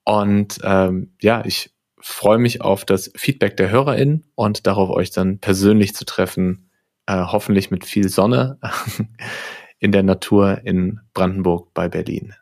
[0.03, 5.39] Und ähm, ja, ich freue mich auf das Feedback der HörerInnen und darauf, euch dann
[5.39, 6.69] persönlich zu treffen,
[7.07, 8.59] äh, hoffentlich mit viel Sonne
[9.79, 12.35] in der Natur in Brandenburg bei Berlin.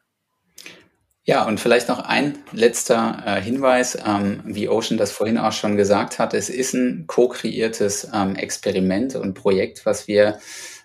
[1.25, 5.77] Ja, und vielleicht noch ein letzter äh, Hinweis, ähm, wie Ocean das vorhin auch schon
[5.77, 6.33] gesagt hat.
[6.33, 10.39] Es ist ein co-kreiertes ähm, Experiment und Projekt, was wir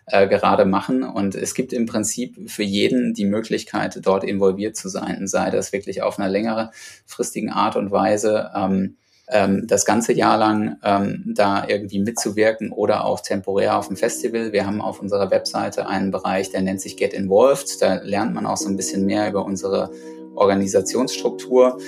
[0.06, 1.02] äh, gerade machen.
[1.02, 5.72] Und es gibt im Prinzip für jeden die Möglichkeit, dort involviert zu sein, sei das
[5.72, 6.70] wirklich auf einer längere
[7.04, 8.52] fristigen Art und Weise.
[8.54, 8.96] Ähm,
[9.30, 14.52] ähm, das ganze Jahr lang ähm, da irgendwie mitzuwirken oder auch temporär auf dem Festival.
[14.52, 17.82] Wir haben auf unserer Webseite einen Bereich, der nennt sich Get Involved.
[17.82, 19.90] Da lernt man auch so ein bisschen mehr über unsere
[20.38, 21.78] Organisationsstruktur.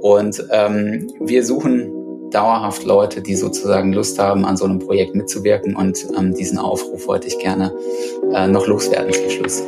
[0.00, 1.92] Und ähm, wir suchen
[2.30, 5.76] dauerhaft Leute, die sozusagen Lust haben, an so einem Projekt mitzuwirken.
[5.76, 7.72] Und ähm, diesen Aufruf wollte ich gerne
[8.32, 9.62] äh, noch loswerden zum Schluss.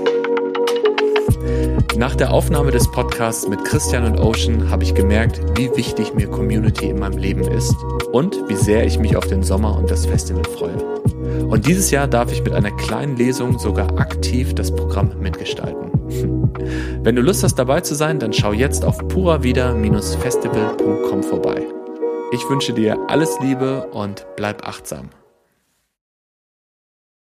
[1.96, 6.26] Nach der Aufnahme des Podcasts mit Christian und Ocean habe ich gemerkt, wie wichtig mir
[6.26, 7.76] Community in meinem Leben ist
[8.12, 10.78] und wie sehr ich mich auf den Sommer und das Festival freue.
[11.46, 15.91] Und dieses Jahr darf ich mit einer kleinen Lesung sogar aktiv das Programm mitgestalten.
[17.02, 21.66] Wenn du Lust hast dabei zu sein, dann schau jetzt auf puravida-festival.com vorbei.
[22.32, 25.10] Ich wünsche dir alles Liebe und bleib achtsam.